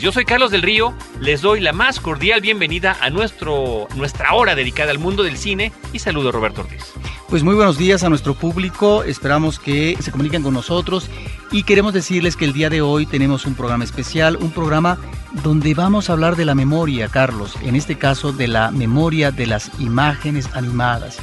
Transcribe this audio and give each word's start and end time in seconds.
Yo 0.00 0.12
soy 0.12 0.24
Carlos 0.24 0.50
del 0.50 0.62
Río, 0.62 0.94
les 1.20 1.42
doy 1.42 1.60
la 1.60 1.72
más 1.72 1.98
cordial 1.98 2.40
bienvenida 2.40 2.96
a 3.00 3.10
nuestro, 3.10 3.88
nuestra 3.96 4.32
hora 4.34 4.54
dedicada 4.54 4.92
al 4.92 4.98
mundo 4.98 5.24
del 5.24 5.36
cine 5.36 5.72
y 5.92 5.98
saludo 5.98 6.28
a 6.28 6.32
Roberto 6.32 6.60
Ortiz. 6.60 6.92
Pues 7.28 7.42
muy 7.42 7.54
buenos 7.54 7.76
días 7.78 8.04
a 8.04 8.08
nuestro 8.08 8.34
público, 8.34 9.02
esperamos 9.02 9.58
que 9.58 9.96
se 10.00 10.12
comuniquen 10.12 10.42
con 10.42 10.54
nosotros 10.54 11.10
y 11.50 11.64
queremos 11.64 11.92
decirles 11.92 12.36
que 12.36 12.44
el 12.44 12.52
día 12.52 12.70
de 12.70 12.80
hoy 12.80 13.06
tenemos 13.06 13.44
un 13.44 13.54
programa 13.54 13.84
especial, 13.84 14.36
un 14.36 14.52
programa 14.52 14.98
donde 15.42 15.74
vamos 15.74 16.08
a 16.08 16.12
hablar 16.12 16.36
de 16.36 16.44
la 16.44 16.54
memoria, 16.54 17.08
Carlos, 17.08 17.56
en 17.62 17.74
este 17.74 17.98
caso 17.98 18.32
de 18.32 18.48
la 18.48 18.70
memoria 18.70 19.30
de 19.30 19.46
las 19.46 19.70
imágenes 19.78 20.48
animadas 20.54 21.18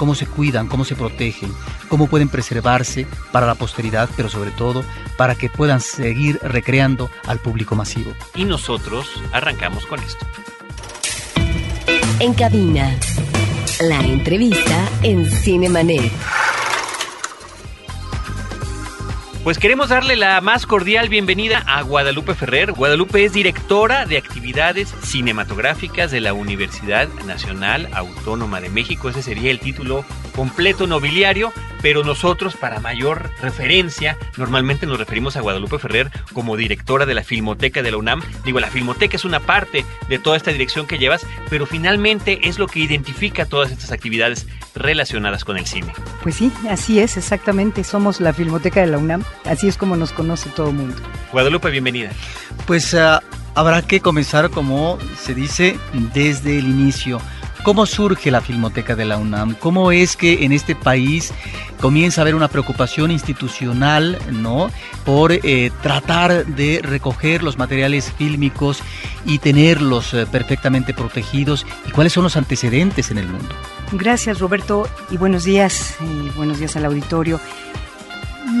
cómo 0.00 0.14
se 0.14 0.24
cuidan, 0.24 0.66
cómo 0.66 0.86
se 0.86 0.96
protegen, 0.96 1.52
cómo 1.88 2.06
pueden 2.06 2.30
preservarse 2.30 3.06
para 3.32 3.46
la 3.46 3.54
posteridad, 3.54 4.08
pero 4.16 4.30
sobre 4.30 4.50
todo 4.50 4.82
para 5.18 5.34
que 5.34 5.50
puedan 5.50 5.82
seguir 5.82 6.38
recreando 6.42 7.10
al 7.26 7.38
público 7.38 7.76
masivo. 7.76 8.14
Y 8.34 8.46
nosotros 8.46 9.06
arrancamos 9.30 9.84
con 9.84 10.00
esto. 10.00 10.24
En 12.18 12.32
cabina, 12.32 12.96
la 13.82 14.00
entrevista 14.00 14.88
en 15.02 15.30
Cinemanet. 15.30 16.10
Pues 19.42 19.58
queremos 19.58 19.88
darle 19.88 20.16
la 20.16 20.38
más 20.42 20.66
cordial 20.66 21.08
bienvenida 21.08 21.64
a 21.66 21.80
Guadalupe 21.80 22.34
Ferrer. 22.34 22.72
Guadalupe 22.72 23.24
es 23.24 23.32
directora 23.32 24.04
de 24.04 24.18
actividades 24.18 24.94
cinematográficas 25.02 26.10
de 26.10 26.20
la 26.20 26.34
Universidad 26.34 27.08
Nacional 27.26 27.88
Autónoma 27.94 28.60
de 28.60 28.68
México. 28.68 29.08
Ese 29.08 29.22
sería 29.22 29.50
el 29.50 29.58
título 29.58 30.04
completo 30.36 30.86
nobiliario, 30.86 31.54
pero 31.80 32.04
nosotros 32.04 32.54
para 32.54 32.80
mayor 32.80 33.30
referencia 33.40 34.18
normalmente 34.36 34.84
nos 34.84 34.98
referimos 34.98 35.36
a 35.36 35.40
Guadalupe 35.40 35.78
Ferrer 35.78 36.10
como 36.34 36.58
directora 36.58 37.06
de 37.06 37.14
la 37.14 37.24
Filmoteca 37.24 37.82
de 37.82 37.90
la 37.90 37.96
UNAM. 37.96 38.22
Digo, 38.44 38.60
la 38.60 38.68
Filmoteca 38.68 39.16
es 39.16 39.24
una 39.24 39.40
parte 39.40 39.86
de 40.10 40.18
toda 40.18 40.36
esta 40.36 40.52
dirección 40.52 40.86
que 40.86 40.98
llevas, 40.98 41.26
pero 41.48 41.64
finalmente 41.64 42.46
es 42.46 42.58
lo 42.58 42.66
que 42.66 42.80
identifica 42.80 43.46
todas 43.46 43.70
estas 43.70 43.90
actividades 43.90 44.46
relacionadas 44.74 45.44
con 45.44 45.56
el 45.56 45.66
cine. 45.66 45.92
Pues 46.22 46.36
sí, 46.36 46.52
así 46.68 47.00
es, 47.00 47.16
exactamente. 47.16 47.84
Somos 47.84 48.20
la 48.20 48.32
Filmoteca 48.32 48.80
de 48.80 48.86
la 48.86 48.98
UNAM. 48.98 49.24
Así 49.44 49.68
es 49.68 49.76
como 49.76 49.96
nos 49.96 50.12
conoce 50.12 50.50
todo 50.50 50.70
el 50.70 50.76
mundo. 50.76 50.96
Guadalupe, 51.32 51.70
bienvenida. 51.70 52.10
Pues 52.66 52.94
uh, 52.94 53.20
habrá 53.54 53.82
que 53.82 54.00
comenzar, 54.00 54.50
como 54.50 54.98
se 55.18 55.34
dice, 55.34 55.78
desde 56.14 56.58
el 56.58 56.66
inicio. 56.66 57.20
¿Cómo 57.62 57.84
surge 57.84 58.30
la 58.30 58.40
Filmoteca 58.40 58.96
de 58.96 59.04
la 59.04 59.18
UNAM? 59.18 59.54
¿Cómo 59.54 59.92
es 59.92 60.16
que 60.16 60.44
en 60.44 60.52
este 60.52 60.74
país 60.74 61.32
comienza 61.80 62.20
a 62.20 62.22
haber 62.22 62.34
una 62.34 62.48
preocupación 62.48 63.10
institucional, 63.10 64.18
¿no? 64.30 64.70
Por 65.04 65.32
eh, 65.32 65.70
tratar 65.82 66.46
de 66.46 66.80
recoger 66.82 67.42
los 67.42 67.58
materiales 67.58 68.12
fílmicos 68.16 68.82
y 69.26 69.38
tenerlos 69.38 70.14
eh, 70.14 70.26
perfectamente 70.30 70.94
protegidos. 70.94 71.66
¿Y 71.86 71.90
cuáles 71.90 72.14
son 72.14 72.24
los 72.24 72.36
antecedentes 72.36 73.10
en 73.10 73.18
el 73.18 73.28
mundo? 73.28 73.54
Gracias, 73.92 74.38
Roberto, 74.38 74.88
y 75.10 75.18
buenos 75.18 75.44
días, 75.44 75.96
y 76.00 76.30
buenos 76.30 76.60
días 76.60 76.76
al 76.76 76.86
auditorio. 76.86 77.40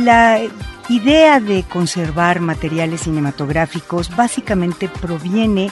La 0.02 0.40
idea 0.88 1.40
de 1.40 1.62
conservar 1.62 2.40
materiales 2.40 3.02
cinematográficos 3.02 4.14
básicamente 4.16 4.88
proviene 4.88 5.70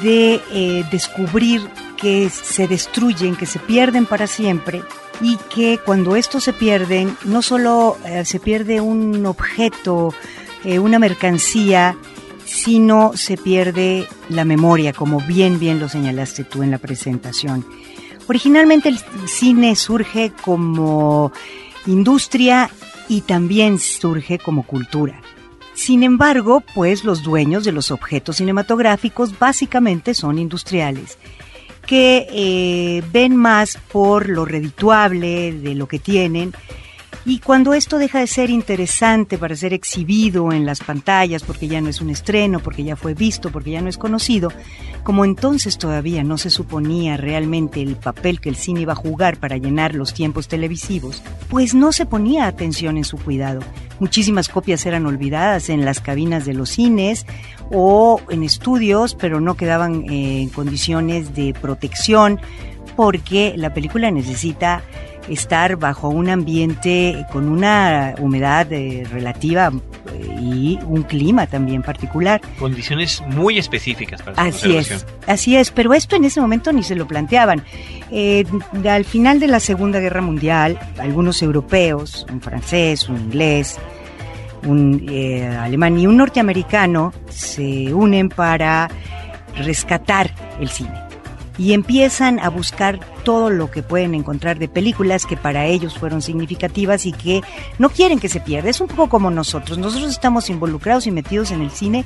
de 0.00 0.40
eh, 0.52 0.84
descubrir 0.92 1.68
que 1.96 2.30
se 2.30 2.68
destruyen, 2.68 3.34
que 3.34 3.46
se 3.46 3.58
pierden 3.58 4.06
para 4.06 4.28
siempre 4.28 4.82
y 5.20 5.38
que 5.52 5.78
cuando 5.84 6.14
estos 6.14 6.44
se 6.44 6.52
pierden, 6.52 7.16
no 7.24 7.42
solo 7.42 7.98
eh, 8.04 8.24
se 8.24 8.38
pierde 8.38 8.80
un 8.80 9.26
objeto, 9.26 10.14
eh, 10.64 10.78
una 10.78 11.00
mercancía, 11.00 11.96
sino 12.44 13.12
se 13.16 13.36
pierde 13.36 14.06
la 14.28 14.44
memoria, 14.44 14.92
como 14.92 15.20
bien, 15.20 15.58
bien 15.58 15.80
lo 15.80 15.88
señalaste 15.88 16.44
tú 16.44 16.62
en 16.62 16.70
la 16.70 16.78
presentación. 16.78 17.66
Originalmente 18.28 18.88
el 18.88 19.00
cine 19.26 19.74
surge 19.74 20.32
como 20.44 21.32
industria 21.86 22.70
y 23.12 23.20
también 23.20 23.78
surge 23.78 24.38
como 24.38 24.62
cultura. 24.62 25.20
Sin 25.74 26.02
embargo, 26.02 26.62
pues 26.74 27.04
los 27.04 27.22
dueños 27.22 27.62
de 27.62 27.70
los 27.70 27.90
objetos 27.90 28.36
cinematográficos 28.36 29.38
básicamente 29.38 30.14
son 30.14 30.38
industriales 30.38 31.18
que 31.86 32.26
eh, 32.30 33.02
ven 33.12 33.36
más 33.36 33.76
por 33.92 34.30
lo 34.30 34.46
redituable 34.46 35.52
de 35.52 35.74
lo 35.74 35.88
que 35.88 35.98
tienen 35.98 36.54
y 37.24 37.38
cuando 37.38 37.72
esto 37.72 37.98
deja 37.98 38.18
de 38.18 38.26
ser 38.26 38.50
interesante 38.50 39.38
para 39.38 39.54
ser 39.54 39.72
exhibido 39.72 40.52
en 40.52 40.66
las 40.66 40.80
pantallas, 40.80 41.44
porque 41.44 41.68
ya 41.68 41.80
no 41.80 41.88
es 41.88 42.00
un 42.00 42.10
estreno, 42.10 42.58
porque 42.58 42.82
ya 42.82 42.96
fue 42.96 43.14
visto, 43.14 43.50
porque 43.50 43.70
ya 43.70 43.80
no 43.80 43.88
es 43.88 43.96
conocido, 43.96 44.50
como 45.04 45.24
entonces 45.24 45.78
todavía 45.78 46.24
no 46.24 46.36
se 46.36 46.50
suponía 46.50 47.16
realmente 47.16 47.80
el 47.80 47.94
papel 47.94 48.40
que 48.40 48.48
el 48.48 48.56
cine 48.56 48.80
iba 48.80 48.94
a 48.94 48.96
jugar 48.96 49.38
para 49.38 49.56
llenar 49.56 49.94
los 49.94 50.14
tiempos 50.14 50.48
televisivos, 50.48 51.22
pues 51.48 51.74
no 51.74 51.92
se 51.92 52.06
ponía 52.06 52.46
atención 52.46 52.96
en 52.96 53.04
su 53.04 53.16
cuidado. 53.18 53.60
Muchísimas 54.00 54.48
copias 54.48 54.84
eran 54.84 55.06
olvidadas 55.06 55.68
en 55.68 55.84
las 55.84 56.00
cabinas 56.00 56.44
de 56.44 56.54
los 56.54 56.70
cines 56.70 57.24
o 57.70 58.20
en 58.30 58.42
estudios, 58.42 59.14
pero 59.14 59.40
no 59.40 59.54
quedaban 59.54 60.10
en 60.10 60.48
condiciones 60.48 61.34
de 61.36 61.54
protección 61.54 62.40
porque 62.96 63.54
la 63.56 63.72
película 63.72 64.10
necesita 64.10 64.82
estar 65.28 65.76
bajo 65.76 66.08
un 66.08 66.28
ambiente 66.28 67.26
con 67.32 67.48
una 67.48 68.14
humedad 68.18 68.70
eh, 68.72 69.06
relativa 69.10 69.70
eh, 70.12 70.36
y 70.40 70.78
un 70.86 71.02
clima 71.02 71.46
también 71.46 71.82
particular. 71.82 72.40
Condiciones 72.58 73.22
muy 73.28 73.58
específicas 73.58 74.22
para 74.22 74.42
Así 74.42 74.76
es, 74.76 75.06
así 75.26 75.56
es, 75.56 75.70
pero 75.70 75.94
esto 75.94 76.16
en 76.16 76.24
ese 76.24 76.40
momento 76.40 76.72
ni 76.72 76.82
se 76.82 76.94
lo 76.94 77.06
planteaban. 77.06 77.62
Eh, 78.10 78.44
al 78.88 79.04
final 79.04 79.40
de 79.40 79.48
la 79.48 79.60
Segunda 79.60 80.00
Guerra 80.00 80.20
Mundial, 80.20 80.78
algunos 80.98 81.42
europeos, 81.42 82.26
un 82.30 82.40
francés, 82.40 83.08
un 83.08 83.16
inglés, 83.16 83.78
un 84.64 85.08
alemán 85.58 85.98
y 85.98 86.06
un 86.06 86.16
norteamericano 86.16 87.12
se 87.28 87.92
unen 87.92 88.28
para 88.28 88.88
rescatar 89.56 90.32
el 90.60 90.68
cine 90.68 91.11
y 91.58 91.72
empiezan 91.72 92.38
a 92.38 92.48
buscar 92.48 93.00
todo 93.24 93.50
lo 93.50 93.70
que 93.70 93.82
pueden 93.82 94.14
encontrar 94.14 94.58
de 94.58 94.68
películas 94.68 95.26
que 95.26 95.36
para 95.36 95.66
ellos 95.66 95.98
fueron 95.98 96.22
significativas 96.22 97.06
y 97.06 97.12
que 97.12 97.42
no 97.78 97.90
quieren 97.90 98.18
que 98.18 98.28
se 98.28 98.40
pierda. 98.40 98.70
Es 98.70 98.80
un 98.80 98.88
poco 98.88 99.08
como 99.08 99.30
nosotros. 99.30 99.78
Nosotros 99.78 100.10
estamos 100.10 100.50
involucrados 100.50 101.06
y 101.06 101.10
metidos 101.10 101.50
en 101.50 101.62
el 101.62 101.70
cine 101.70 102.04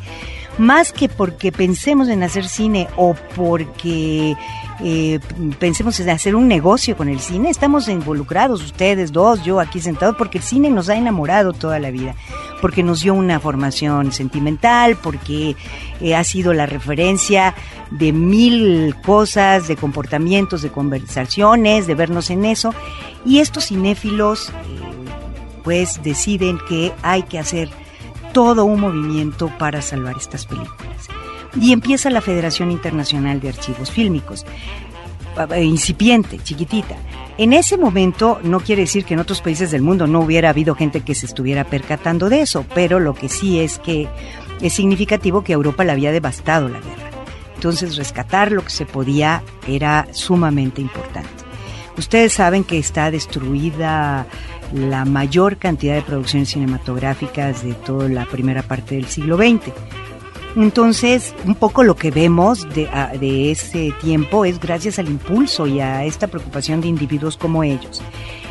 más 0.59 0.93
que 0.93 1.09
porque 1.09 1.53
pensemos 1.53 2.09
en 2.09 2.22
hacer 2.22 2.49
cine 2.49 2.89
o 2.97 3.15
porque 3.34 4.37
eh, 4.81 5.21
pensemos 5.59 5.99
en 6.00 6.11
hacer 6.11 6.34
un 6.34 6.49
negocio 6.49 6.97
con 6.97 7.09
el 7.09 7.21
cine. 7.21 7.50
Estamos 7.50 7.89
involucrados, 7.89 8.62
ustedes 8.62 9.12
dos, 9.12 9.43
yo 9.44 9.61
aquí 9.61 9.81
sentado, 9.81 10.17
porque 10.17 10.39
el 10.39 10.44
cine 10.44 10.71
nos 10.71 10.89
ha 10.89 10.97
enamorado 10.97 11.53
toda 11.53 11.78
la 11.78 11.91
vida, 11.91 12.15
porque 12.61 12.83
nos 12.83 13.00
dio 13.00 13.15
una 13.15 13.41
formación 13.41 14.12
sentimental, 14.12 14.97
porque 14.97 15.56
eh, 16.00 16.15
ha 16.15 16.25
sido 16.25 16.53
la 16.53 16.67
referencia 16.67 17.55
de 17.91 18.12
mil 18.12 18.94
cosas, 19.05 19.69
de 19.69 19.77
comportamientos, 19.77 20.62
de 20.62 20.71
conversaciones, 20.71 21.87
de 21.87 21.94
vernos 21.94 22.31
en 22.31 22.44
eso. 22.44 22.75
Y 23.25 23.41
estos 23.41 23.67
cinéfilos, 23.67 24.50
eh, 24.50 24.53
pues, 25.64 26.03
deciden 26.03 26.58
que 26.69 26.93
hay 27.03 27.23
que 27.25 27.38
hacer 27.38 27.69
todo 28.37 28.67
un 28.67 28.81
movimiento 28.81 29.50
para 29.59 29.81
salvar 29.81 30.19
estas 30.19 30.44
películas 30.44 31.09
y 31.59 31.73
empieza 31.73 32.11
la 32.11 32.21
Federación 32.21 32.71
Internacional 32.71 33.41
de 33.41 33.49
Archivos 33.49 33.91
Fílmicos, 33.91 34.44
incipiente, 35.56 36.38
chiquitita. 36.44 36.97
En 37.38 37.55
ese 37.55 37.79
momento 37.79 38.38
no 38.43 38.61
quiere 38.61 38.83
decir 38.83 39.06
que 39.06 39.15
en 39.15 39.21
otros 39.21 39.41
países 39.41 39.71
del 39.71 39.81
mundo 39.81 40.06
no 40.06 40.21
hubiera 40.21 40.50
habido 40.50 40.75
gente 40.75 41.00
que 41.00 41.15
se 41.15 41.25
estuviera 41.25 41.65
percatando 41.65 42.29
de 42.29 42.43
eso, 42.43 42.67
pero 42.75 43.00
lo 43.00 43.15
que 43.15 43.31
sí 43.31 43.59
es 43.59 43.79
que 43.79 44.06
es 44.61 44.75
significativo 44.75 45.43
que 45.43 45.55
Europa 45.55 45.85
le 45.85 45.93
había 45.93 46.12
devastado 46.12 46.69
la 46.69 46.81
guerra. 46.81 47.11
Entonces 47.55 47.97
rescatar 47.97 48.53
lo 48.53 48.62
que 48.62 48.71
se 48.71 48.85
podía 48.85 49.43
era 49.67 50.09
sumamente 50.12 50.82
importante. 50.82 51.31
Ustedes 51.97 52.35
saben 52.35 52.65
que 52.65 52.77
está 52.77 53.11
destruida 53.11 54.27
la 54.73 55.05
mayor 55.05 55.57
cantidad 55.57 55.95
de 55.95 56.03
producciones 56.03 56.51
cinematográficas 56.51 57.63
de 57.63 57.75
toda 57.75 58.09
la 58.09 58.27
primera 58.27 58.63
parte 58.63 58.97
del 58.97 59.07
siglo 59.07 59.37
XX 59.37 59.73
Entonces, 60.57 61.35
un 61.45 61.55
poco 61.55 61.83
lo 61.83 61.97
que 61.97 62.11
vemos 62.11 62.69
de, 62.75 62.89
de 63.21 63.51
ese 63.51 63.93
tiempo 64.01 64.45
es 64.45 64.59
gracias 64.59 64.99
al 64.99 65.09
impulso 65.09 65.67
y 65.67 65.81
a 65.81 66.05
esta 66.05 66.27
preocupación 66.27 66.81
de 66.81 66.89
individuos 66.89 67.37
como 67.37 67.63
ellos. 67.63 68.03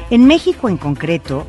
En 0.09 0.25
México 0.25 0.69
en 0.69 0.77
concreto, 0.77 1.47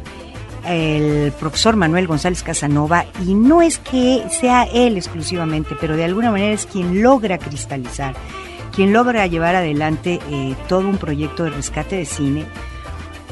el 0.66 1.32
profesor 1.32 1.76
Manuel 1.76 2.06
González 2.06 2.42
Casanova, 2.42 3.04
y 3.24 3.34
no 3.34 3.62
es 3.62 3.78
que 3.78 4.24
sea 4.30 4.64
él 4.64 4.96
exclusivamente, 4.96 5.76
pero 5.80 5.96
de 5.96 6.04
alguna 6.04 6.30
manera 6.30 6.52
es 6.52 6.66
quien 6.66 7.02
logra 7.02 7.38
cristalizar, 7.38 8.14
quien 8.74 8.92
logra 8.92 9.26
llevar 9.26 9.54
adelante 9.54 10.18
eh, 10.30 10.54
todo 10.68 10.88
un 10.88 10.98
proyecto 10.98 11.44
de 11.44 11.50
rescate 11.50 11.96
de 11.96 12.04
cine, 12.04 12.46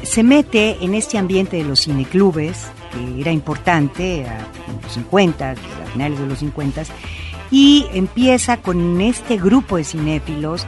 se 0.05 0.23
mete 0.23 0.77
en 0.81 0.95
este 0.95 1.17
ambiente 1.17 1.57
de 1.57 1.63
los 1.63 1.81
cineclubes, 1.81 2.67
que 2.91 3.21
era 3.21 3.31
importante 3.31 4.25
a 4.27 4.47
los 4.81 4.93
50, 4.93 5.51
a 5.51 5.55
finales 5.91 6.19
de 6.19 6.27
los 6.27 6.39
50, 6.39 6.83
y 7.51 7.85
empieza 7.93 8.57
con 8.57 9.01
este 9.01 9.37
grupo 9.37 9.77
de 9.77 9.83
cinéfilos 9.83 10.65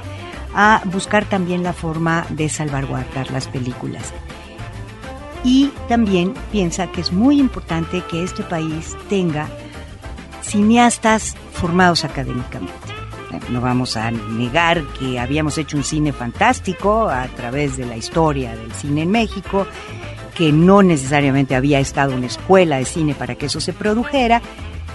a 0.53 0.81
buscar 0.85 1.25
también 1.25 1.63
la 1.63 1.73
forma 1.73 2.25
de 2.29 2.49
salvaguardar 2.49 3.31
las 3.31 3.47
películas 3.47 4.13
y 5.43 5.71
también 5.87 6.33
piensa 6.51 6.91
que 6.91 7.01
es 7.01 7.11
muy 7.13 7.39
importante 7.39 8.03
que 8.09 8.23
este 8.23 8.43
país 8.43 8.97
tenga 9.09 9.47
cineastas 10.41 11.35
formados 11.53 12.03
académicamente. 12.03 12.96
No 13.49 13.61
vamos 13.61 13.97
a 13.97 14.11
negar 14.11 14.83
que 14.99 15.19
habíamos 15.19 15.57
hecho 15.57 15.77
un 15.77 15.83
cine 15.83 16.13
fantástico 16.13 17.09
a 17.09 17.27
través 17.27 17.77
de 17.77 17.85
la 17.85 17.97
historia 17.97 18.55
del 18.55 18.71
cine 18.71 19.03
en 19.03 19.11
México, 19.11 19.67
que 20.35 20.51
no 20.51 20.83
necesariamente 20.83 21.55
había 21.55 21.79
estado 21.79 22.13
en 22.13 22.23
escuela 22.23 22.77
de 22.77 22.85
cine 22.85 23.15
para 23.15 23.35
que 23.35 23.47
eso 23.47 23.59
se 23.59 23.73
produjera, 23.73 24.41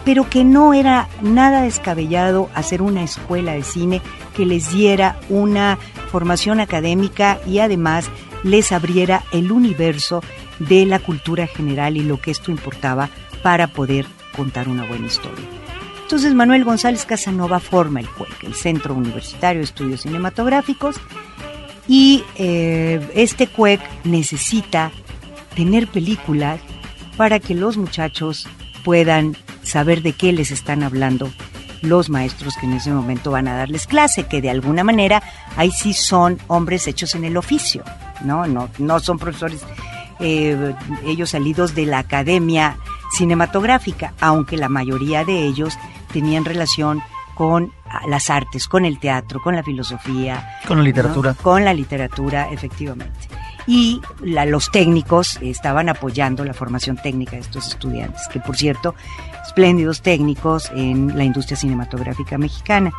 pero 0.04 0.28
que 0.28 0.44
no 0.44 0.74
era 0.74 1.08
nada 1.20 1.62
descabellado 1.62 2.48
hacer 2.54 2.82
una 2.82 3.02
escuela 3.02 3.52
de 3.52 3.62
cine 3.62 4.00
que 4.34 4.46
les 4.46 4.70
diera 4.72 5.18
una 5.28 5.78
formación 6.10 6.60
académica 6.60 7.40
y 7.46 7.58
además 7.58 8.10
les 8.44 8.72
abriera 8.72 9.24
el 9.32 9.52
universo 9.52 10.22
de 10.58 10.86
la 10.86 10.98
cultura 10.98 11.46
general 11.46 11.96
y 11.96 12.02
lo 12.02 12.20
que 12.20 12.30
esto 12.30 12.50
importaba 12.50 13.10
para 13.42 13.68
poder 13.68 14.06
contar 14.36 14.68
una 14.68 14.84
buena 14.86 15.06
historia. 15.06 15.61
Entonces 16.12 16.34
Manuel 16.34 16.64
González 16.64 17.06
Casanova 17.06 17.58
forma 17.58 17.98
el 17.98 18.06
CUEC, 18.06 18.44
el 18.44 18.54
Centro 18.54 18.92
Universitario 18.92 19.60
de 19.60 19.64
Estudios 19.64 20.02
Cinematográficos, 20.02 20.96
y 21.88 22.22
eh, 22.36 23.00
este 23.14 23.46
CUEC 23.46 23.80
necesita 24.04 24.92
tener 25.56 25.88
películas 25.88 26.60
para 27.16 27.40
que 27.40 27.54
los 27.54 27.78
muchachos 27.78 28.46
puedan 28.84 29.38
saber 29.62 30.02
de 30.02 30.12
qué 30.12 30.34
les 30.34 30.50
están 30.50 30.82
hablando 30.82 31.32
los 31.80 32.10
maestros 32.10 32.56
que 32.60 32.66
en 32.66 32.74
ese 32.74 32.90
momento 32.90 33.30
van 33.30 33.48
a 33.48 33.56
darles 33.56 33.86
clase, 33.86 34.24
que 34.24 34.42
de 34.42 34.50
alguna 34.50 34.84
manera 34.84 35.22
ahí 35.56 35.70
sí 35.70 35.94
son 35.94 36.38
hombres 36.46 36.86
hechos 36.88 37.14
en 37.14 37.24
el 37.24 37.38
oficio, 37.38 37.84
¿no? 38.22 38.46
No, 38.46 38.68
no 38.76 39.00
son 39.00 39.18
profesores 39.18 39.62
eh, 40.20 40.74
ellos 41.06 41.30
salidos 41.30 41.74
de 41.74 41.86
la 41.86 42.00
academia 42.00 42.76
cinematográfica, 43.12 44.12
aunque 44.20 44.58
la 44.58 44.68
mayoría 44.68 45.24
de 45.24 45.46
ellos 45.46 45.74
tenían 46.12 46.44
relación 46.44 47.02
con 47.34 47.72
las 48.06 48.30
artes, 48.30 48.68
con 48.68 48.84
el 48.84 48.98
teatro, 48.98 49.40
con 49.42 49.56
la 49.56 49.62
filosofía. 49.62 50.58
Con 50.66 50.78
la 50.78 50.84
literatura. 50.84 51.34
Con 51.34 51.64
la 51.64 51.74
literatura, 51.74 52.48
efectivamente. 52.50 53.28
Y 53.66 54.00
los 54.20 54.70
técnicos 54.70 55.38
estaban 55.40 55.88
apoyando 55.88 56.44
la 56.44 56.52
formación 56.52 56.96
técnica 56.96 57.32
de 57.32 57.42
estos 57.42 57.68
estudiantes, 57.68 58.22
que 58.32 58.40
por 58.40 58.56
cierto, 58.56 58.94
espléndidos 59.44 60.02
técnicos 60.02 60.70
en 60.74 61.16
la 61.16 61.24
industria 61.24 61.56
cinematográfica 61.56 62.38
mexicana. 62.38 62.92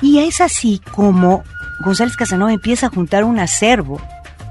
Y 0.00 0.18
es 0.20 0.40
así 0.40 0.80
como 0.92 1.42
González 1.84 2.16
Casanova 2.16 2.52
empieza 2.52 2.86
a 2.86 2.90
juntar 2.90 3.24
un 3.24 3.38
acervo 3.38 4.00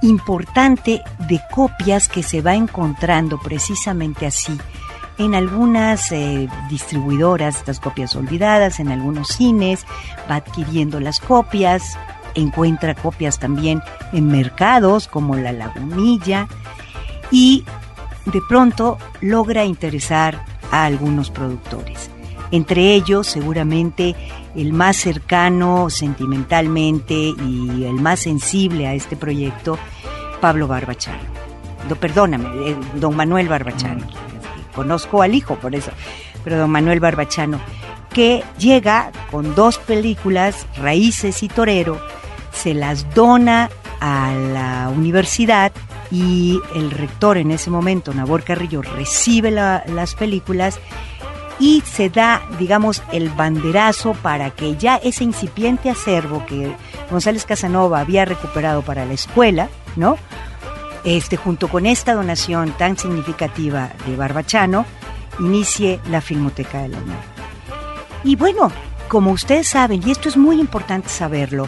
importante 0.02 1.02
de 1.28 1.42
copias 1.52 2.08
que 2.08 2.22
se 2.22 2.42
va 2.42 2.56
encontrando 2.56 3.40
precisamente 3.40 4.28
así 4.28 4.56
en 5.18 5.36
algunas 5.36 6.12
eh, 6.12 6.48
distribuidoras, 6.70 7.58
estas 7.58 7.80
copias 7.80 8.16
olvidadas, 8.16 8.80
en 8.80 8.90
algunos 8.90 9.30
cines, 9.30 9.86
va 10.30 10.36
adquiriendo 10.36 11.00
las 11.00 11.20
copias, 11.20 11.98
encuentra 12.36 12.96
copias 12.96 13.40
también 13.40 13.82
en 14.12 14.28
mercados 14.28 15.08
como 15.08 15.36
la 15.36 15.54
Lagunilla 15.54 16.48
y 17.32 17.64
de 18.26 18.42
pronto 18.48 18.98
logra 19.22 19.66
interesar 19.66 20.44
a 20.72 20.86
algunos 20.86 21.32
productores. 21.32 22.10
Entre 22.52 22.94
ellos, 22.94 23.28
seguramente 23.28 24.16
el 24.56 24.72
más 24.72 24.98
cercano 24.98 25.90
sentimentalmente 25.90 27.14
y 27.14 27.84
el 27.86 27.96
más 27.96 28.22
sensible 28.22 28.88
a 28.88 28.94
este 28.94 29.16
proyecto, 29.16 29.78
Pablo 30.42 30.68
Barbachano. 30.68 31.24
No, 31.90 31.96
perdóname, 31.96 32.48
eh, 32.70 32.76
don 32.96 33.16
Manuel 33.16 33.48
Barbachano. 33.48 34.25
Conozco 34.76 35.22
al 35.22 35.34
hijo 35.34 35.56
por 35.56 35.74
eso, 35.76 35.92
pero 36.44 36.58
don 36.58 36.70
Manuel 36.70 37.00
Barbachano, 37.00 37.60
que 38.14 38.44
llega 38.58 39.12
con 39.32 39.56
dos 39.56 39.78
películas, 39.78 40.68
Raíces 40.78 41.42
y 41.44 41.48
Torero, 41.48 42.00
se 42.52 42.74
las 42.74 43.14
dona 43.14 43.70
a 44.00 44.34
la 44.34 44.92
universidad 44.96 45.72
y 46.12 46.60
el 46.76 46.92
rector 46.92 47.38
en 47.38 47.52
ese 47.52 47.70
momento, 47.70 48.14
Nabor 48.14 48.44
Carrillo, 48.44 48.82
recibe 48.82 49.52
las 49.52 50.16
películas 50.16 50.80
y 51.60 51.82
se 51.82 52.10
da, 52.10 52.42
digamos, 52.60 53.02
el 53.12 53.30
banderazo 53.30 54.14
para 54.14 54.52
que 54.52 54.76
ya 54.76 54.98
ese 54.98 55.24
incipiente 55.24 55.90
acervo 55.90 56.46
que 56.46 56.76
González 57.10 57.46
Casanova 57.46 58.00
había 58.00 58.26
recuperado 58.26 58.82
para 58.82 59.06
la 59.06 59.14
escuela, 59.14 59.70
¿no? 59.96 60.18
Este, 61.06 61.38
junto 61.38 61.68
con 61.68 61.86
esta 61.86 62.16
donación 62.16 62.72
tan 62.78 62.98
significativa 62.98 63.92
de 64.08 64.16
Barbachano, 64.16 64.86
inicie 65.40 66.00
la 66.10 66.20
Filmoteca 66.20 66.82
de 66.82 66.90
la 66.90 66.98
UNAM. 66.98 67.18
Y 68.24 68.36
bueno, 68.36 68.72
como 69.08 69.32
ustedes 69.32 69.68
saben, 69.68 70.02
y 70.06 70.12
esto 70.12 70.30
es 70.30 70.36
muy 70.36 70.60
importante 70.60 71.10
saberlo, 71.10 71.68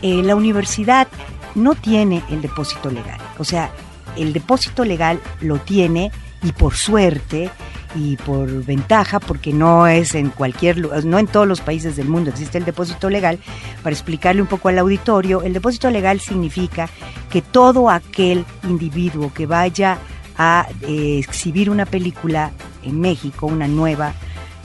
eh, 0.00 0.22
la 0.22 0.36
universidad 0.36 1.08
no 1.56 1.74
tiene 1.74 2.22
el 2.30 2.40
depósito 2.40 2.90
legal. 2.90 3.20
O 3.38 3.44
sea, 3.44 3.70
el 4.16 4.32
depósito 4.32 4.84
legal 4.84 5.20
lo 5.40 5.58
tiene 5.58 6.12
y 6.42 6.52
por 6.52 6.76
suerte 6.76 7.50
y 7.94 8.16
por 8.16 8.64
ventaja, 8.64 9.20
porque 9.20 9.52
no 9.52 9.86
es 9.86 10.14
en 10.14 10.30
cualquier 10.30 11.04
no 11.04 11.18
en 11.18 11.26
todos 11.26 11.46
los 11.46 11.60
países 11.60 11.96
del 11.96 12.08
mundo 12.08 12.30
existe 12.30 12.58
el 12.58 12.64
depósito 12.64 13.10
legal, 13.10 13.38
para 13.82 13.94
explicarle 13.94 14.42
un 14.42 14.48
poco 14.48 14.68
al 14.68 14.78
auditorio, 14.78 15.42
el 15.42 15.52
depósito 15.52 15.90
legal 15.90 16.20
significa 16.20 16.88
que 17.30 17.42
todo 17.42 17.90
aquel 17.90 18.44
individuo 18.64 19.32
que 19.32 19.46
vaya 19.46 19.98
a 20.36 20.68
eh, 20.82 21.18
exhibir 21.18 21.70
una 21.70 21.86
película 21.86 22.52
en 22.82 23.00
México, 23.00 23.46
una 23.46 23.66
nueva, 23.66 24.14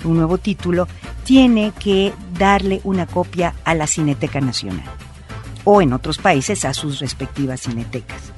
un 0.03 0.17
nuevo 0.17 0.37
título, 0.37 0.87
tiene 1.23 1.73
que 1.79 2.13
darle 2.37 2.81
una 2.83 3.07
copia 3.07 3.55
a 3.63 3.73
la 3.73 3.87
Cineteca 3.87 4.41
Nacional 4.41 4.85
o 5.63 5.81
en 5.81 5.93
otros 5.93 6.17
países 6.17 6.65
a 6.65 6.73
sus 6.73 6.99
respectivas 6.99 7.61
cinetecas. 7.61 8.33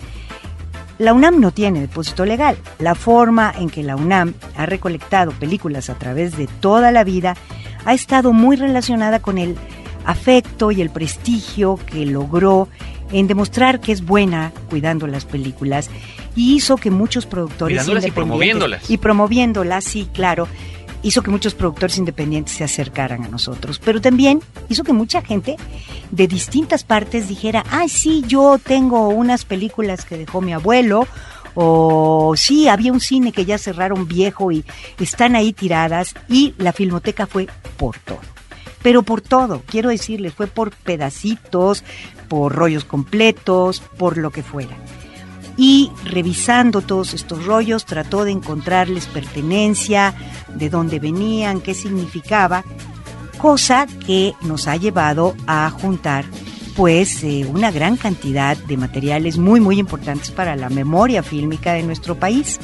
La 0.98 1.14
UNAM 1.14 1.40
no 1.40 1.52
tiene 1.52 1.82
depósito 1.82 2.26
legal. 2.26 2.58
La 2.80 2.96
forma 2.96 3.54
en 3.58 3.70
que 3.70 3.84
la 3.84 3.96
UNAM 3.96 4.34
ha 4.56 4.66
recolectado 4.66 5.32
películas 5.32 5.90
a 5.90 5.96
través 5.96 6.38
de 6.38 6.48
toda 6.48 6.92
la 6.92 7.04
vida 7.04 7.36
ha 7.86 7.94
estado 7.94 8.34
muy 8.34 8.56
relacionada 8.56 9.20
con 9.20 9.38
el 9.38 9.56
afecto 10.06 10.72
y 10.72 10.82
el 10.82 10.90
prestigio 10.90 11.80
que 11.86 12.06
logró 12.06 12.68
en 13.12 13.28
demostrar 13.28 13.80
que 13.80 13.92
es 13.92 14.06
buena 14.06 14.52
cuidando 14.70 15.08
las 15.08 15.26
películas 15.26 15.90
y 16.36 16.56
hizo 16.56 16.78
que 16.78 16.92
muchos 16.92 17.26
productores 17.26 17.88
y 17.88 18.12
promoviéndolas 18.12 18.90
y 18.90 18.98
promoviéndolas 18.98 19.84
sí 19.84 20.08
claro 20.12 20.48
hizo 21.06 21.22
que 21.22 21.30
muchos 21.30 21.54
productores 21.54 22.00
independientes 22.00 22.56
se 22.56 22.64
acercaran 22.64 23.24
a 23.24 23.28
nosotros, 23.28 23.80
pero 23.84 24.02
también 24.02 24.42
hizo 24.70 24.84
que 24.84 24.92
mucha 24.92 25.22
gente 25.22 25.56
de 26.10 26.28
distintas 26.28 26.84
partes 26.84 27.28
dijera, 27.28 27.64
ay, 27.70 27.90
sí, 27.90 28.24
yo 28.28 28.58
tengo 28.58 29.10
unas 29.10 29.46
películas 29.46 30.04
que 30.04 30.18
dejó 30.18 30.42
mi 30.42 30.52
abuelo, 30.52 31.08
o 31.54 32.34
sí, 32.36 32.68
había 32.68 32.92
un 32.92 33.00
cine 33.00 33.32
que 33.32 33.46
ya 33.46 33.60
cerraron 33.60 34.08
viejo 34.08 34.52
y 34.52 34.66
están 35.00 35.36
ahí 35.36 35.54
tiradas, 35.54 36.16
y 36.28 36.56
la 36.58 36.74
filmoteca 36.74 37.28
fue 37.28 37.48
por 37.78 38.00
todo. 38.00 38.20
Pero 38.82 39.04
por 39.04 39.22
todo, 39.22 39.62
quiero 39.68 39.90
decirles, 39.90 40.34
fue 40.34 40.48
por 40.48 40.72
pedacitos, 40.72 41.84
por 42.28 42.52
rollos 42.56 42.84
completos, 42.84 43.80
por 43.80 44.18
lo 44.18 44.32
que 44.32 44.42
fuera 44.42 44.76
y 45.58 45.92
revisando 46.04 46.82
todos 46.82 47.14
estos 47.14 47.46
rollos 47.46 47.86
trató 47.86 48.26
de 48.26 48.32
encontrarles 48.32 49.08
pertenencia, 49.08 50.14
de 50.54 50.70
dónde 50.70 51.00
venían, 51.00 51.62
qué 51.62 51.74
significaba, 51.74 52.64
cosa 53.38 53.88
que 54.06 54.34
nos 54.42 54.68
ha 54.68 54.76
llevado 54.76 55.36
a 55.48 55.70
juntar 55.70 56.26
pues 56.76 57.24
eh, 57.24 57.46
una 57.50 57.72
gran 57.72 57.96
cantidad 57.96 58.58
de 58.58 58.76
materiales 58.76 59.38
muy 59.38 59.62
muy 59.62 59.80
importantes 59.80 60.30
para 60.32 60.58
la 60.58 60.70
memoria 60.70 61.24
fílmica 61.24 61.74
de 61.74 61.84
nuestro 61.84 62.16
país. 62.16 62.60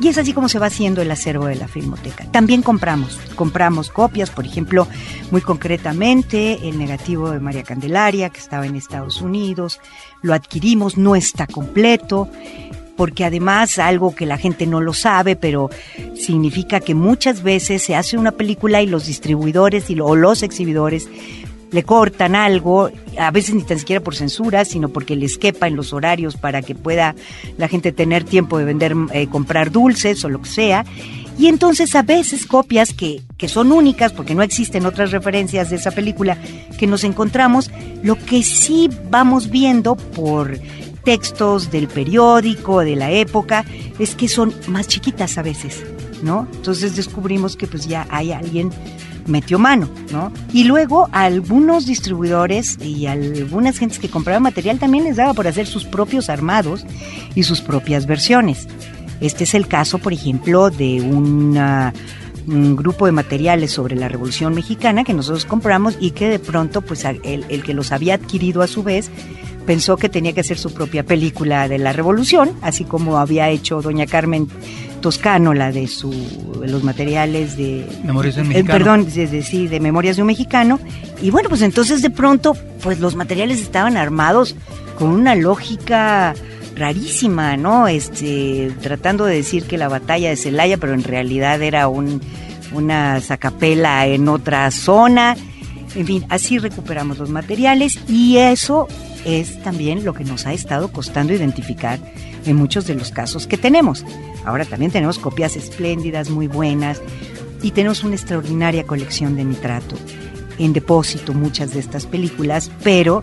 Y 0.00 0.08
es 0.08 0.18
así 0.18 0.32
como 0.32 0.48
se 0.48 0.58
va 0.58 0.66
haciendo 0.66 1.02
el 1.02 1.10
acervo 1.10 1.46
de 1.46 1.56
la 1.56 1.68
Filmoteca. 1.68 2.24
También 2.30 2.62
compramos, 2.62 3.18
compramos 3.34 3.90
copias, 3.90 4.30
por 4.30 4.46
ejemplo, 4.46 4.88
muy 5.30 5.40
concretamente 5.40 6.68
el 6.68 6.78
negativo 6.78 7.30
de 7.30 7.40
María 7.40 7.62
Candelaria, 7.62 8.30
que 8.30 8.40
estaba 8.40 8.66
en 8.66 8.76
Estados 8.76 9.20
Unidos, 9.20 9.80
lo 10.22 10.34
adquirimos, 10.34 10.96
no 10.96 11.14
está 11.14 11.46
completo, 11.46 12.28
porque 12.96 13.24
además 13.24 13.78
algo 13.78 14.14
que 14.14 14.26
la 14.26 14.38
gente 14.38 14.66
no 14.66 14.80
lo 14.80 14.92
sabe, 14.92 15.36
pero 15.36 15.70
significa 16.14 16.80
que 16.80 16.94
muchas 16.94 17.42
veces 17.42 17.82
se 17.82 17.96
hace 17.96 18.16
una 18.16 18.32
película 18.32 18.82
y 18.82 18.86
los 18.86 19.06
distribuidores 19.06 19.90
y, 19.90 19.98
o 20.00 20.14
los 20.14 20.42
exhibidores 20.42 21.08
le 21.72 21.82
cortan 21.82 22.36
algo, 22.36 22.90
a 23.18 23.30
veces 23.30 23.54
ni 23.54 23.62
tan 23.62 23.78
siquiera 23.78 24.02
por 24.02 24.14
censura, 24.14 24.64
sino 24.64 24.90
porque 24.90 25.16
les 25.16 25.38
quepa 25.38 25.66
en 25.66 25.76
los 25.76 25.92
horarios 25.92 26.36
para 26.36 26.62
que 26.62 26.74
pueda 26.74 27.14
la 27.56 27.68
gente 27.68 27.92
tener 27.92 28.24
tiempo 28.24 28.58
de 28.58 28.64
vender, 28.64 28.94
eh, 29.12 29.26
comprar 29.26 29.72
dulces 29.72 30.24
o 30.24 30.28
lo 30.28 30.42
que 30.42 30.48
sea. 30.48 30.84
Y 31.38 31.46
entonces 31.46 31.94
a 31.94 32.02
veces 32.02 32.46
copias 32.46 32.92
que, 32.92 33.22
que 33.38 33.48
son 33.48 33.72
únicas, 33.72 34.12
porque 34.12 34.34
no 34.34 34.42
existen 34.42 34.84
otras 34.84 35.10
referencias 35.10 35.70
de 35.70 35.76
esa 35.76 35.90
película 35.90 36.36
que 36.78 36.86
nos 36.86 37.04
encontramos, 37.04 37.70
lo 38.02 38.16
que 38.16 38.42
sí 38.42 38.90
vamos 39.10 39.50
viendo 39.50 39.96
por 39.96 40.58
textos 41.04 41.70
del 41.70 41.88
periódico, 41.88 42.80
de 42.80 42.96
la 42.96 43.10
época, 43.10 43.64
es 43.98 44.14
que 44.14 44.28
son 44.28 44.54
más 44.68 44.88
chiquitas 44.88 45.38
a 45.38 45.42
veces, 45.42 45.82
¿no? 46.22 46.46
Entonces 46.52 46.96
descubrimos 46.96 47.56
que 47.56 47.66
pues 47.66 47.88
ya 47.88 48.06
hay 48.10 48.32
alguien 48.32 48.70
metió 49.26 49.58
mano, 49.58 49.88
¿no? 50.10 50.32
Y 50.52 50.64
luego 50.64 51.08
a 51.12 51.24
algunos 51.24 51.86
distribuidores 51.86 52.78
y 52.80 53.06
a 53.06 53.12
algunas 53.12 53.78
gentes 53.78 53.98
que 53.98 54.08
compraban 54.08 54.42
material 54.42 54.78
también 54.78 55.04
les 55.04 55.16
daba 55.16 55.34
por 55.34 55.46
hacer 55.46 55.66
sus 55.66 55.84
propios 55.84 56.28
armados 56.28 56.84
y 57.34 57.42
sus 57.44 57.60
propias 57.60 58.06
versiones. 58.06 58.68
Este 59.20 59.44
es 59.44 59.54
el 59.54 59.68
caso, 59.68 59.98
por 59.98 60.12
ejemplo, 60.12 60.70
de 60.70 61.00
un 61.00 62.76
grupo 62.76 63.06
de 63.06 63.12
materiales 63.12 63.70
sobre 63.70 63.94
la 63.94 64.08
Revolución 64.08 64.54
Mexicana 64.54 65.04
que 65.04 65.14
nosotros 65.14 65.44
compramos 65.44 65.96
y 66.00 66.10
que 66.10 66.28
de 66.28 66.38
pronto, 66.38 66.82
pues 66.82 67.04
el, 67.04 67.44
el 67.48 67.62
que 67.62 67.74
los 67.74 67.92
había 67.92 68.14
adquirido 68.14 68.62
a 68.62 68.66
su 68.66 68.82
vez, 68.82 69.10
pensó 69.66 69.96
que 69.96 70.08
tenía 70.08 70.32
que 70.32 70.40
hacer 70.40 70.58
su 70.58 70.74
propia 70.74 71.04
película 71.04 71.68
de 71.68 71.78
la 71.78 71.92
Revolución, 71.92 72.50
así 72.62 72.84
como 72.84 73.18
había 73.18 73.48
hecho 73.48 73.80
doña 73.80 74.06
Carmen 74.06 74.48
Toscano, 75.02 75.52
la 75.52 75.70
de 75.70 75.86
su, 75.86 76.10
los 76.64 76.82
materiales 76.82 77.58
de... 77.58 77.86
Memorias 78.02 78.36
de 78.36 78.40
un 78.40 78.46
eh, 78.46 78.48
mexicano. 78.54 78.78
perdón, 78.78 79.10
de, 79.12 79.26
de- 79.26 79.42
sí, 79.42 79.68
de 79.68 79.78
Memorias 79.80 80.16
de 80.16 80.22
un 80.22 80.28
Mexicano. 80.28 80.80
Y 81.20 81.28
bueno, 81.30 81.50
pues 81.50 81.60
entonces 81.60 82.00
de 82.00 82.08
pronto, 82.08 82.56
pues 82.82 82.98
los 83.00 83.14
materiales 83.14 83.60
estaban 83.60 83.98
armados 83.98 84.56
con 84.98 85.10
una 85.10 85.34
lógica 85.34 86.32
rarísima, 86.74 87.58
¿no? 87.58 87.86
Este, 87.88 88.72
tratando 88.80 89.26
de 89.26 89.36
decir 89.36 89.64
que 89.64 89.76
la 89.76 89.88
batalla 89.88 90.30
de 90.30 90.36
Celaya, 90.36 90.78
pero 90.78 90.94
en 90.94 91.04
realidad 91.04 91.60
era 91.60 91.86
un, 91.88 92.22
una 92.72 93.20
zacapela 93.20 94.06
en 94.06 94.26
otra 94.28 94.70
zona. 94.70 95.36
En 95.94 96.06
fin, 96.06 96.24
así 96.30 96.56
recuperamos 96.58 97.18
los 97.18 97.28
materiales 97.28 97.98
y 98.08 98.38
eso 98.38 98.88
es 99.26 99.62
también 99.62 100.04
lo 100.04 100.14
que 100.14 100.24
nos 100.24 100.46
ha 100.46 100.54
estado 100.54 100.90
costando 100.90 101.34
identificar 101.34 101.98
en 102.44 102.56
muchos 102.56 102.86
de 102.86 102.94
los 102.94 103.10
casos 103.10 103.46
que 103.46 103.56
tenemos. 103.56 104.04
Ahora 104.44 104.64
también 104.64 104.90
tenemos 104.90 105.18
copias 105.18 105.56
espléndidas, 105.56 106.30
muy 106.30 106.46
buenas, 106.46 107.00
y 107.62 107.70
tenemos 107.70 108.02
una 108.04 108.16
extraordinaria 108.16 108.84
colección 108.84 109.36
de 109.36 109.44
nitrato 109.44 109.96
en 110.58 110.72
depósito 110.72 111.32
muchas 111.32 111.72
de 111.72 111.80
estas 111.80 112.06
películas, 112.06 112.70
pero 112.82 113.22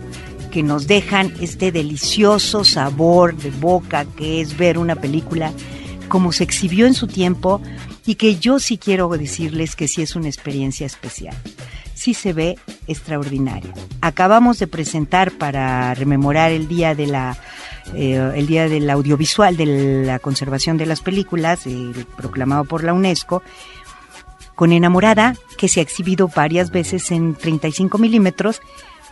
que 0.50 0.62
nos 0.62 0.86
dejan 0.86 1.32
este 1.40 1.70
delicioso 1.72 2.64
sabor 2.64 3.36
de 3.36 3.50
boca 3.50 4.04
que 4.16 4.40
es 4.40 4.56
ver 4.56 4.78
una 4.78 4.96
película 4.96 5.52
como 6.08 6.32
se 6.32 6.44
exhibió 6.44 6.86
en 6.86 6.94
su 6.94 7.06
tiempo 7.06 7.62
y 8.04 8.16
que 8.16 8.36
yo 8.36 8.58
sí 8.58 8.76
quiero 8.76 9.08
decirles 9.08 9.76
que 9.76 9.86
sí 9.86 10.02
es 10.02 10.16
una 10.16 10.26
experiencia 10.26 10.86
especial. 10.86 11.36
Sí 11.94 12.14
se 12.14 12.32
ve 12.32 12.58
extraordinaria. 12.88 13.72
Acabamos 14.00 14.58
de 14.58 14.66
presentar 14.66 15.30
para 15.32 15.94
rememorar 15.94 16.50
el 16.50 16.66
día 16.66 16.94
de 16.94 17.06
la 17.06 17.38
eh, 17.94 18.32
el 18.34 18.46
día 18.46 18.68
del 18.68 18.88
audiovisual 18.90 19.56
de 19.56 20.04
la 20.04 20.18
conservación 20.18 20.76
de 20.76 20.86
las 20.86 21.00
películas 21.00 21.66
eh, 21.66 21.92
proclamado 22.16 22.64
por 22.64 22.84
la 22.84 22.92
UNESCO 22.92 23.42
con 24.54 24.72
Enamorada, 24.72 25.36
que 25.56 25.68
se 25.68 25.80
ha 25.80 25.82
exhibido 25.82 26.28
varias 26.28 26.70
veces 26.70 27.10
en 27.10 27.34
35 27.34 27.96
milímetros, 27.96 28.60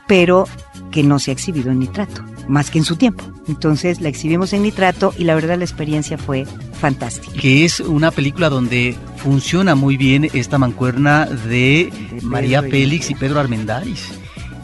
pero 0.07 0.47
que 0.91 1.03
no 1.03 1.19
se 1.19 1.31
ha 1.31 1.33
exhibido 1.33 1.71
en 1.71 1.79
nitrato, 1.79 2.23
más 2.49 2.71
que 2.71 2.79
en 2.79 2.85
su 2.85 2.97
tiempo. 2.97 3.25
Entonces 3.49 4.01
la 4.01 4.09
exhibimos 4.09 4.53
en 4.53 4.63
nitrato 4.63 5.15
y 5.17 5.25
la 5.25 5.35
verdad 5.35 5.57
la 5.57 5.65
experiencia 5.65 6.19
fue 6.19 6.47
fantástica. 6.79 7.33
que 7.41 7.65
es 7.65 7.81
una 7.81 8.11
película 8.11 8.51
donde 8.51 8.97
funciona 9.17 9.75
muy 9.75 9.97
bien 9.97 10.29
esta 10.35 10.59
mancuerna 10.59 11.25
de 11.25 11.91
De 12.11 12.21
María 12.23 12.63
Félix 12.63 13.11
y 13.11 13.15
Pedro 13.15 13.41
Armendáriz 13.41 14.19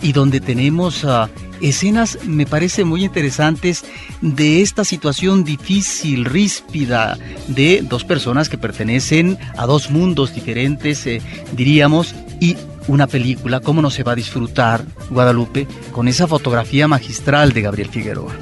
y 0.05 0.13
donde 0.13 0.39
tenemos 0.39 1.05
ah, 1.07 1.31
escenas 1.63 2.19
me 2.27 2.45
parece 2.45 2.85
muy 2.85 3.05
interesantes 3.05 3.85
de 4.21 4.61
esta 4.61 4.85
situación 4.85 5.45
difícil, 5.45 6.27
ríspida 6.27 7.19
de 7.49 7.81
dos 7.83 8.05
personas 8.05 8.51
que 8.51 8.59
pertenecen 8.59 9.39
a 9.57 9.65
dos 9.65 9.91
mundos 9.91 10.35
diferentes, 10.35 11.07
eh, 11.07 11.23
diríamos, 11.57 12.15
y 12.39 12.57
una 12.87 13.07
película, 13.07 13.61
cómo 13.61 13.81
no 13.81 13.89
se 13.89 14.03
va 14.03 14.13
a 14.13 14.15
disfrutar 14.15 14.85
Guadalupe 15.09 15.67
con 15.91 16.07
esa 16.07 16.27
fotografía 16.27 16.87
magistral 16.87 17.55
de 17.55 17.63
Gabriel 17.63 17.89
Figueroa. 17.89 18.35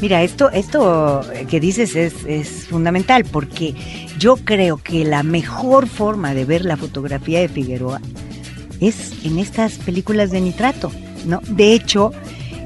Mira, 0.00 0.22
esto, 0.22 0.50
esto 0.50 1.20
que 1.50 1.60
dices 1.60 1.94
es, 1.96 2.14
es 2.26 2.66
fundamental 2.66 3.26
porque 3.26 3.74
yo 4.18 4.36
creo 4.36 4.78
que 4.78 5.04
la 5.04 5.22
mejor 5.22 5.86
forma 5.86 6.32
de 6.32 6.46
ver 6.46 6.64
la 6.64 6.78
fotografía 6.78 7.40
de 7.40 7.50
Figueroa 7.50 8.00
es 8.80 9.12
en 9.22 9.38
estas 9.38 9.74
películas 9.74 10.30
de 10.30 10.40
nitrato, 10.40 10.90
¿no? 11.26 11.40
De 11.48 11.72
hecho, 11.74 12.12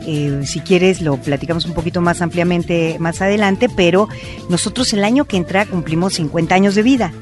eh, 0.06 0.40
si 0.44 0.60
quieres 0.60 1.00
lo 1.00 1.16
platicamos 1.16 1.64
un 1.66 1.72
poquito 1.74 2.00
más 2.00 2.20
ampliamente 2.22 2.96
más 2.98 3.20
adelante, 3.22 3.68
pero 3.74 4.08
nosotros 4.48 4.92
el 4.92 5.02
año 5.04 5.24
que 5.24 5.36
entra 5.36 5.66
cumplimos 5.66 6.14
50 6.14 6.54
años 6.54 6.74
de 6.74 6.82
vida. 6.82 7.12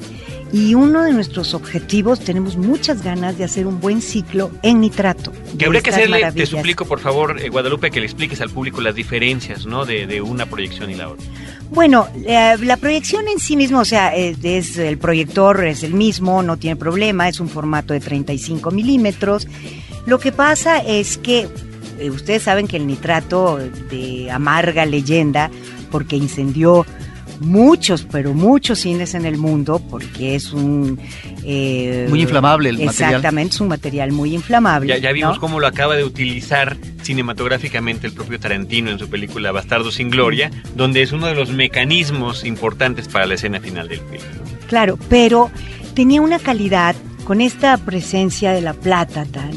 Y 0.54 0.74
uno 0.74 1.02
de 1.02 1.12
nuestros 1.12 1.54
objetivos, 1.54 2.20
tenemos 2.20 2.58
muchas 2.58 3.02
ganas 3.02 3.38
de 3.38 3.44
hacer 3.44 3.66
un 3.66 3.80
buen 3.80 4.02
ciclo 4.02 4.50
en 4.62 4.82
nitrato. 4.82 5.32
Que 5.58 5.64
habría 5.64 5.80
que 5.80 5.88
hacerle, 5.88 6.16
te 6.18 6.22
maravillas. 6.24 6.48
suplico 6.50 6.84
por 6.84 7.00
favor, 7.00 7.40
eh, 7.40 7.48
Guadalupe, 7.48 7.90
que 7.90 8.00
le 8.00 8.04
expliques 8.06 8.38
al 8.42 8.50
público 8.50 8.82
las 8.82 8.94
diferencias, 8.94 9.64
¿no? 9.64 9.86
De, 9.86 10.06
de 10.06 10.20
una 10.20 10.44
proyección 10.44 10.90
y 10.90 10.94
la 10.94 11.08
otra. 11.08 11.24
Bueno, 11.70 12.06
la, 12.26 12.56
la 12.58 12.76
proyección 12.76 13.28
en 13.28 13.38
sí 13.38 13.56
mismo, 13.56 13.78
o 13.78 13.84
sea, 13.86 14.14
es, 14.14 14.36
es- 14.42 14.76
el 14.76 14.98
proyector 14.98 15.64
es 15.64 15.82
el 15.84 15.94
mismo, 15.94 16.42
no 16.42 16.58
tiene 16.58 16.76
problema, 16.76 17.30
es 17.30 17.40
un 17.40 17.48
formato 17.48 17.94
de 17.94 18.00
35 18.00 18.70
milímetros. 18.72 19.48
Lo 20.06 20.18
que 20.18 20.32
pasa 20.32 20.78
es 20.78 21.16
que 21.18 21.48
eh, 21.98 22.10
ustedes 22.10 22.42
saben 22.42 22.66
que 22.66 22.76
el 22.76 22.86
nitrato 22.86 23.58
de 23.90 24.30
amarga 24.30 24.84
leyenda, 24.86 25.50
porque 25.90 26.16
incendió 26.16 26.84
muchos, 27.40 28.06
pero 28.10 28.34
muchos 28.34 28.80
cines 28.80 29.14
en 29.14 29.26
el 29.26 29.36
mundo, 29.36 29.80
porque 29.90 30.34
es 30.34 30.52
un... 30.52 30.98
eh, 31.44 32.06
Muy 32.08 32.22
inflamable 32.22 32.68
el 32.70 32.76
material. 32.76 33.10
Exactamente, 33.14 33.54
es 33.54 33.60
un 33.60 33.68
material 33.68 34.12
muy 34.12 34.34
inflamable. 34.34 34.88
Ya, 34.88 34.98
ya 34.98 35.12
vimos 35.12 35.36
¿no? 35.36 35.40
cómo 35.40 35.60
lo 35.60 35.66
acaba 35.66 35.96
de 35.96 36.04
utilizar 36.04 36.76
cinematográficamente 37.02 38.06
el 38.06 38.12
propio 38.12 38.38
Tarantino 38.38 38.90
en 38.90 38.98
su 38.98 39.08
película 39.10 39.50
Bastardo 39.50 39.90
sin 39.90 40.08
Gloria, 40.10 40.50
donde 40.76 41.02
es 41.02 41.12
uno 41.12 41.26
de 41.26 41.34
los 41.34 41.50
mecanismos 41.50 42.44
importantes 42.44 43.08
para 43.08 43.26
la 43.26 43.34
escena 43.34 43.60
final 43.60 43.88
del 43.88 43.98
film. 43.98 44.22
Claro, 44.68 44.98
pero 45.08 45.50
tenía 45.94 46.20
una 46.22 46.38
calidad 46.38 46.94
con 47.24 47.40
esta 47.40 47.76
presencia 47.76 48.52
de 48.52 48.60
la 48.60 48.72
plata 48.72 49.24
tan 49.24 49.52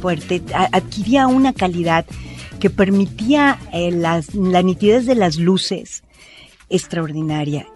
fuerte, 0.00 0.42
adquiría 0.72 1.26
una 1.26 1.52
calidad 1.52 2.06
que 2.60 2.70
permitía 2.70 3.58
eh, 3.72 3.90
las- 3.92 4.34
la 4.34 4.62
nitidez 4.62 5.06
de 5.06 5.14
las 5.14 5.36
luces 5.36 6.02
extraordinaria. 6.70 7.66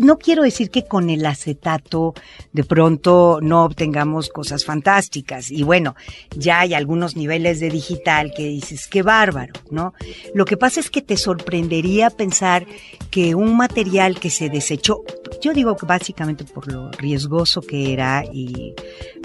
No 0.00 0.18
quiero 0.18 0.42
decir 0.42 0.70
que 0.70 0.84
con 0.84 1.10
el 1.10 1.24
acetato 1.24 2.14
de 2.52 2.64
pronto 2.64 3.38
no 3.42 3.64
obtengamos 3.64 4.28
cosas 4.28 4.64
fantásticas. 4.64 5.50
Y 5.50 5.62
bueno, 5.62 5.94
ya 6.36 6.60
hay 6.60 6.74
algunos 6.74 7.16
niveles 7.16 7.60
de 7.60 7.70
digital 7.70 8.32
que 8.36 8.44
dices, 8.44 8.88
qué 8.88 9.02
bárbaro, 9.02 9.52
¿no? 9.70 9.94
Lo 10.34 10.44
que 10.44 10.56
pasa 10.56 10.80
es 10.80 10.90
que 10.90 11.02
te 11.02 11.16
sorprendería 11.16 12.10
pensar 12.10 12.66
que 13.10 13.34
un 13.34 13.56
material 13.56 14.18
que 14.18 14.30
se 14.30 14.48
desechó, 14.48 15.02
yo 15.40 15.52
digo 15.52 15.76
que 15.76 15.86
básicamente 15.86 16.44
por 16.44 16.70
lo 16.70 16.90
riesgoso 16.92 17.60
que 17.60 17.92
era 17.92 18.24
y 18.24 18.74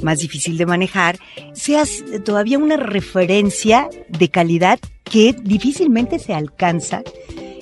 más 0.03 0.20
difícil 0.20 0.58
de 0.58 0.65
manejar, 0.65 1.17
seas 1.53 2.03
todavía 2.25 2.58
una 2.58 2.77
referencia 2.77 3.89
de 4.10 4.29
calidad 4.29 4.79
que 5.03 5.34
difícilmente 5.34 6.20
se 6.20 6.34
alcanza 6.34 7.01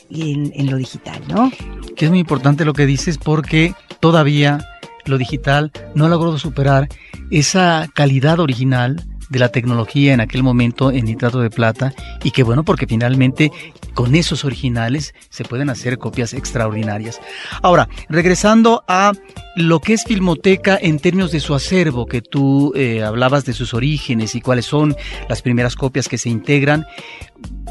en, 0.10 0.52
en 0.56 0.70
lo 0.70 0.78
digital, 0.78 1.22
¿no? 1.28 1.52
Que 1.96 2.06
es 2.06 2.12
muy 2.12 2.20
importante 2.20 2.66
lo 2.66 2.74
que 2.74 2.86
dices 2.86 3.18
porque 3.18 3.74
todavía 4.00 4.66
lo 5.06 5.18
digital 5.18 5.72
no 5.94 6.08
logrado 6.10 6.38
superar 6.38 6.90
esa 7.32 7.88
calidad 7.94 8.40
original 8.40 9.04
de 9.30 9.40
la 9.40 9.50
tecnología 9.50 10.14
en 10.14 10.22
aquel 10.22 10.44
momento 10.44 10.92
en 10.92 11.06
nitrato 11.06 11.40
de 11.40 11.50
plata 11.50 11.94
y 12.24 12.32
que 12.32 12.44
bueno 12.44 12.64
porque 12.64 12.88
finalmente 12.88 13.52
con 13.94 14.14
esos 14.16 14.46
originales 14.46 15.14
se 15.30 15.44
pueden 15.44 15.70
hacer 15.70 15.98
copias 15.98 16.34
extraordinarias. 16.34 17.20
Ahora, 17.62 17.88
regresando 18.10 18.84
a 18.88 19.14
lo 19.56 19.80
que 19.80 19.94
es 19.94 20.04
Filmoteca 20.04 20.78
en 20.80 21.00
términos 21.00 21.32
de 21.32 21.40
su 21.40 21.56
acervo, 21.56 22.06
que 22.06 22.22
tú 22.22 22.74
eh, 22.76 23.04
hablabas 23.04 23.46
de 23.46 23.54
sus 23.54 23.74
orígenes 23.74 24.36
y 24.36 24.42
cuáles 24.42 24.66
son 24.66 24.96
las 25.30 25.42
primeras 25.42 25.76
copias 25.76 26.10
que 26.10 26.18
se 26.18 26.30
integran, 26.30 26.86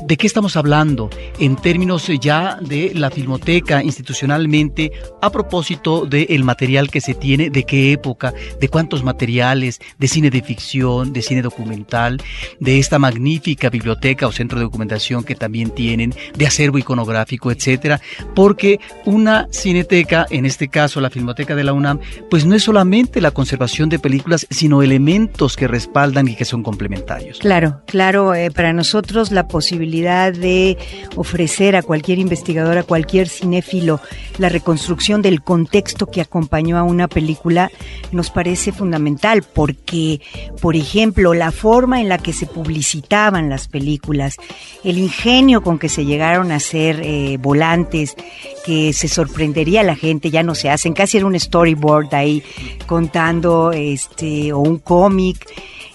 ¿De 0.06 0.18
qué 0.18 0.26
estamos 0.26 0.58
hablando 0.58 1.08
en 1.38 1.56
términos 1.56 2.11
ya 2.20 2.58
de 2.61 2.92
la 2.94 3.11
filmoteca 3.11 3.82
institucionalmente 3.82 4.92
a 5.23 5.30
propósito 5.30 6.04
del 6.04 6.44
material 6.44 6.90
que 6.90 7.00
se 7.00 7.14
tiene, 7.14 7.49
de 7.49 7.64
qué 7.64 7.92
época, 7.92 8.34
de 8.61 8.68
cuántos 8.68 9.02
materiales, 9.02 9.80
de 9.99 10.08
cine 10.08 10.28
de 10.28 10.42
ficción, 10.42 11.14
de 11.14 11.23
cine 11.23 11.40
documental, 11.40 12.20
de 12.61 12.78
esta 12.78 12.99
magnífica 12.99 13.70
biblioteca 13.70 14.26
o 14.26 14.32
centro 14.32 14.58
de 14.58 14.64
documentación 14.64 15.25
que 15.25 15.37
también 15.37 15.70
tienen, 15.70 16.12
de 16.37 16.46
acervo 16.46 16.76
iconográfico, 16.76 17.50
etcétera? 17.50 17.99
Porque 18.34 18.80
una 19.06 19.49
cineteca, 19.52 20.26
en 20.28 20.44
este 20.44 20.68
caso 20.68 21.00
la 21.00 21.08
filmoteca 21.08 21.54
de 21.54 21.64
la 21.64 21.73
UNAM, 21.73 22.00
pues 22.28 22.44
no 22.44 22.54
es 22.54 22.62
solamente 22.62 23.23
la 23.23 23.30
conservación 23.30 23.88
de 23.88 23.99
películas, 23.99 24.46
sino 24.50 24.82
elementos 24.82 25.56
que 25.56 25.66
respaldan 25.66 26.28
y 26.28 26.37
que 26.37 26.44
son 26.44 26.62
complementarios. 26.62 27.38
Claro, 27.38 27.80
claro, 27.87 28.34
eh, 28.34 28.50
para 28.50 28.75
nosotros 28.75 29.32
la 29.32 29.49
posibilidad 29.49 29.93
de 30.02 30.76
ofrecer 31.16 31.76
a 31.76 31.82
cualquier 31.82 32.18
investigador, 32.18 32.78
a 32.78 32.82
cualquier 32.82 33.28
cinéfilo, 33.28 34.00
la 34.38 34.48
reconstrucción 34.48 35.22
del 35.22 35.42
contexto 35.42 36.06
que 36.06 36.20
acompañó 36.20 36.76
a 36.78 36.82
una 36.82 37.08
película 37.08 37.70
nos 38.10 38.30
parece 38.30 38.72
fundamental 38.72 39.42
porque, 39.42 40.20
por 40.60 40.76
ejemplo, 40.76 41.34
la 41.34 41.52
forma 41.52 42.00
en 42.00 42.08
la 42.08 42.18
que 42.18 42.32
se 42.32 42.46
publicitaban 42.46 43.48
las 43.48 43.68
películas, 43.68 44.36
el 44.82 44.98
ingenio 44.98 45.62
con 45.62 45.78
que 45.78 45.88
se 45.88 46.04
llegaron 46.04 46.50
a 46.50 46.56
hacer 46.56 47.00
eh, 47.02 47.38
volantes, 47.40 48.16
que 48.64 48.92
se 48.92 49.08
sorprendería 49.08 49.82
la 49.82 49.94
gente, 49.94 50.30
ya 50.30 50.42
no 50.42 50.54
se 50.54 50.70
hacen, 50.70 50.94
casi 50.94 51.18
era 51.18 51.26
un 51.26 51.38
storyboard 51.38 52.14
ahí 52.14 52.42
contando 52.86 53.72
este 53.72 54.52
o 54.52 54.58
un 54.58 54.78
cómic 54.78 55.46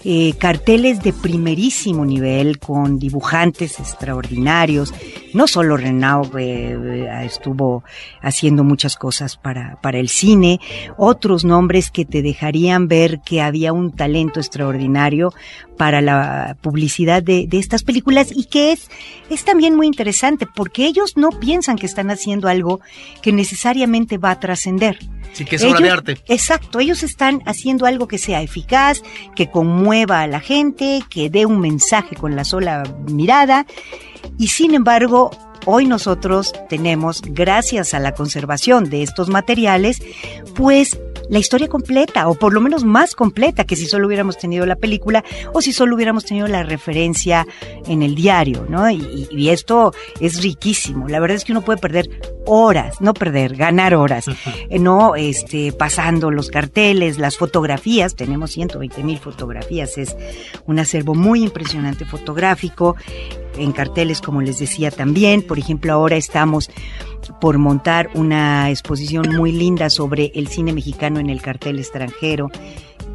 eh, 0.04 0.34
carteles 0.38 1.02
de 1.04 1.14
primerísimo 1.14 2.06
nivel 2.06 2.60
con 2.60 3.00
dibujantes 3.00 3.80
extraordinarios. 3.80 4.94
No 5.34 5.48
solo 5.48 5.78
Renaud 5.78 6.36
eh, 6.38 6.72
eh, 6.72 7.26
estuvo 7.26 7.84
haciendo 8.22 8.64
muchas 8.64 8.96
cosas 8.96 9.38
para, 9.38 9.80
para 9.82 10.00
el 10.00 10.10
cine, 10.10 10.60
otros 10.98 11.46
nombres 11.46 11.92
que 11.92 12.06
te 12.06 12.22
dejarían 12.22 12.88
ver 12.88 13.20
que 13.22 13.42
había 13.42 13.74
un 13.74 13.92
talento 13.92 14.40
extraordinario 14.40 15.34
para 15.78 16.02
la 16.02 16.58
publicidad 16.62 17.24
de, 17.24 17.48
de 17.48 17.58
estas 17.58 17.84
películas 17.84 18.32
y 18.36 18.46
que 18.46 18.72
es, 18.72 18.90
es 19.30 19.46
también 19.46 19.76
muy 19.76 19.88
interesante 19.88 20.46
porque 20.46 20.86
ellos 20.86 21.16
no 21.16 21.30
piensan 21.30 21.78
que 21.78 21.86
están 21.86 22.12
haciendo 22.12 22.48
algo 22.48 22.82
que 23.22 23.32
necesariamente 23.32 24.18
va 24.18 24.32
a 24.32 24.40
trascender. 24.40 25.00
Sí, 25.34 25.46
que 25.46 25.58
es 25.58 25.64
obra 25.64 25.80
de 25.80 25.90
arte. 25.90 26.18
Exacto, 26.28 26.80
ellos 26.80 27.04
están 27.04 27.42
haciendo 27.46 27.86
algo 27.86 28.08
que 28.08 28.18
sea 28.18 28.42
eficaz, 28.42 29.04
que 29.36 29.50
conmueva 29.50 30.22
a 30.22 30.28
la 30.28 30.40
gente, 30.40 31.02
que 31.10 31.30
dé 31.30 31.46
un 31.46 31.60
mensaje 31.60 32.16
con 32.16 32.36
la 32.36 32.44
sola 32.44 32.84
mirada. 33.08 33.66
Y 34.38 34.48
sin 34.48 34.74
embargo, 34.74 35.32
hoy 35.66 35.86
nosotros 35.86 36.54
tenemos, 36.70 37.22
gracias 37.22 37.94
a 37.94 38.00
la 38.00 38.14
conservación 38.14 38.90
de 38.90 39.04
estos 39.04 39.30
materiales, 39.30 40.02
pues 40.56 41.00
la 41.30 41.38
historia 41.38 41.68
completa, 41.68 42.28
o 42.28 42.34
por 42.34 42.54
lo 42.54 42.62
menos 42.62 42.84
más 42.84 43.16
completa 43.16 43.64
que 43.64 43.76
si 43.76 43.86
solo 43.86 44.08
hubiéramos 44.08 44.38
tenido 44.38 44.66
la 44.66 44.76
película 44.76 45.24
o 45.54 45.62
si 45.62 45.74
solo 45.74 45.96
hubiéramos 45.96 46.26
tenido 46.26 46.48
la 46.48 46.64
referencia 46.64 47.46
en 47.86 48.02
el 48.02 48.16
diario, 48.16 48.66
¿no? 48.68 48.90
Y, 48.90 49.28
y 49.30 49.50
esto 49.50 49.94
es 50.20 50.42
riquísimo. 50.42 51.08
La 51.08 51.20
verdad 51.20 51.38
es 51.38 51.46
que 51.46 51.52
uno 51.52 51.62
puede 51.62 51.80
perder 51.80 52.10
horas, 52.50 53.00
no 53.00 53.14
perder, 53.14 53.56
ganar 53.56 53.94
horas, 53.94 54.26
eh, 54.70 54.80
no 54.80 55.16
este, 55.16 55.72
pasando 55.72 56.32
los 56.32 56.50
carteles, 56.50 57.20
las 57.20 57.38
fotografías, 57.38 58.16
tenemos 58.16 58.52
120 58.52 59.04
mil 59.04 59.20
fotografías, 59.20 59.98
es 60.00 60.18
un 60.66 60.80
acervo 60.80 61.14
muy 61.14 61.44
impresionante 61.44 62.06
fotográfico, 62.06 62.96
en 63.60 63.72
carteles, 63.72 64.22
como 64.22 64.42
les 64.42 64.60
decía 64.60 64.92
también. 64.92 65.42
Por 65.42 65.60
ejemplo, 65.60 65.94
ahora 65.94 66.16
estamos 66.16 66.70
por 67.42 67.58
montar 67.58 68.10
una 68.14 68.70
exposición 68.70 69.36
muy 69.36 69.52
linda 69.52 69.90
sobre 69.90 70.32
el 70.36 70.48
cine 70.48 70.74
mexicano 70.74 71.20
en 71.20 71.30
el 71.30 71.42
cartel 71.42 71.80
extranjero, 71.80 72.50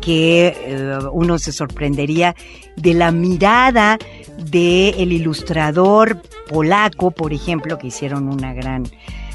que 0.00 0.54
eh, 0.66 0.98
uno 1.12 1.38
se 1.38 1.52
sorprendería 1.52 2.34
de 2.76 2.94
la 2.94 3.10
mirada 3.10 3.98
del 4.38 4.94
el 4.98 5.12
ilustrador 5.12 6.20
polaco, 6.48 7.10
por 7.10 7.32
ejemplo, 7.32 7.78
que 7.78 7.88
hicieron 7.88 8.28
una 8.28 8.52
gran 8.52 8.84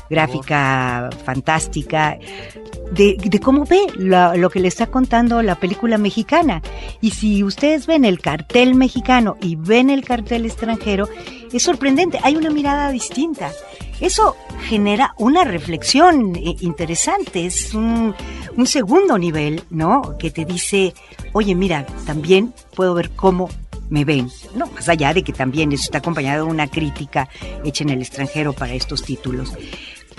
gráfica 0.10 1.10
fantástica, 1.24 2.17
de, 2.91 3.39
cómo 3.43 3.65
ve 3.65 3.82
lo, 3.95 4.36
lo, 4.36 4.50
que 4.50 4.60
le 4.60 4.67
está 4.67 4.88
contando 4.88 5.41
la 5.41 5.56
película 5.56 5.98
mexicana. 5.98 6.62
Y 7.02 7.12
si 7.12 7.43
ustedes 7.43 7.88
ven 7.88 8.06
el 8.06 8.19
cartel 8.19 8.76
mexicano 8.76 9.38
y 9.41 9.56
ven 9.56 9.89
el 9.89 10.04
cartel 10.04 10.45
extranjero, 10.45 11.08
es 11.52 11.63
sorprendente, 11.63 12.19
hay 12.24 12.36
una 12.36 12.50
mirada 12.50 12.91
distinta. 12.91 13.52
Eso 14.00 14.36
genera 14.62 15.13
una 15.17 15.43
reflexión 15.43 16.36
eh, 16.36 16.56
interesante, 16.62 17.45
es 17.45 17.74
un, 17.74 18.15
un 18.56 18.67
segundo 18.67 19.17
nivel, 19.17 19.63
¿no? 19.69 20.17
Que 20.17 20.32
te 20.32 20.45
dice, 20.45 20.93
oye, 21.34 21.54
mira, 21.54 21.86
también 22.06 22.54
puedo 22.76 22.93
ver 22.93 23.10
cómo 23.12 23.50
me 23.89 24.06
ven. 24.06 24.30
No, 24.56 24.67
más 24.67 24.88
allá 24.88 25.13
de 25.13 25.24
que 25.24 25.34
también 25.34 25.72
eso 25.74 25.84
está 25.84 25.98
acompañado 25.98 26.45
de 26.45 26.52
una 26.52 26.67
crítica 26.67 27.28
hecha 27.65 27.84
en 27.84 27.89
el 27.89 28.02
extranjero 28.02 28.54
para 28.54 28.74
estos 28.74 29.04
títulos. 29.04 29.54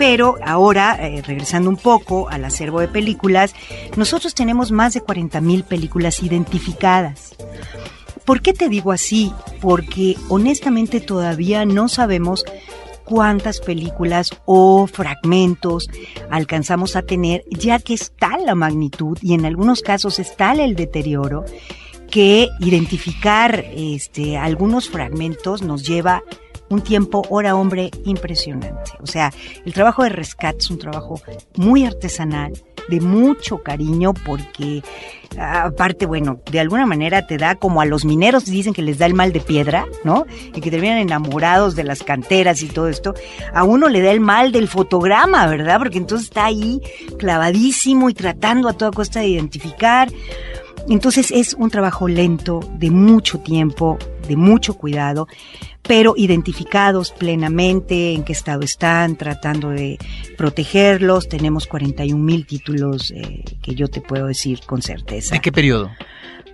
Pero 0.01 0.39
ahora, 0.43 0.97
eh, 0.99 1.21
regresando 1.21 1.69
un 1.69 1.77
poco 1.77 2.27
al 2.27 2.43
acervo 2.43 2.79
de 2.79 2.87
películas, 2.87 3.53
nosotros 3.95 4.33
tenemos 4.33 4.71
más 4.71 4.95
de 4.95 5.03
40.000 5.03 5.63
películas 5.63 6.23
identificadas. 6.23 7.35
¿Por 8.25 8.41
qué 8.41 8.51
te 8.53 8.67
digo 8.67 8.91
así? 8.91 9.31
Porque 9.59 10.15
honestamente 10.27 11.01
todavía 11.01 11.65
no 11.65 11.87
sabemos 11.87 12.45
cuántas 13.05 13.59
películas 13.59 14.31
o 14.45 14.87
fragmentos 14.87 15.87
alcanzamos 16.31 16.95
a 16.95 17.03
tener, 17.03 17.43
ya 17.51 17.77
que 17.77 17.93
está 17.93 18.39
la 18.39 18.55
magnitud 18.55 19.19
y 19.21 19.35
en 19.35 19.45
algunos 19.45 19.83
casos 19.83 20.17
está 20.17 20.53
el 20.53 20.73
deterioro, 20.75 21.45
que 22.09 22.49
identificar 22.59 23.65
este, 23.75 24.39
algunos 24.39 24.89
fragmentos 24.89 25.61
nos 25.61 25.83
lleva 25.83 26.23
un 26.71 26.81
tiempo 26.81 27.23
hora 27.29 27.55
hombre 27.55 27.91
impresionante. 28.05 28.91
O 29.01 29.07
sea, 29.07 29.31
el 29.65 29.73
trabajo 29.73 30.03
de 30.03 30.09
rescate 30.09 30.59
es 30.59 30.71
un 30.71 30.79
trabajo 30.79 31.21
muy 31.55 31.85
artesanal, 31.85 32.53
de 32.89 32.99
mucho 32.99 33.59
cariño, 33.61 34.13
porque 34.13 34.81
aparte, 35.37 36.05
bueno, 36.05 36.41
de 36.51 36.59
alguna 36.59 36.85
manera 36.85 37.27
te 37.27 37.37
da 37.37 37.55
como 37.55 37.81
a 37.81 37.85
los 37.85 38.05
mineros 38.05 38.45
dicen 38.45 38.73
que 38.73 38.81
les 38.81 38.97
da 38.97 39.05
el 39.05 39.13
mal 39.13 39.31
de 39.31 39.39
piedra, 39.39 39.85
¿no? 40.03 40.25
Y 40.53 40.61
que 40.61 40.71
terminan 40.71 40.97
enamorados 40.97 41.75
de 41.75 41.83
las 41.83 42.03
canteras 42.03 42.61
y 42.63 42.67
todo 42.67 42.87
esto. 42.87 43.13
A 43.53 43.63
uno 43.63 43.87
le 43.87 44.01
da 44.01 44.11
el 44.11 44.19
mal 44.19 44.51
del 44.51 44.67
fotograma, 44.67 45.45
¿verdad? 45.47 45.77
Porque 45.77 45.97
entonces 45.97 46.27
está 46.27 46.45
ahí 46.45 46.81
clavadísimo 47.17 48.09
y 48.09 48.13
tratando 48.13 48.67
a 48.67 48.73
toda 48.73 48.91
costa 48.91 49.19
de 49.19 49.27
identificar. 49.27 50.09
Entonces 50.89 51.31
es 51.31 51.53
un 51.53 51.69
trabajo 51.69 52.07
lento, 52.07 52.59
de 52.73 52.89
mucho 52.89 53.39
tiempo, 53.39 53.99
de 54.27 54.35
mucho 54.35 54.75
cuidado 54.75 55.27
pero 55.83 56.13
identificados 56.15 57.11
plenamente 57.11 58.13
en 58.13 58.23
qué 58.23 58.33
estado 58.33 58.61
están, 58.61 59.15
tratando 59.15 59.69
de 59.69 59.97
protegerlos. 60.37 61.27
Tenemos 61.27 61.67
41 61.67 62.23
mil 62.23 62.45
títulos 62.45 63.11
eh, 63.11 63.43
que 63.61 63.75
yo 63.75 63.87
te 63.87 64.01
puedo 64.01 64.27
decir 64.27 64.61
con 64.65 64.81
certeza. 64.81 65.35
¿De 65.35 65.41
qué 65.41 65.51
periodo? 65.51 65.89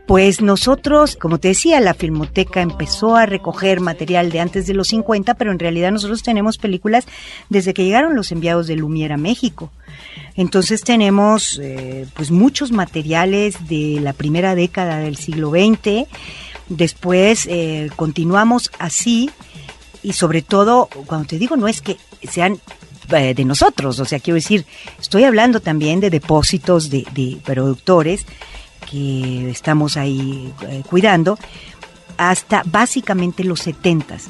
Pues 0.08 0.42
nosotros, 0.42 1.18
como 1.18 1.38
te 1.38 1.50
decía, 1.50 1.82
la 1.82 1.94
Filmoteca 1.94 2.62
empezó 2.62 3.18
a 3.18 3.26
recoger 3.26 3.82
material 3.82 4.32
de 4.32 4.40
antes 4.40 4.66
de 4.66 4.74
los 4.74 4.88
50, 4.88 5.34
pero 5.34 5.52
en 5.52 5.60
realidad 5.60 5.92
nosotros 5.92 6.24
tenemos 6.24 6.58
películas 6.58 7.06
desde 7.50 7.74
que 7.74 7.84
llegaron 7.84 8.16
los 8.16 8.32
enviados 8.32 8.68
de 8.68 8.78
Lumière 8.78 9.12
a 9.12 9.18
México. 9.18 9.70
Entonces 10.36 10.82
tenemos 10.84 11.60
eh, 11.62 12.08
pues 12.14 12.32
muchos 12.32 12.72
materiales 12.72 13.68
de 13.68 14.00
la 14.02 14.14
primera 14.14 14.56
década 14.56 15.00
del 15.00 15.18
siglo 15.18 15.50
XX 15.50 16.08
Después 16.70 17.48
eh, 17.50 17.90
continuamos 17.96 18.72
así 18.78 19.30
y 20.04 20.14
sobre 20.14 20.42
todo, 20.42 20.90
cuando 21.06 21.28
te 21.28 21.40
digo, 21.40 21.56
no 21.56 21.68
es 21.68 21.82
que 21.82 21.98
sean 22.30 22.60
eh, 23.10 23.34
de 23.34 23.46
nosotros, 23.46 24.00
o 24.00 24.06
sea, 24.06 24.20
quiero 24.20 24.36
decir, 24.36 24.66
estoy 25.00 25.24
hablando 25.24 25.62
también 25.62 26.00
de 26.02 26.10
depósitos 26.10 26.90
de, 26.90 27.38
productores 27.46 28.26
que 28.92 29.50
estamos 29.50 29.96
ahí 29.96 30.54
eh, 30.68 30.84
cuidando, 30.90 31.38
hasta 32.18 32.64
básicamente 32.66 33.44
los 33.44 33.62
setentas, 33.62 34.26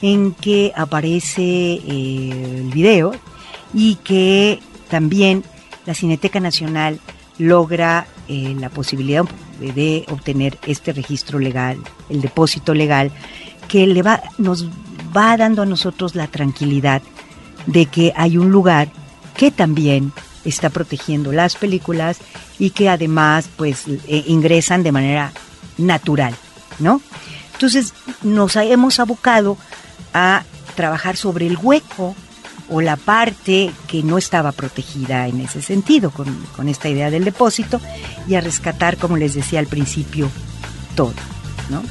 en 0.00 0.32
que 0.32 0.72
aparece 0.74 1.74
el 1.74 2.70
video 2.72 3.12
y 3.72 3.96
que 3.96 4.58
también 4.88 5.44
la 5.86 5.94
Cineteca 5.94 6.40
Nacional 6.40 7.00
logra 7.38 8.06
la 8.28 8.68
posibilidad 8.70 9.24
de 9.60 10.04
obtener 10.10 10.58
este 10.66 10.92
registro 10.92 11.38
legal, 11.38 11.78
el 12.08 12.20
depósito 12.20 12.74
legal, 12.74 13.10
que 13.68 13.86
le 13.86 14.02
va, 14.02 14.22
nos 14.38 14.66
va 15.16 15.36
dando 15.36 15.62
a 15.62 15.66
nosotros 15.66 16.14
la 16.14 16.26
tranquilidad 16.26 17.02
de 17.66 17.86
que 17.86 18.12
hay 18.16 18.36
un 18.36 18.50
lugar 18.50 18.88
que 19.36 19.50
también 19.50 20.12
está 20.44 20.70
protegiendo 20.70 21.32
las 21.32 21.56
películas 21.56 22.18
y 22.58 22.70
que 22.70 22.88
además 22.88 23.48
pues 23.56 23.84
eh, 23.88 24.24
ingresan 24.26 24.82
de 24.82 24.92
manera 24.92 25.32
natural, 25.78 26.34
¿no? 26.78 27.00
Entonces 27.54 27.94
nos 28.22 28.56
hemos 28.56 29.00
abocado 29.00 29.56
a 30.12 30.44
trabajar 30.74 31.16
sobre 31.16 31.46
el 31.46 31.56
hueco 31.56 32.14
o 32.70 32.80
la 32.80 32.96
parte 32.96 33.72
que 33.86 34.02
no 34.02 34.18
estaba 34.18 34.52
protegida 34.52 35.26
en 35.28 35.40
ese 35.40 35.62
sentido, 35.62 36.10
con, 36.10 36.26
con 36.56 36.68
esta 36.68 36.88
idea 36.88 37.10
del 37.10 37.24
depósito, 37.24 37.80
y 38.26 38.34
a 38.34 38.40
rescatar, 38.40 38.96
como 38.96 39.16
les 39.16 39.34
decía 39.34 39.58
al 39.58 39.66
principio, 39.66 40.30
todo, 40.94 41.14
¿no? 41.70 41.82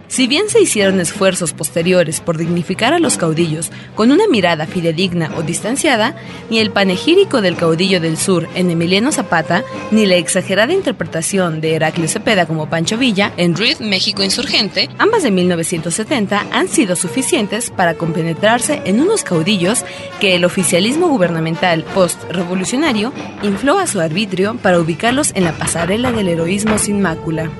Si 0.09 0.25
bien 0.25 0.49
se 0.49 0.59
hicieron 0.59 0.99
esfuerzos 0.99 1.53
posteriores 1.53 2.19
por 2.19 2.39
dignificar 2.39 2.95
a 2.95 2.99
los 2.99 3.15
caudillos 3.15 3.71
con 3.93 4.11
una 4.11 4.27
mirada 4.27 4.65
fidedigna 4.65 5.31
o 5.37 5.43
distanciada, 5.43 6.15
ni 6.49 6.57
el 6.57 6.71
panegírico 6.71 7.41
del 7.41 7.55
caudillo 7.55 8.01
del 8.01 8.17
sur 8.17 8.49
en 8.55 8.71
Emiliano 8.71 9.11
Zapata, 9.11 9.63
ni 9.91 10.07
la 10.07 10.15
exagerada 10.15 10.73
interpretación 10.73 11.61
de 11.61 11.75
Heraclio 11.75 12.07
Cepeda 12.07 12.47
como 12.47 12.67
Pancho 12.71 12.97
Villa 12.97 13.31
en 13.37 13.55
Ruiz 13.55 13.81
México 13.81 14.23
Insurgente, 14.23 14.89
ambas 14.97 15.21
de 15.21 15.29
1970, 15.29 16.47
han 16.51 16.67
sido 16.69 16.95
suficientes 16.95 17.69
para 17.69 17.93
compenetrarse 17.93 18.81
en 18.85 19.01
unos 19.01 19.23
caudillos 19.23 19.85
que 20.19 20.33
el 20.33 20.43
oficialismo 20.43 21.07
gubernamental 21.07 21.83
post-revolucionario 21.83 23.13
infló 23.43 23.77
a 23.77 23.85
su 23.85 24.01
arbitrio 24.01 24.57
para 24.57 24.79
ubicarlos 24.79 25.33
en 25.35 25.43
la 25.43 25.53
pasarela 25.53 26.11
del 26.11 26.29
heroísmo 26.29 26.79
sin 26.79 26.99
mácula. 26.99 27.51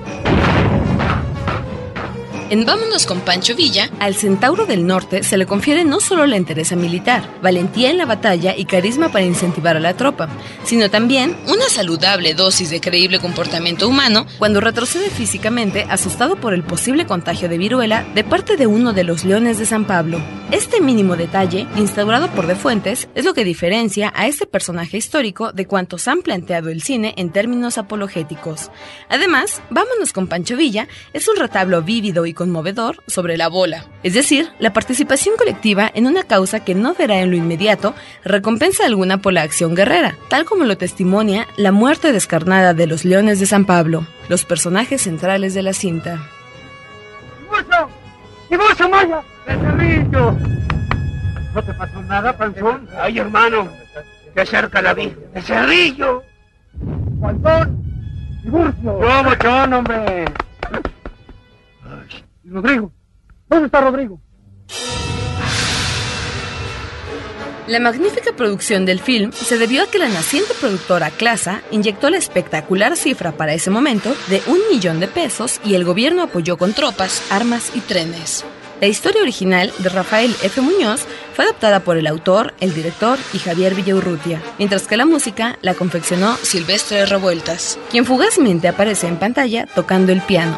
En 2.49 2.65
Vámonos 2.65 3.05
con 3.05 3.21
Pancho 3.21 3.55
Villa, 3.55 3.91
al 3.99 4.15
Centauro 4.15 4.65
del 4.65 4.87
Norte 4.87 5.21
se 5.21 5.37
le 5.37 5.45
confiere 5.45 5.85
no 5.85 5.99
solo 5.99 6.25
la 6.25 6.35
entereza 6.35 6.75
militar, 6.75 7.29
valentía 7.43 7.91
en 7.91 7.99
la 7.99 8.07
batalla 8.07 8.55
y 8.57 8.65
carisma 8.65 9.09
para 9.09 9.23
incentivar 9.23 9.77
a 9.77 9.79
la 9.79 9.95
tropa, 9.95 10.27
sino 10.63 10.89
también 10.89 11.37
una 11.47 11.69
saludable 11.69 12.33
dosis 12.33 12.71
de 12.71 12.81
creíble 12.81 13.19
comportamiento 13.19 13.87
humano 13.87 14.25
cuando 14.39 14.61
retrocede 14.61 15.11
físicamente 15.11 15.85
asustado 15.91 16.37
por 16.37 16.55
el 16.55 16.63
posible 16.63 17.05
contagio 17.05 17.49
de 17.49 17.59
viruela 17.59 18.03
de 18.15 18.23
parte 18.23 18.57
de 18.57 18.65
uno 18.65 18.93
de 18.93 19.03
los 19.03 19.25
leones 19.25 19.59
de 19.59 19.67
San 19.67 19.85
Pablo. 19.85 20.19
Este 20.51 20.81
mínimo 20.81 21.15
detalle, 21.15 21.67
instaurado 21.77 22.31
por 22.31 22.47
De 22.47 22.55
Fuentes, 22.55 23.09
es 23.13 23.25
lo 23.25 23.35
que 23.35 23.43
diferencia 23.43 24.11
a 24.15 24.25
este 24.25 24.47
personaje 24.47 24.97
histórico 24.97 25.51
de 25.51 25.67
cuantos 25.67 26.07
han 26.07 26.23
planteado 26.23 26.69
el 26.69 26.81
cine 26.81 27.13
en 27.17 27.31
términos 27.31 27.77
apologéticos. 27.77 28.71
Además, 29.07 29.61
Vámonos 29.69 30.13
con 30.13 30.25
Pancho 30.25 30.57
Villa 30.57 30.87
es 31.13 31.27
un 31.27 31.35
retablo 31.35 31.83
vívido 31.83 32.25
y 32.25 32.33
conmovedor 32.39 33.03
sobre 33.05 33.35
la 33.35 33.49
bola, 33.49 33.83
es 34.01 34.13
decir, 34.13 34.47
la 34.59 34.71
participación 34.71 35.35
colectiva 35.35 35.91
en 35.93 36.07
una 36.07 36.23
causa 36.23 36.63
que 36.63 36.73
no 36.73 36.93
verá 36.93 37.19
en 37.19 37.31
lo 37.31 37.35
inmediato 37.35 37.93
recompensa 38.23 38.85
alguna 38.85 39.17
por 39.17 39.33
la 39.33 39.41
acción 39.41 39.75
guerrera, 39.75 40.15
tal 40.29 40.45
como 40.45 40.63
lo 40.63 40.77
testimonia 40.77 41.47
la 41.57 41.73
muerte 41.73 42.13
descarnada 42.13 42.73
de 42.73 42.87
los 42.87 43.03
leones 43.03 43.41
de 43.41 43.45
San 43.45 43.65
Pablo, 43.65 44.07
los 44.29 44.45
personajes 44.45 45.01
centrales 45.01 45.53
de 45.53 45.63
la 45.63 45.73
cinta. 45.73 46.29
¡Tiburcio 48.47 48.87
Maya! 48.87 49.21
¡El 49.45 49.59
cerrillo! 49.59 50.31
¿No 51.53 51.61
te 51.61 51.73
pasó 51.73 52.01
nada, 52.03 52.37
Panzón? 52.37 52.87
Ay, 52.97 53.19
hermano, 53.19 53.67
que 54.33 54.45
cerca 54.45 54.81
la 54.81 54.93
vi. 54.93 55.13
¡El 55.33 55.43
cerrillo! 55.43 56.23
¡Panzón! 57.19 57.83
¡Tiburcio! 58.43 59.01
¡Yo, 59.01 59.23
mochón, 59.23 59.73
hombre! 59.73 60.25
¿Y 62.49 62.51
Rodrigo? 62.51 62.91
¿Dónde 63.47 63.67
está 63.67 63.81
Rodrigo? 63.81 64.19
La 67.67 67.79
magnífica 67.79 68.31
producción 68.35 68.87
del 68.87 68.99
film 68.99 69.31
se 69.31 69.59
debió 69.59 69.83
a 69.83 69.85
que 69.85 69.99
la 69.99 70.09
naciente 70.09 70.55
productora 70.59 71.11
Clasa 71.11 71.61
inyectó 71.69 72.09
la 72.09 72.17
espectacular 72.17 72.97
cifra 72.97 73.33
para 73.33 73.53
ese 73.53 73.69
momento 73.69 74.15
de 74.29 74.41
un 74.47 74.57
millón 74.71 74.99
de 74.99 75.07
pesos 75.07 75.61
y 75.63 75.75
el 75.75 75.85
gobierno 75.85 76.23
apoyó 76.23 76.57
con 76.57 76.73
tropas, 76.73 77.21
armas 77.31 77.71
y 77.75 77.81
trenes. 77.81 78.43
La 78.81 78.87
historia 78.87 79.21
original 79.21 79.71
de 79.77 79.89
Rafael 79.89 80.35
F. 80.41 80.61
Muñoz 80.61 81.01
fue 81.35 81.45
adaptada 81.45 81.81
por 81.81 81.97
el 81.97 82.07
autor, 82.07 82.55
el 82.59 82.73
director 82.73 83.19
y 83.33 83.37
Javier 83.37 83.75
Villaurrutia, 83.75 84.41
mientras 84.57 84.87
que 84.87 84.97
la 84.97 85.05
música 85.05 85.59
la 85.61 85.75
confeccionó 85.75 86.35
Silvestre 86.37 87.05
Revueltas, 87.05 87.77
quien 87.91 88.05
fugazmente 88.05 88.67
aparece 88.67 89.07
en 89.07 89.17
pantalla 89.17 89.67
tocando 89.67 90.11
el 90.11 90.21
piano. 90.21 90.57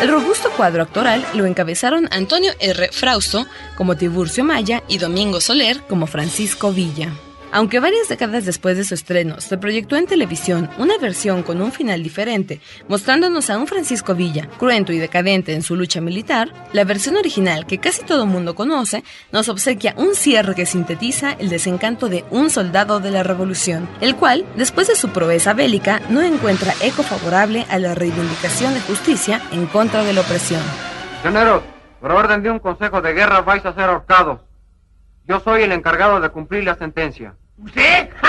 El 0.00 0.08
robusto 0.10 0.50
cuadro 0.56 0.82
actoral 0.82 1.24
lo 1.34 1.44
encabezaron 1.44 2.08
Antonio 2.10 2.52
R. 2.58 2.88
Frausto 2.90 3.46
como 3.76 3.96
Tiburcio 3.96 4.44
Maya 4.44 4.82
y 4.88 4.96
Domingo 4.96 5.42
Soler 5.42 5.82
como 5.88 6.06
Francisco 6.06 6.72
Villa. 6.72 7.12
Aunque 7.52 7.80
varias 7.80 8.08
décadas 8.08 8.44
después 8.44 8.76
de 8.76 8.84
su 8.84 8.94
estreno 8.94 9.40
se 9.40 9.58
proyectó 9.58 9.96
en 9.96 10.06
televisión 10.06 10.70
una 10.78 10.96
versión 10.98 11.42
con 11.42 11.60
un 11.60 11.72
final 11.72 12.02
diferente, 12.02 12.60
mostrándonos 12.88 13.50
a 13.50 13.58
un 13.58 13.66
Francisco 13.66 14.14
Villa 14.14 14.48
cruento 14.58 14.92
y 14.92 14.98
decadente 14.98 15.54
en 15.54 15.62
su 15.62 15.74
lucha 15.74 16.00
militar, 16.00 16.52
la 16.72 16.84
versión 16.84 17.16
original 17.16 17.66
que 17.66 17.78
casi 17.78 18.04
todo 18.04 18.26
mundo 18.26 18.54
conoce 18.54 19.02
nos 19.32 19.48
obsequia 19.48 19.94
un 19.96 20.14
cierre 20.14 20.54
que 20.54 20.64
sintetiza 20.64 21.32
el 21.32 21.48
desencanto 21.48 22.08
de 22.08 22.24
un 22.30 22.50
soldado 22.50 23.00
de 23.00 23.10
la 23.10 23.24
revolución, 23.24 23.88
el 24.00 24.14
cual, 24.14 24.44
después 24.56 24.86
de 24.86 24.94
su 24.94 25.08
proeza 25.08 25.52
bélica, 25.52 26.00
no 26.08 26.22
encuentra 26.22 26.74
eco 26.82 27.02
favorable 27.02 27.66
a 27.68 27.78
la 27.78 27.94
reivindicación 27.94 28.74
de 28.74 28.80
justicia 28.80 29.42
en 29.50 29.66
contra 29.66 30.04
de 30.04 30.12
la 30.12 30.20
opresión. 30.20 30.62
Por 32.00 32.12
orden 32.12 32.42
de 32.42 32.50
un 32.50 32.60
consejo 32.60 33.02
de 33.02 33.12
guerra 33.12 33.42
vais 33.42 33.64
a 33.66 33.74
ser 33.74 33.84
ahorcados. 33.84 34.40
Yo 35.26 35.38
soy 35.40 35.62
el 35.62 35.72
encargado 35.72 36.18
de 36.18 36.30
cumplir 36.30 36.64
la 36.64 36.76
sentencia. 36.76 37.36
¿Usted? 37.64 38.08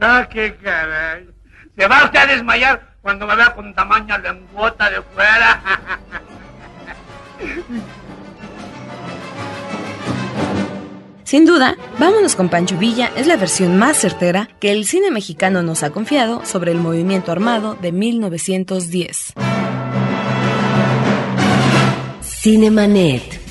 ah, 0.00 0.26
qué 0.30 0.56
caray. 0.62 1.28
Se 1.76 1.86
va 1.86 2.04
usted 2.04 2.18
a 2.18 2.26
desmayar 2.26 2.96
cuando 3.00 3.26
me 3.26 3.36
vea 3.36 3.54
con 3.54 3.74
tamaña 3.74 4.18
lengüota 4.18 4.90
de 4.90 5.02
fuera. 5.02 5.60
Sin 11.24 11.46
duda, 11.46 11.76
Vámonos 11.98 12.34
con 12.34 12.48
Pancho 12.48 12.76
Villa 12.76 13.10
es 13.16 13.26
la 13.26 13.36
versión 13.36 13.78
más 13.78 13.96
certera 13.96 14.48
que 14.58 14.72
el 14.72 14.86
cine 14.86 15.10
mexicano 15.10 15.62
nos 15.62 15.82
ha 15.82 15.90
confiado 15.90 16.44
sobre 16.44 16.72
el 16.72 16.78
movimiento 16.78 17.30
armado 17.30 17.76
de 17.80 17.92
1910. 17.92 19.34
Cinemanet. 22.22 23.41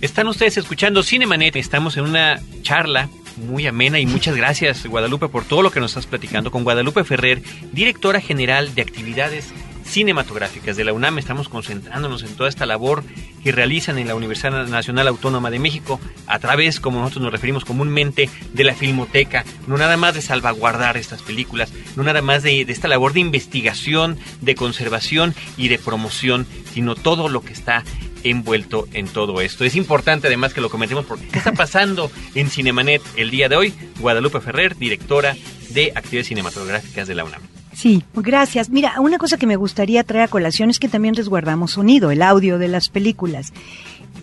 Están 0.00 0.28
ustedes 0.28 0.56
escuchando 0.56 1.02
Cinemanet. 1.02 1.56
Estamos 1.56 1.98
en 1.98 2.04
una 2.04 2.40
charla 2.62 3.10
muy 3.36 3.66
amena 3.66 3.98
y 4.00 4.06
muchas 4.06 4.34
gracias 4.34 4.86
Guadalupe 4.86 5.28
por 5.28 5.44
todo 5.44 5.60
lo 5.60 5.70
que 5.70 5.80
nos 5.80 5.90
estás 5.90 6.06
platicando 6.06 6.50
con 6.50 6.64
Guadalupe 6.64 7.04
Ferrer, 7.04 7.42
directora 7.72 8.20
general 8.20 8.74
de 8.74 8.82
actividades 8.82 9.52
cinematográficas 9.84 10.76
de 10.76 10.84
la 10.84 10.92
UNAM. 10.92 11.18
Estamos 11.18 11.48
concentrándonos 11.48 12.22
en 12.22 12.34
toda 12.34 12.48
esta 12.48 12.64
labor 12.64 13.04
que 13.42 13.52
realizan 13.52 13.98
en 13.98 14.08
la 14.08 14.14
Universidad 14.14 14.66
Nacional 14.68 15.08
Autónoma 15.08 15.50
de 15.50 15.58
México 15.58 16.00
a 16.26 16.38
través, 16.38 16.80
como 16.80 17.00
nosotros 17.00 17.24
nos 17.24 17.32
referimos 17.32 17.64
comúnmente, 17.64 18.30
de 18.52 18.64
la 18.64 18.74
filmoteca, 18.74 19.44
no 19.66 19.76
nada 19.76 19.96
más 19.96 20.14
de 20.14 20.22
salvaguardar 20.22 20.96
estas 20.96 21.22
películas, 21.22 21.72
no 21.96 22.02
nada 22.04 22.22
más 22.22 22.42
de, 22.42 22.62
esta 22.62 22.88
labor 22.88 23.12
de 23.12 23.20
investigación, 23.20 24.18
de 24.40 24.54
conservación 24.54 25.34
y 25.56 25.68
de 25.68 25.78
promoción, 25.78 26.46
sino 26.72 26.94
todo 26.94 27.28
lo 27.28 27.42
que 27.42 27.52
está 27.52 27.84
envuelto 28.24 28.86
en 28.92 29.06
todo 29.08 29.40
esto. 29.40 29.64
Es 29.64 29.76
importante 29.76 30.26
además 30.26 30.54
que 30.54 30.60
lo 30.60 30.70
comentemos 30.70 31.04
porque 31.04 31.26
¿qué 31.28 31.38
está 31.38 31.52
pasando 31.52 32.10
en 32.34 32.48
Cinemanet 32.48 33.02
el 33.16 33.30
día 33.30 33.48
de 33.48 33.56
hoy? 33.56 33.74
Guadalupe 34.00 34.40
Ferrer, 34.40 34.76
directora 34.76 35.36
de 35.70 35.92
actividades 35.94 36.28
cinematográficas 36.28 37.08
de 37.08 37.14
la 37.14 37.24
UNAM. 37.24 37.42
Sí, 37.72 38.02
gracias. 38.14 38.68
Mira, 38.68 39.00
una 39.00 39.18
cosa 39.18 39.38
que 39.38 39.46
me 39.46 39.56
gustaría 39.56 40.04
traer 40.04 40.24
a 40.24 40.28
colación 40.28 40.70
es 40.70 40.78
que 40.78 40.88
también 40.88 41.14
resguardamos 41.14 41.72
sonido, 41.72 42.10
el 42.10 42.22
audio 42.22 42.58
de 42.58 42.68
las 42.68 42.88
películas. 42.88 43.52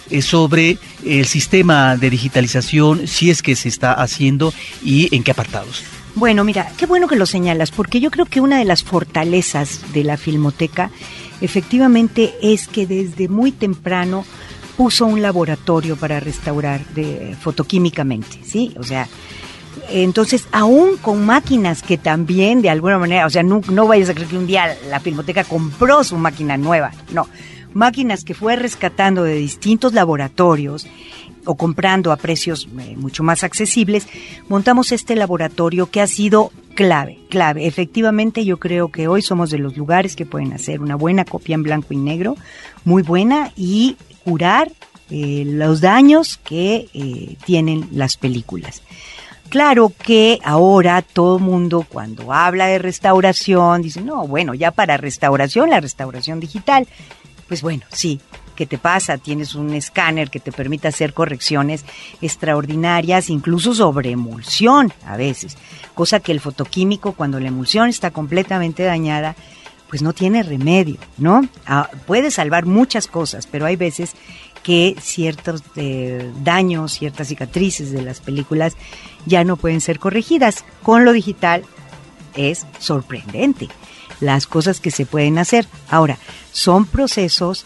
eh, 0.10 0.22
sobre 0.22 0.78
el 1.06 1.26
sistema 1.26 1.98
de 1.98 2.10
digitalización, 2.10 3.08
si 3.08 3.30
es 3.30 3.42
que 3.42 3.56
se 3.56 3.68
está 3.68 3.92
haciendo 3.92 4.54
y 4.84 5.14
en 5.14 5.24
qué 5.24 5.32
apartados. 5.32 5.84
Bueno, 6.18 6.44
mira, 6.44 6.72
qué 6.80 6.88
bueno 6.88 7.08
que 7.08 7.16
lo 7.16 7.28
señalas, 7.28 7.70
porque 7.70 8.00
yo 8.00 8.10
creo 8.10 8.26
que 8.26 8.42
una 8.42 8.58
de 8.58 8.66
las 8.66 8.84
fortalezas 8.84 9.94
de 9.94 10.04
la 10.04 10.18
Filmoteca 10.18 10.90
efectivamente 11.42 12.34
es 12.42 12.68
que 12.68 12.88
desde 12.88 13.28
muy 13.28 13.52
temprano 13.52 14.26
puso 14.78 15.06
un 15.06 15.22
laboratorio 15.22 15.96
para 15.96 16.20
restaurar 16.20 16.84
de, 16.96 17.36
fotoquímicamente, 17.40 18.40
¿sí? 18.44 18.74
O 18.80 18.84
sea, 18.84 19.08
entonces, 19.90 20.48
aún 20.52 20.98
con 20.98 21.24
máquinas 21.24 21.84
que 21.84 22.00
también 22.00 22.64
de 22.64 22.72
alguna 22.72 22.98
manera, 22.98 23.28
o 23.28 23.30
sea, 23.30 23.44
no, 23.44 23.62
no 23.70 23.86
vayas 23.86 24.10
a 24.10 24.16
creer 24.16 24.30
que 24.30 24.38
un 24.40 24.48
día 24.48 24.76
la 24.90 25.00
Filmoteca 25.00 25.44
compró 25.44 26.04
su 26.04 26.18
máquina 26.18 26.58
nueva, 26.58 26.94
no, 27.12 27.28
máquinas 27.76 28.24
que 28.24 28.34
fue 28.34 28.56
rescatando 28.56 29.24
de 29.24 29.36
distintos 29.36 29.94
laboratorios 29.94 30.88
o 31.48 31.56
comprando 31.56 32.12
a 32.12 32.18
precios 32.18 32.68
eh, 32.80 32.96
mucho 32.98 33.24
más 33.24 33.44
accesibles, 33.44 34.08
montamos 34.50 34.92
este 34.92 35.16
laboratorio 35.16 35.90
que 35.90 36.02
ha 36.02 36.08
sido 36.08 36.52
clave, 36.76 37.20
clave. 37.30 37.66
Efectivamente, 37.66 38.46
yo 38.46 38.58
creo 38.58 38.90
que 38.90 39.08
hoy 39.08 39.22
somos 39.22 39.50
de 39.50 39.58
los 39.58 39.76
lugares 39.76 40.16
que 40.16 40.26
pueden 40.26 40.54
hacer 40.54 40.82
una 40.82 40.96
buena 40.96 41.26
copia 41.26 41.56
en 41.56 41.64
blanco 41.64 41.94
y 41.94 41.98
negro, 41.98 42.36
muy 42.86 43.02
buena, 43.02 43.52
y 43.56 43.98
curar 44.24 44.72
eh, 45.10 45.44
los 45.46 45.82
daños 45.82 46.38
que 46.38 46.88
eh, 46.94 47.38
tienen 47.46 47.88
las 47.92 48.18
películas. 48.18 48.84
Claro 49.50 49.94
que 49.98 50.40
ahora 50.44 51.02
todo 51.02 51.40
mundo 51.40 51.86
cuando 51.88 52.34
habla 52.34 52.68
de 52.68 52.80
restauración 52.80 53.82
dice, 53.82 54.02
no, 54.02 54.28
bueno, 54.28 54.54
ya 54.54 54.72
para 54.72 54.98
restauración, 54.98 55.70
la 55.70 55.80
restauración 55.80 56.42
digital. 56.42 56.86
Pues 57.48 57.62
bueno, 57.62 57.84
sí, 57.90 58.20
¿qué 58.58 58.66
te 58.66 58.78
pasa? 58.78 59.18
Tienes 59.18 59.56
un 59.56 59.74
escáner 59.74 60.30
que 60.30 60.42
te 60.42 60.52
permite 60.52 60.90
hacer 60.90 61.14
correcciones 61.14 61.86
extraordinarias, 62.22 63.30
incluso 63.30 63.74
sobre 63.74 64.12
emulsión 64.12 64.92
a 65.06 65.16
veces, 65.16 65.56
cosa 65.94 66.20
que 66.20 66.34
el 66.34 66.42
fotoquímico 66.42 67.14
cuando 67.14 67.40
la 67.40 67.48
emulsión 67.48 67.88
está 67.88 68.12
completamente 68.12 68.84
dañada, 68.84 69.36
pues 69.88 70.02
no 70.02 70.12
tiene 70.12 70.44
remedio, 70.44 70.98
¿no? 71.18 71.48
Ah, 71.66 71.90
puede 72.06 72.32
salvar 72.32 72.66
muchas 72.66 73.08
cosas, 73.08 73.48
pero 73.48 73.66
hay 73.66 73.78
veces 73.78 74.16
que 74.64 74.98
ciertos 75.00 75.64
eh, 75.78 76.30
daños, 76.44 76.92
ciertas 76.92 77.30
cicatrices 77.30 77.92
de 77.92 78.02
las 78.02 78.20
películas 78.20 78.76
ya 79.26 79.46
no 79.46 79.56
pueden 79.56 79.80
ser 79.80 80.00
corregidas. 80.00 80.66
Con 80.84 81.06
lo 81.06 81.14
digital 81.14 81.64
es 82.36 82.66
sorprendente 82.80 83.70
las 84.20 84.48
cosas 84.48 84.82
que 84.82 84.92
se 84.92 85.06
pueden 85.06 85.38
hacer. 85.38 85.68
Ahora, 85.90 86.18
son 86.52 86.86
procesos 86.86 87.66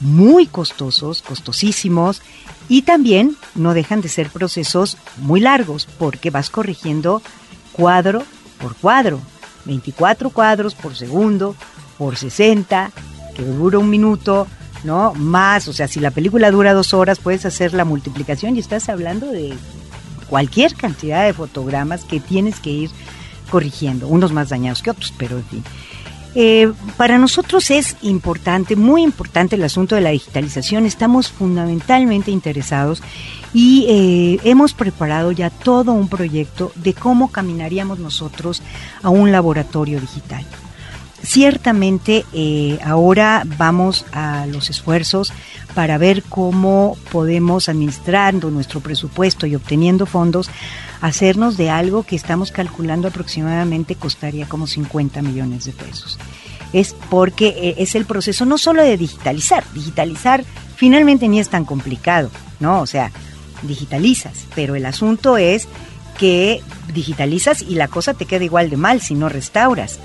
muy 0.00 0.46
costosos, 0.46 1.22
costosísimos, 1.22 2.22
y 2.68 2.82
también 2.82 3.36
no 3.54 3.74
dejan 3.74 4.00
de 4.00 4.08
ser 4.08 4.30
procesos 4.30 4.96
muy 5.18 5.40
largos, 5.40 5.86
porque 5.98 6.30
vas 6.30 6.50
corrigiendo 6.50 7.22
cuadro 7.72 8.22
por 8.60 8.74
cuadro, 8.76 9.20
24 9.64 10.30
cuadros 10.30 10.74
por 10.74 10.94
segundo, 10.94 11.54
por 11.96 12.16
60, 12.16 12.90
que 13.34 13.44
dura 13.44 13.78
un 13.78 13.90
minuto, 13.90 14.46
¿no? 14.84 15.14
Más, 15.14 15.68
o 15.68 15.72
sea, 15.72 15.88
si 15.88 16.00
la 16.00 16.10
película 16.10 16.50
dura 16.50 16.74
dos 16.74 16.94
horas, 16.94 17.18
puedes 17.18 17.44
hacer 17.46 17.74
la 17.74 17.84
multiplicación 17.84 18.56
y 18.56 18.60
estás 18.60 18.88
hablando 18.88 19.26
de 19.26 19.54
cualquier 20.28 20.74
cantidad 20.74 21.24
de 21.24 21.32
fotogramas 21.32 22.04
que 22.04 22.20
tienes 22.20 22.60
que 22.60 22.70
ir 22.70 22.90
corrigiendo, 23.50 24.08
unos 24.08 24.32
más 24.32 24.50
dañados 24.50 24.82
que 24.82 24.90
otros, 24.90 25.12
pero 25.16 25.38
en 25.38 25.44
fin. 25.44 25.64
Eh, 26.34 26.72
para 26.96 27.18
nosotros 27.18 27.70
es 27.70 27.96
importante, 28.02 28.76
muy 28.76 29.02
importante 29.02 29.56
el 29.56 29.64
asunto 29.64 29.94
de 29.94 30.02
la 30.02 30.10
digitalización. 30.10 30.84
Estamos 30.86 31.30
fundamentalmente 31.30 32.30
interesados 32.30 33.02
y 33.54 33.86
eh, 33.88 34.40
hemos 34.44 34.74
preparado 34.74 35.32
ya 35.32 35.50
todo 35.50 35.92
un 35.92 36.08
proyecto 36.08 36.70
de 36.76 36.94
cómo 36.94 37.30
caminaríamos 37.30 37.98
nosotros 37.98 38.62
a 39.02 39.08
un 39.08 39.32
laboratorio 39.32 40.00
digital. 40.00 40.44
Ciertamente 41.22 42.24
eh, 42.32 42.78
ahora 42.84 43.42
vamos 43.58 44.06
a 44.12 44.46
los 44.46 44.70
esfuerzos 44.70 45.32
para 45.74 45.98
ver 45.98 46.22
cómo 46.22 46.96
podemos, 47.10 47.68
administrando 47.68 48.50
nuestro 48.50 48.80
presupuesto 48.80 49.46
y 49.46 49.54
obteniendo 49.54 50.06
fondos, 50.06 50.48
hacernos 51.00 51.56
de 51.56 51.70
algo 51.70 52.02
que 52.04 52.16
estamos 52.16 52.52
calculando 52.52 53.08
aproximadamente 53.08 53.96
costaría 53.96 54.48
como 54.48 54.66
50 54.66 55.22
millones 55.22 55.64
de 55.64 55.72
pesos. 55.72 56.18
Es 56.72 56.94
porque 57.10 57.48
eh, 57.48 57.74
es 57.78 57.94
el 57.94 58.04
proceso 58.04 58.44
no 58.44 58.58
solo 58.58 58.82
de 58.82 58.96
digitalizar, 58.96 59.64
digitalizar 59.74 60.44
finalmente 60.76 61.28
ni 61.28 61.40
es 61.40 61.48
tan 61.48 61.64
complicado, 61.64 62.30
¿no? 62.60 62.80
O 62.80 62.86
sea, 62.86 63.10
digitalizas, 63.62 64.46
pero 64.54 64.76
el 64.76 64.86
asunto 64.86 65.36
es 65.36 65.66
que 66.18 66.62
digitalizas 66.92 67.62
y 67.62 67.74
la 67.74 67.88
cosa 67.88 68.14
te 68.14 68.26
queda 68.26 68.44
igual 68.44 68.70
de 68.70 68.76
mal 68.76 69.00
si 69.00 69.14
no 69.14 69.28
restauras. 69.28 69.98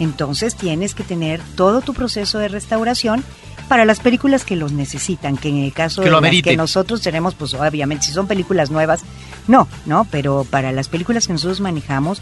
Entonces 0.00 0.56
tienes 0.56 0.94
que 0.94 1.04
tener 1.04 1.40
todo 1.54 1.80
tu 1.80 1.94
proceso 1.94 2.38
de 2.38 2.48
restauración 2.48 3.22
para 3.68 3.84
las 3.84 4.00
películas 4.00 4.44
que 4.44 4.56
los 4.56 4.72
necesitan, 4.72 5.36
que 5.36 5.48
en 5.48 5.58
el 5.58 5.72
caso 5.72 6.02
de 6.02 6.10
las 6.10 6.42
que 6.42 6.56
nosotros 6.56 7.00
tenemos, 7.02 7.36
pues 7.36 7.54
obviamente 7.54 8.06
si 8.06 8.12
son 8.12 8.26
películas 8.26 8.70
nuevas, 8.72 9.02
no, 9.46 9.68
no, 9.86 10.08
pero 10.10 10.44
para 10.50 10.72
las 10.72 10.88
películas 10.88 11.28
que 11.28 11.34
nosotros 11.34 11.60
manejamos 11.60 12.20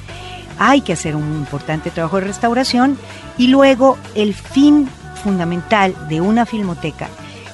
hay 0.58 0.80
que 0.80 0.92
hacer 0.92 1.16
un 1.16 1.36
importante 1.36 1.90
trabajo 1.90 2.16
de 2.16 2.26
restauración. 2.26 2.98
Y 3.38 3.46
luego 3.46 3.96
el 4.14 4.34
fin 4.34 4.88
fundamental 5.22 5.94
de 6.08 6.20
una 6.20 6.46
filmoteca 6.46 7.08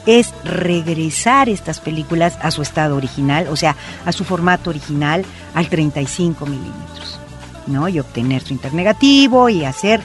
es 0.07 0.35
regresar 0.45 1.49
estas 1.49 1.81
películas 1.81 2.37
a 2.43 2.51
su 2.51 2.63
estado 2.63 2.97
original, 2.97 3.49
o 3.49 3.57
sea, 3.57 3.77
a 4.05 4.13
su 4.13 4.25
formato 4.25 4.71
original, 4.71 5.25
al 5.55 5.69
35 5.69 6.45
milímetros, 6.47 7.21
¿no? 7.67 7.89
Y 7.89 7.99
obtener 8.01 8.43
su 8.43 8.53
internegativo 8.53 9.49
y 9.49 9.65
hacer 9.65 10.01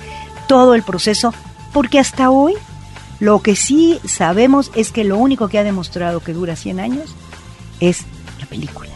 todo 0.48 0.76
el 0.76 0.84
proceso, 0.84 1.34
porque 1.74 2.00
hasta 2.00 2.30
hoy 2.30 2.56
lo 3.19 3.41
que 3.41 3.56
sí 3.56 4.00
sabemos 4.06 4.72
es 4.76 4.91
que 4.91 5.04
lo 5.04 5.17
único 5.17 5.48
que 5.48 5.60
ha 5.60 5.63
demostrado 5.63 6.22
que 6.22 6.34
dura 6.34 6.56
100 6.56 6.80
años 6.80 7.15
es 7.80 8.04
la 8.39 8.45
película. 8.45 8.89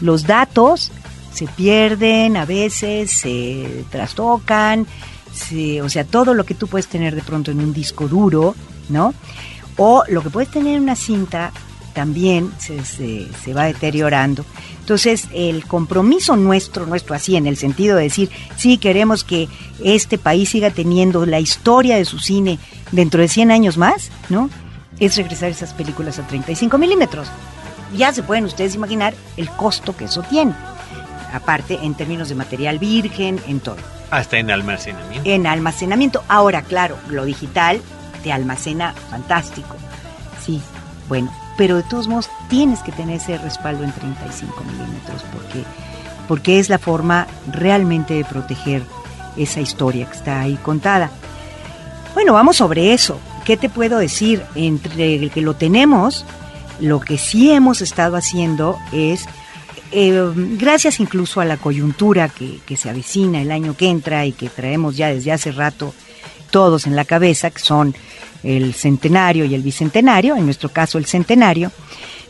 Los 0.00 0.26
datos 0.26 0.92
se 1.32 1.46
pierden 1.46 2.36
a 2.36 2.44
veces, 2.44 3.12
se 3.12 3.84
trastocan, 3.90 4.86
o 5.82 5.88
sea, 5.88 6.04
todo 6.04 6.34
lo 6.34 6.44
que 6.44 6.54
tú 6.54 6.66
puedes 6.66 6.88
tener 6.88 7.14
de 7.14 7.22
pronto 7.22 7.50
en 7.50 7.60
un 7.60 7.72
disco 7.72 8.08
duro, 8.08 8.54
¿no? 8.88 9.14
O 9.76 10.02
lo 10.08 10.22
que 10.22 10.30
puedes 10.30 10.50
tener 10.50 10.76
en 10.76 10.82
una 10.82 10.96
cinta 10.96 11.52
también 11.98 12.52
se, 12.58 12.84
se, 12.84 13.52
va 13.52 13.64
deteriorando. 13.64 14.44
Entonces, 14.78 15.26
el 15.34 15.64
compromiso 15.66 16.36
nuestro, 16.36 16.86
nuestro 16.86 17.16
así, 17.16 17.34
en 17.34 17.48
el 17.48 17.56
sentido 17.56 17.96
de 17.96 18.04
decir, 18.04 18.30
sí, 18.56 18.78
queremos 18.78 19.24
que 19.24 19.48
este 19.82 20.16
país 20.16 20.48
siga 20.48 20.70
teniendo 20.70 21.26
la 21.26 21.40
historia 21.40 21.96
de 21.96 22.04
su 22.04 22.20
cine 22.20 22.60
dentro 22.92 23.20
de 23.20 23.26
100 23.26 23.50
años 23.50 23.78
más, 23.78 24.12
¿no? 24.28 24.48
Es 25.00 25.16
regresar 25.16 25.50
esas 25.50 25.74
películas 25.74 26.20
a 26.20 26.26
35 26.28 26.78
milímetros. 26.78 27.26
Ya 27.96 28.12
se 28.12 28.22
pueden 28.22 28.44
ustedes 28.44 28.76
imaginar 28.76 29.12
el 29.36 29.50
costo 29.50 29.96
que 29.96 30.04
eso 30.04 30.22
tiene. 30.22 30.54
Aparte, 31.32 31.80
en 31.82 31.96
términos 31.96 32.28
de 32.28 32.36
material 32.36 32.78
virgen, 32.78 33.40
en 33.48 33.58
todo. 33.58 33.78
Hasta 34.12 34.38
en 34.38 34.52
almacenamiento. 34.52 35.28
En 35.28 35.48
almacenamiento. 35.48 36.22
Ahora, 36.28 36.62
claro, 36.62 36.96
lo 37.08 37.24
digital 37.24 37.80
te 38.22 38.30
almacena 38.30 38.94
fantástico. 39.10 39.74
Sí, 40.46 40.62
bueno, 41.08 41.32
pero 41.58 41.76
de 41.76 41.82
todos 41.82 42.06
modos 42.06 42.30
tienes 42.48 42.80
que 42.80 42.92
tener 42.92 43.16
ese 43.16 43.36
respaldo 43.36 43.82
en 43.82 43.90
35 43.92 44.64
milímetros 44.64 45.24
porque, 45.32 45.64
porque 46.28 46.60
es 46.60 46.70
la 46.70 46.78
forma 46.78 47.26
realmente 47.52 48.14
de 48.14 48.24
proteger 48.24 48.84
esa 49.36 49.60
historia 49.60 50.06
que 50.06 50.16
está 50.16 50.40
ahí 50.40 50.54
contada. 50.56 51.10
Bueno, 52.14 52.32
vamos 52.32 52.56
sobre 52.56 52.92
eso. 52.92 53.18
¿Qué 53.44 53.56
te 53.56 53.68
puedo 53.68 53.98
decir? 53.98 54.42
Entre 54.54 55.16
el 55.16 55.30
que 55.32 55.40
lo 55.40 55.54
tenemos, 55.54 56.24
lo 56.78 57.00
que 57.00 57.18
sí 57.18 57.50
hemos 57.50 57.82
estado 57.82 58.16
haciendo 58.16 58.78
es, 58.92 59.24
eh, 59.90 60.32
gracias 60.34 61.00
incluso 61.00 61.40
a 61.40 61.44
la 61.44 61.56
coyuntura 61.56 62.28
que, 62.28 62.60
que 62.66 62.76
se 62.76 62.88
avecina 62.88 63.42
el 63.42 63.50
año 63.50 63.76
que 63.76 63.88
entra 63.88 64.24
y 64.26 64.32
que 64.32 64.48
traemos 64.48 64.96
ya 64.96 65.08
desde 65.08 65.32
hace 65.32 65.50
rato 65.50 65.92
todos 66.50 66.86
en 66.86 66.96
la 66.96 67.04
cabeza, 67.04 67.50
que 67.50 67.60
son 67.60 67.94
el 68.42 68.74
centenario 68.74 69.44
y 69.44 69.54
el 69.54 69.62
bicentenario, 69.62 70.36
en 70.36 70.44
nuestro 70.44 70.68
caso 70.68 70.98
el 70.98 71.06
centenario, 71.06 71.72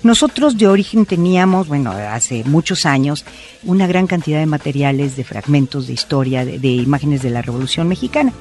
nosotros 0.03 0.57
de 0.57 0.69
origen 0.69 1.07
teníamos, 1.07 1.67
bueno, 1.67 1.91
hace 1.91 2.45
muchos 2.45 2.87
años, 2.87 3.25
una 3.65 3.87
gran 3.87 4.07
cantidad 4.07 4.39
de 4.39 4.47
materiales, 4.47 5.17
de 5.17 5.25
fragmentos 5.25 5.89
de 5.89 5.93
historia, 5.93 6.45
de, 6.45 6.69
imágenes 6.69 7.23
de 7.23 7.31
la 7.31 7.43
Revolución 7.43 7.89
Mexicana, 7.89 8.33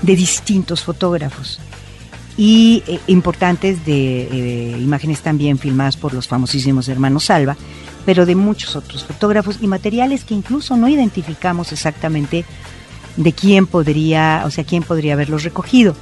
de 0.00 0.16
distintos 0.16 0.82
fotógrafos 0.82 1.60
y 2.38 2.82
eh, 2.86 2.98
importantes 3.08 3.84
de 3.84 4.22
eh, 4.22 4.78
imágenes 4.78 5.20
también 5.20 5.58
filmadas 5.58 5.96
por 5.96 6.14
los 6.14 6.28
famosísimos 6.28 6.88
hermanos 6.88 7.24
Salva, 7.24 7.56
pero 8.04 8.24
de 8.24 8.34
muchos 8.34 8.76
otros 8.76 9.04
fotógrafos 9.04 9.58
y 9.60 9.66
materiales 9.66 10.24
que 10.24 10.34
incluso 10.34 10.76
no 10.76 10.88
identificamos 10.88 11.72
exactamente 11.72 12.44
de 13.16 13.32
quién 13.32 13.66
podría, 13.66 14.42
o 14.44 14.50
sea, 14.50 14.64
quién 14.64 14.82
podría 14.82 15.14
haberlos 15.14 15.42
recogido. 15.44 15.94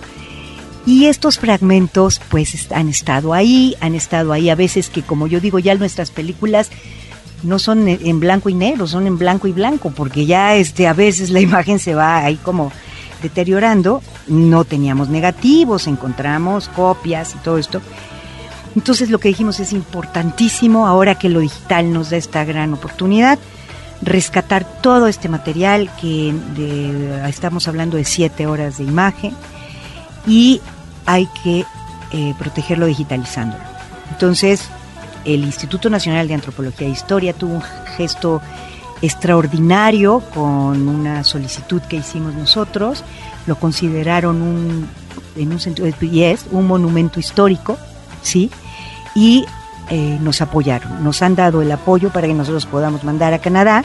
Y 0.87 1.07
estos 1.07 1.39
fragmentos 1.39 2.21
pues 2.29 2.71
han 2.73 2.89
estado 2.89 3.33
ahí, 3.33 3.75
han 3.81 3.95
estado 3.95 4.33
ahí 4.33 4.51
a 4.51 4.55
veces 4.55 4.91
que 4.91 5.03
como 5.03 5.27
yo 5.27 5.41
digo 5.41 5.59
ya 5.59 5.75
nuestras 5.75 6.11
películas 6.11 6.71
no 7.43 7.59
son 7.59 7.89
en 7.89 8.21
blanco 8.21 8.49
y 8.49 8.55
negro, 8.55 8.87
son 8.87 9.07
en 9.07 9.19
blanco 9.19 9.49
y 9.49 9.53
blanco, 9.53 9.91
porque 9.91 10.27
ya 10.27 10.57
este 10.57 10.87
a 10.87 10.93
veces 10.93 11.31
la 11.31 11.41
imagen 11.49 11.79
se 11.79 11.95
va 11.95 12.19
ahí 12.19 12.37
como 12.37 12.71
deteriorando, 13.23 14.03
no 14.27 14.65
teníamos 14.65 15.09
negativos, 15.09 15.87
encontramos 15.87 16.69
copias 16.69 17.35
y 17.35 17.39
todo 17.39 17.57
esto. 17.57 17.81
Entonces 18.77 19.09
lo 19.09 19.19
que 19.19 19.29
dijimos 19.29 19.61
es 19.61 19.73
importantísimo 19.73 20.87
ahora 20.87 21.19
que 21.19 21.29
lo 21.29 21.41
digital 21.41 21.93
nos 21.93 22.11
da 22.11 22.19
esta 22.19 22.45
gran 22.45 22.75
oportunidad 22.75 23.39
rescatar 24.05 24.65
todo 24.83 25.07
este 25.07 25.29
material 25.29 25.91
que 26.01 26.35
estamos 27.27 27.67
hablando 27.69 27.97
de 27.97 28.05
siete 28.05 28.47
horas 28.47 28.79
de 28.79 28.85
imagen 28.85 29.35
y 30.27 30.61
hay 31.07 31.29
que 31.43 31.65
eh, 32.13 32.35
protegerlo 32.39 32.87
digitalizándolo. 32.87 33.63
Entonces, 34.11 34.69
el 35.25 35.45
Instituto 35.45 35.91
Nacional 35.91 36.29
de 36.29 36.35
Antropología 36.35 36.87
e 36.87 36.91
Historia 36.91 37.33
tuvo 37.33 37.55
un 37.55 37.63
gesto 37.97 38.41
extraordinario 39.03 40.21
con 40.33 40.89
una 40.89 41.25
solicitud 41.25 41.83
que 41.83 41.97
hicimos 41.97 42.35
nosotros, 42.35 43.05
lo 43.47 43.57
consideraron 43.57 44.41
un, 44.41 44.89
en 45.37 45.53
un 45.53 45.61
sentido, 45.61 45.89
y 46.01 46.23
es 46.23 46.47
un 46.51 46.67
monumento 46.67 47.21
histórico, 47.21 47.77
¿sí? 48.23 48.51
Y 49.15 49.45
eh, 49.91 50.19
nos 50.21 50.41
apoyaron, 50.41 51.05
nos 51.05 51.23
han 51.23 51.35
dado 51.35 51.63
el 51.63 51.71
apoyo 51.71 52.11
para 52.11 52.27
que 52.27 52.35
nosotros 52.35 52.67
podamos 52.67 53.05
mandar 53.05 53.35
a 53.35 53.39
Canadá 53.39 53.85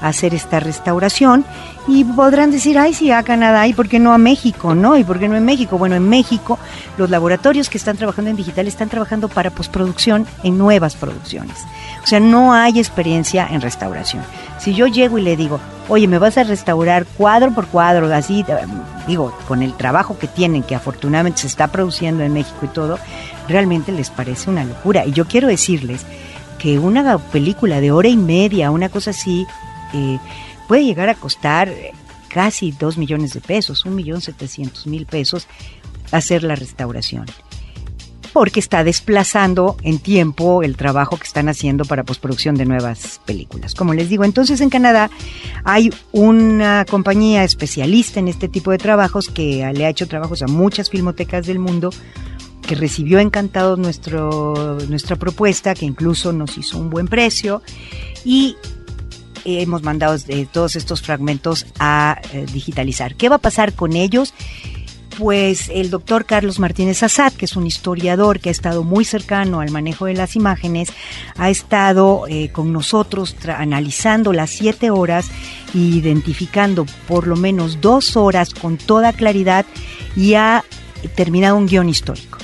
hacer 0.00 0.34
esta 0.34 0.60
restauración 0.60 1.44
y 1.88 2.04
podrán 2.04 2.50
decir, 2.50 2.78
ay, 2.78 2.94
sí, 2.94 3.10
a 3.10 3.22
Canadá, 3.22 3.66
¿y 3.66 3.72
por 3.72 3.88
qué 3.88 3.98
no 3.98 4.12
a 4.12 4.18
México? 4.18 4.74
¿No? 4.74 4.96
¿Y 4.96 5.04
por 5.04 5.18
qué 5.18 5.28
no 5.28 5.36
en 5.36 5.44
México? 5.44 5.78
Bueno, 5.78 5.94
en 5.94 6.08
México 6.08 6.58
los 6.98 7.10
laboratorios 7.10 7.70
que 7.70 7.78
están 7.78 7.96
trabajando 7.96 8.30
en 8.30 8.36
digital 8.36 8.66
están 8.66 8.88
trabajando 8.88 9.28
para 9.28 9.50
postproducción 9.50 10.26
en 10.42 10.58
nuevas 10.58 10.96
producciones. 10.96 11.56
O 12.02 12.06
sea, 12.06 12.20
no 12.20 12.52
hay 12.52 12.78
experiencia 12.78 13.46
en 13.50 13.60
restauración. 13.60 14.22
Si 14.58 14.74
yo 14.74 14.86
llego 14.86 15.18
y 15.18 15.22
le 15.22 15.36
digo, 15.36 15.60
oye, 15.88 16.08
me 16.08 16.18
vas 16.18 16.38
a 16.38 16.44
restaurar 16.44 17.04
cuadro 17.04 17.52
por 17.52 17.66
cuadro, 17.66 18.12
así, 18.14 18.44
digo, 19.06 19.36
con 19.46 19.62
el 19.62 19.74
trabajo 19.74 20.18
que 20.18 20.26
tienen, 20.26 20.62
que 20.62 20.74
afortunadamente 20.74 21.42
se 21.42 21.46
está 21.46 21.68
produciendo 21.68 22.22
en 22.24 22.32
México 22.32 22.58
y 22.62 22.68
todo, 22.68 22.98
realmente 23.48 23.92
les 23.92 24.10
parece 24.10 24.50
una 24.50 24.64
locura. 24.64 25.04
Y 25.06 25.12
yo 25.12 25.26
quiero 25.26 25.48
decirles 25.48 26.04
que 26.58 26.78
una 26.78 27.18
película 27.18 27.80
de 27.80 27.92
hora 27.92 28.08
y 28.08 28.16
media, 28.16 28.70
una 28.70 28.88
cosa 28.88 29.10
así, 29.10 29.46
eh, 29.96 30.18
puede 30.68 30.84
llegar 30.84 31.08
a 31.08 31.14
costar 31.14 31.72
casi 32.28 32.72
2 32.72 32.98
millones 32.98 33.32
de 33.32 33.40
pesos, 33.40 33.84
un 33.86 33.94
millón 33.94 34.20
setecientos 34.20 34.86
mil 34.86 35.06
pesos 35.06 35.46
hacer 36.12 36.42
la 36.42 36.54
restauración. 36.54 37.24
Porque 38.32 38.60
está 38.60 38.84
desplazando 38.84 39.78
en 39.82 39.98
tiempo 39.98 40.62
el 40.62 40.76
trabajo 40.76 41.16
que 41.16 41.24
están 41.24 41.48
haciendo 41.48 41.86
para 41.86 42.04
postproducción 42.04 42.54
de 42.56 42.66
nuevas 42.66 43.22
películas. 43.24 43.74
Como 43.74 43.94
les 43.94 44.10
digo, 44.10 44.24
entonces 44.24 44.60
en 44.60 44.68
Canadá 44.68 45.10
hay 45.64 45.90
una 46.12 46.84
compañía 46.84 47.44
especialista 47.44 48.20
en 48.20 48.28
este 48.28 48.48
tipo 48.48 48.70
de 48.70 48.78
trabajos 48.78 49.28
que 49.28 49.66
le 49.72 49.86
ha 49.86 49.88
hecho 49.88 50.06
trabajos 50.06 50.42
a 50.42 50.46
muchas 50.46 50.90
filmotecas 50.90 51.46
del 51.46 51.58
mundo 51.58 51.90
que 52.66 52.74
recibió 52.74 53.20
encantado 53.20 53.76
nuestro, 53.76 54.76
nuestra 54.88 55.16
propuesta, 55.16 55.74
que 55.74 55.86
incluso 55.86 56.34
nos 56.34 56.58
hizo 56.58 56.76
un 56.76 56.90
buen 56.90 57.08
precio 57.08 57.62
y 58.24 58.56
hemos 59.46 59.82
mandado 59.82 60.16
todos 60.52 60.76
estos 60.76 61.02
fragmentos 61.02 61.66
a 61.78 62.20
eh, 62.32 62.46
digitalizar. 62.52 63.14
¿Qué 63.14 63.28
va 63.28 63.36
a 63.36 63.40
pasar 63.40 63.72
con 63.74 63.94
ellos? 63.94 64.34
Pues 65.18 65.70
el 65.72 65.88
doctor 65.88 66.26
Carlos 66.26 66.58
Martínez 66.58 67.02
Azad, 67.02 67.32
que 67.32 67.46
es 67.46 67.56
un 67.56 67.66
historiador 67.66 68.38
que 68.38 68.50
ha 68.50 68.52
estado 68.52 68.84
muy 68.84 69.04
cercano 69.04 69.60
al 69.60 69.70
manejo 69.70 70.04
de 70.04 70.12
las 70.12 70.36
imágenes, 70.36 70.90
ha 71.38 71.48
estado 71.48 72.26
eh, 72.28 72.50
con 72.50 72.72
nosotros 72.72 73.34
analizando 73.48 74.34
las 74.34 74.50
siete 74.50 74.90
horas 74.90 75.30
e 75.74 75.78
identificando 75.78 76.84
por 77.08 77.26
lo 77.26 77.36
menos 77.36 77.80
dos 77.80 78.16
horas 78.16 78.52
con 78.52 78.76
toda 78.76 79.14
claridad 79.14 79.64
y 80.16 80.34
ha 80.34 80.64
terminado 81.14 81.56
un 81.56 81.66
guion 81.66 81.88
histórico. 81.88 82.38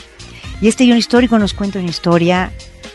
Y 0.63 0.69
este 0.69 0.85
guion 0.85 0.97
histórico 0.97 1.39
nos 1.39 1.53
cuenta 1.53 1.79
una 1.79 1.91
historia 1.91 2.53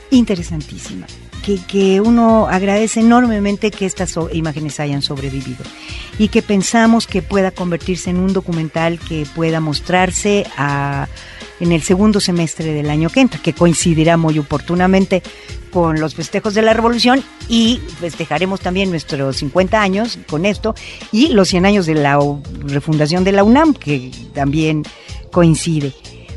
interesantísima 0.10 1.06
que, 1.55 2.01
uno 2.01 2.47
agradece 2.47 2.99
enormemente 2.99 3.71
que 3.71 3.86
estas 3.86 4.15
imágenes 4.33 4.79
hayan 4.79 5.01
sobrevivido 5.01 5.63
y 6.19 6.27
que 6.27 6.41
pensamos 6.41 7.07
que 7.07 7.21
pueda 7.21 7.51
convertirse 7.51 8.10
en 8.10 8.17
un 8.17 8.33
documental 8.33 8.99
que 8.99 9.25
pueda 9.36 9.60
mostrarse 9.60 10.45
en 11.60 11.71
el 11.71 11.81
segundo 11.81 12.19
semestre 12.19 12.73
del 12.73 12.89
año 12.89 13.10
que 13.10 13.21
entra, 13.21 13.41
que 13.41 13.53
coincidirá 13.53 14.17
muy 14.17 14.38
oportunamente 14.39 15.23
con 15.71 15.99
los 15.99 16.15
festejos 16.15 16.53
de 16.53 16.62
la 16.62 16.73
Revolución 16.73 17.23
y 17.48 17.79
festejaremos 18.00 18.60
también 18.60 18.89
nuestros 18.89 19.37
50 19.37 19.81
años 19.81 20.19
con 20.27 20.45
esto 20.45 20.75
y 21.12 21.29
los 21.29 21.50
100 21.50 21.65
años 21.65 21.85
de 21.85 21.95
la 21.95 22.19
refundación 22.65 23.23
de 23.23 23.31
la 23.31 23.43
UNAM, 23.43 23.73
que 23.73 24.12
también 24.33 24.83
coincide. 25.31 25.93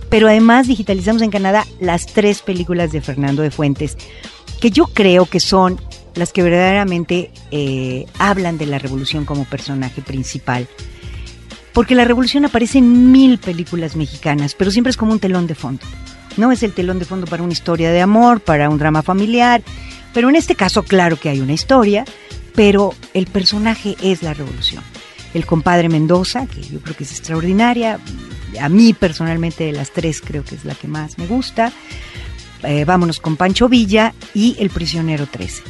Pero 0.08 0.26
además 0.26 0.66
digitalizamos 0.66 1.22
en 1.22 1.30
Canadá 1.30 1.66
las 1.78 2.06
tres 2.06 2.42
películas 2.42 2.90
de 2.92 3.00
Fernando 3.00 3.42
de 3.42 3.50
Fuentes, 3.52 3.96
que 4.61 4.70
yo 4.70 4.86
creo 4.86 5.26
que 5.26 5.40
son 5.40 5.80
las 6.14 6.32
que 6.32 6.42
verdaderamente 6.42 7.30
eh, 7.50 8.06
hablan 8.18 8.58
de 8.58 8.66
la 8.66 8.78
revolución 8.78 9.24
como 9.24 9.44
personaje 9.44 10.02
principal. 10.02 10.68
porque 11.72 11.94
la 11.94 12.04
revolución 12.04 12.44
aparece 12.44 12.78
en 12.78 13.12
mil 13.12 13.38
películas 13.38 13.94
mexicanas, 13.94 14.54
pero 14.54 14.72
siempre 14.72 14.90
es 14.90 14.96
como 14.96 15.12
un 15.12 15.20
telón 15.20 15.46
de 15.46 15.54
fondo. 15.54 15.82
No 16.36 16.50
es 16.50 16.64
el 16.64 16.72
telón 16.72 16.98
de 16.98 17.04
fondo 17.04 17.26
para 17.26 17.44
una 17.44 17.52
historia 17.52 17.92
de 17.92 18.00
amor, 18.00 18.40
para 18.40 18.68
un 18.68 18.76
drama 18.76 19.02
familiar, 19.02 19.62
pero 20.12 20.28
en 20.28 20.34
este 20.34 20.56
caso 20.56 20.82
claro 20.82 21.16
que 21.16 21.28
hay 21.28 21.40
una 21.40 21.52
historia, 21.52 22.04
pero 22.56 22.92
el 23.14 23.26
personaje 23.26 23.96
es 24.02 24.22
la 24.22 24.34
revolución. 24.34 24.82
El 25.32 25.46
compadre 25.46 25.88
Mendoza, 25.88 26.46
que 26.46 26.61
yo 26.61 26.80
creo 26.80 26.96
que 26.96 27.04
es 27.04 27.12
extraordinaria, 27.12 28.00
a 28.61 28.68
mí 28.68 28.92
personalmente 28.92 29.64
de 29.64 29.72
las 29.72 29.92
tres 29.92 30.20
creo 30.20 30.44
que 30.44 30.56
es 30.56 30.64
la 30.64 30.74
que 30.74 30.88
más 30.88 31.18
me 31.18 31.26
gusta. 31.28 31.72
Eh, 32.62 32.84
vámonos 32.84 33.20
con 33.20 33.36
Pancho 33.36 33.68
Villa 33.68 34.14
y 34.34 34.56
El 34.58 34.70
prisionero 34.70 35.26
13. 35.26 35.62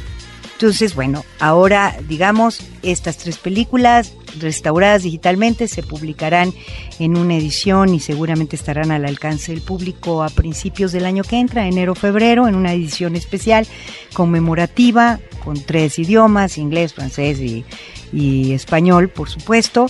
Entonces, 0.61 0.95
bueno, 0.95 1.25
ahora 1.39 1.97
digamos, 2.07 2.61
estas 2.83 3.17
tres 3.17 3.39
películas 3.39 4.13
restauradas 4.39 5.05
digitalmente 5.05 5.69
se 5.69 5.83
publicarán 5.83 6.53
en 6.99 7.17
una 7.17 7.35
edición 7.37 7.95
y 7.95 8.01
seguramente 8.01 8.57
estarán 8.57 8.91
al 8.91 9.07
alcance 9.07 9.53
del 9.53 9.63
público 9.63 10.23
a 10.23 10.29
principios 10.29 10.93
del 10.93 11.07
año 11.07 11.25
que 11.25 11.39
entra, 11.39 11.67
enero 11.67 11.95
febrero, 11.95 12.47
en 12.47 12.57
una 12.57 12.75
edición 12.75 13.17
especial 13.17 13.67
conmemorativa 14.13 15.19
con 15.43 15.59
tres 15.63 15.99
idiomas, 15.99 16.59
inglés, 16.59 16.93
francés 16.93 17.41
y, 17.41 17.65
y 18.13 18.53
español, 18.53 19.09
por 19.09 19.29
supuesto, 19.29 19.87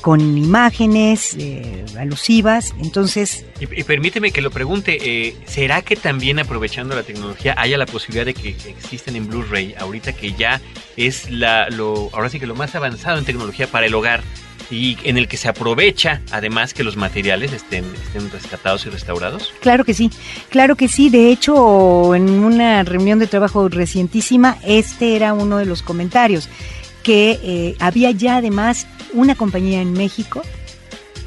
con 0.00 0.20
imágenes 0.38 1.36
eh, 1.38 1.84
alusivas. 1.98 2.74
Entonces. 2.80 3.44
Y, 3.60 3.82
permíteme 3.84 4.32
que 4.32 4.40
lo 4.40 4.50
pregunte, 4.50 4.98
eh, 5.00 5.36
¿será 5.46 5.82
que 5.82 5.96
también 5.96 6.38
aprovechando 6.38 6.94
la 6.94 7.02
tecnología 7.02 7.54
haya 7.56 7.78
la 7.78 7.86
posibilidad 7.86 8.26
de 8.26 8.34
que 8.34 8.50
existen 8.50 9.16
en 9.16 9.28
Blu-ray, 9.28 9.74
ahorita 9.78 10.12
que 10.12 10.32
ya 10.32 10.60
es 10.96 11.30
la, 11.30 11.68
lo, 11.70 12.10
ahora 12.12 12.28
sí 12.28 12.40
que 12.40 12.46
lo 12.46 12.54
más 12.54 12.74
avanzado 12.74 13.18
en 13.18 13.24
tecnología 13.24 13.66
para 13.66 13.86
el 13.86 13.94
hogar? 13.94 14.22
y 14.70 14.96
en 15.02 15.18
el 15.18 15.28
que 15.28 15.36
se 15.36 15.48
aprovecha 15.48 16.20
además 16.30 16.74
que 16.74 16.84
los 16.84 16.96
materiales 16.96 17.52
estén, 17.52 17.84
estén 18.06 18.30
rescatados 18.30 18.86
y 18.86 18.90
restaurados? 18.90 19.52
Claro 19.60 19.84
que 19.84 19.94
sí, 19.94 20.10
claro 20.48 20.76
que 20.76 20.88
sí. 20.88 21.10
De 21.10 21.30
hecho, 21.30 22.14
en 22.14 22.30
una 22.30 22.82
reunión 22.84 23.18
de 23.18 23.26
trabajo 23.26 23.68
recientísima, 23.68 24.58
este 24.64 25.16
era 25.16 25.32
uno 25.32 25.58
de 25.58 25.66
los 25.66 25.82
comentarios 25.82 26.48
que 27.02 27.38
eh, 27.42 27.76
había 27.78 28.10
ya 28.10 28.36
además 28.36 28.86
una 29.12 29.34
compañía 29.34 29.80
en 29.80 29.92
México 29.92 30.42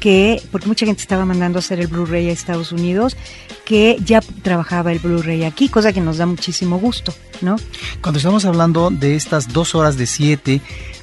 que, 0.00 0.42
porque 0.52 0.66
mucha 0.66 0.84
gente 0.84 1.00
estaba 1.00 1.24
mandando 1.24 1.58
a 1.58 1.60
hacer 1.60 1.80
el 1.80 1.86
Blu-ray 1.86 2.28
a 2.28 2.32
Estados 2.32 2.72
Unidos, 2.72 3.16
que 3.64 3.96
ya 4.04 4.20
trabajaba 4.42 4.92
el 4.92 4.98
Blu-ray 4.98 5.44
aquí, 5.44 5.70
cosa 5.70 5.94
que 5.94 6.02
nos 6.02 6.18
da 6.18 6.26
muchísimo 6.26 6.78
gusto, 6.78 7.14
¿no? 7.40 7.56
Cuando 8.02 8.18
estamos 8.18 8.44
hablando 8.44 8.90
de 8.90 9.16
estas 9.16 9.50
dos 9.50 9.74
horas 9.74 9.96
de 9.96 10.06
siete, 10.06 10.60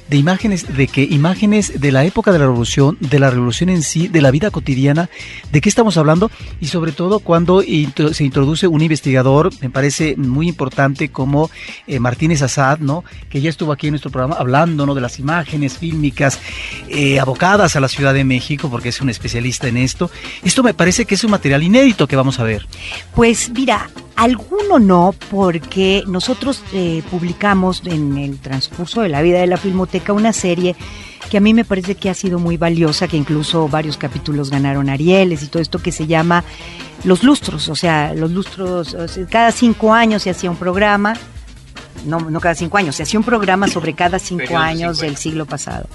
de 0.08 0.16
imágenes, 0.16 0.76
de 0.76 0.86
que 0.88 1.02
imágenes 1.04 1.80
de 1.80 1.92
la 1.92 2.04
época 2.04 2.32
de 2.32 2.38
la 2.38 2.46
revolución, 2.46 2.98
de 3.00 3.18
la 3.18 3.30
revolución 3.30 3.70
en 3.70 3.82
sí, 3.82 4.08
de 4.08 4.20
la 4.20 4.30
vida 4.30 4.50
cotidiana, 4.50 5.08
de 5.50 5.60
qué 5.60 5.68
estamos 5.68 5.96
hablando 5.96 6.30
y 6.60 6.66
sobre 6.66 6.92
todo 6.92 7.20
cuando 7.20 7.62
se 7.62 8.24
introduce 8.24 8.66
un 8.66 8.82
investigador, 8.82 9.50
me 9.60 9.70
parece 9.70 10.16
muy 10.16 10.48
importante 10.48 11.10
como 11.10 11.50
eh, 11.86 11.98
Martínez 11.98 12.42
Assad, 12.42 12.78
¿no? 12.78 13.04
Que 13.30 13.40
ya 13.40 13.50
estuvo 13.50 13.72
aquí 13.72 13.88
en 13.88 13.92
nuestro 13.92 14.10
programa 14.10 14.36
hablando, 14.38 14.86
¿no? 14.86 14.94
De 14.94 15.00
las 15.00 15.18
imágenes 15.18 15.78
fílmicas 15.78 16.40
eh, 16.88 17.20
abocadas 17.20 17.76
a 17.76 17.80
la 17.80 17.88
Ciudad 17.88 18.14
de 18.14 18.24
México, 18.24 18.68
porque 18.70 18.90
es 18.90 19.00
un 19.00 19.10
especialista 19.10 19.68
en 19.68 19.76
esto. 19.76 20.10
Esto 20.42 20.62
me 20.62 20.74
parece 20.74 21.04
que 21.04 21.14
es 21.14 21.24
un 21.24 21.30
material 21.30 21.62
inédito 21.62 22.06
que 22.06 22.16
vamos 22.16 22.38
a 22.38 22.44
ver. 22.44 22.66
Pues 23.14 23.50
mira, 23.50 23.88
Alguno 24.16 24.78
no, 24.78 25.14
porque 25.30 26.04
nosotros 26.06 26.62
eh, 26.72 27.02
publicamos 27.10 27.82
en 27.86 28.18
el 28.18 28.38
transcurso 28.38 29.00
de 29.02 29.08
la 29.08 29.22
vida 29.22 29.40
de 29.40 29.46
la 29.46 29.56
Filmoteca 29.56 30.12
una 30.12 30.32
serie 30.32 30.76
que 31.30 31.38
a 31.38 31.40
mí 31.40 31.54
me 31.54 31.64
parece 31.64 31.94
que 31.94 32.10
ha 32.10 32.14
sido 32.14 32.38
muy 32.38 32.56
valiosa, 32.56 33.08
que 33.08 33.16
incluso 33.16 33.68
varios 33.68 33.96
capítulos 33.96 34.50
ganaron 34.50 34.90
Arieles 34.90 35.42
y 35.42 35.46
todo 35.46 35.62
esto 35.62 35.78
que 35.78 35.92
se 35.92 36.06
llama 36.06 36.44
Los 37.04 37.22
Lustros, 37.22 37.68
o 37.68 37.74
sea, 37.74 38.12
los 38.14 38.30
lustros, 38.30 38.96
cada 39.30 39.50
cinco 39.50 39.94
años 39.94 40.22
se 40.22 40.30
hacía 40.30 40.50
un 40.50 40.56
programa 40.56 41.14
no, 42.06 42.18
no 42.18 42.40
cada 42.40 42.54
cinco 42.54 42.78
años, 42.78 42.96
se 42.96 43.04
hacía 43.04 43.18
un 43.18 43.24
programa 43.24 43.68
sobre 43.68 43.94
cada 43.94 44.18
cinco 44.18 44.56
años 44.56 44.98
del 44.98 45.16
siglo 45.16 45.46
pasado. 45.46 45.86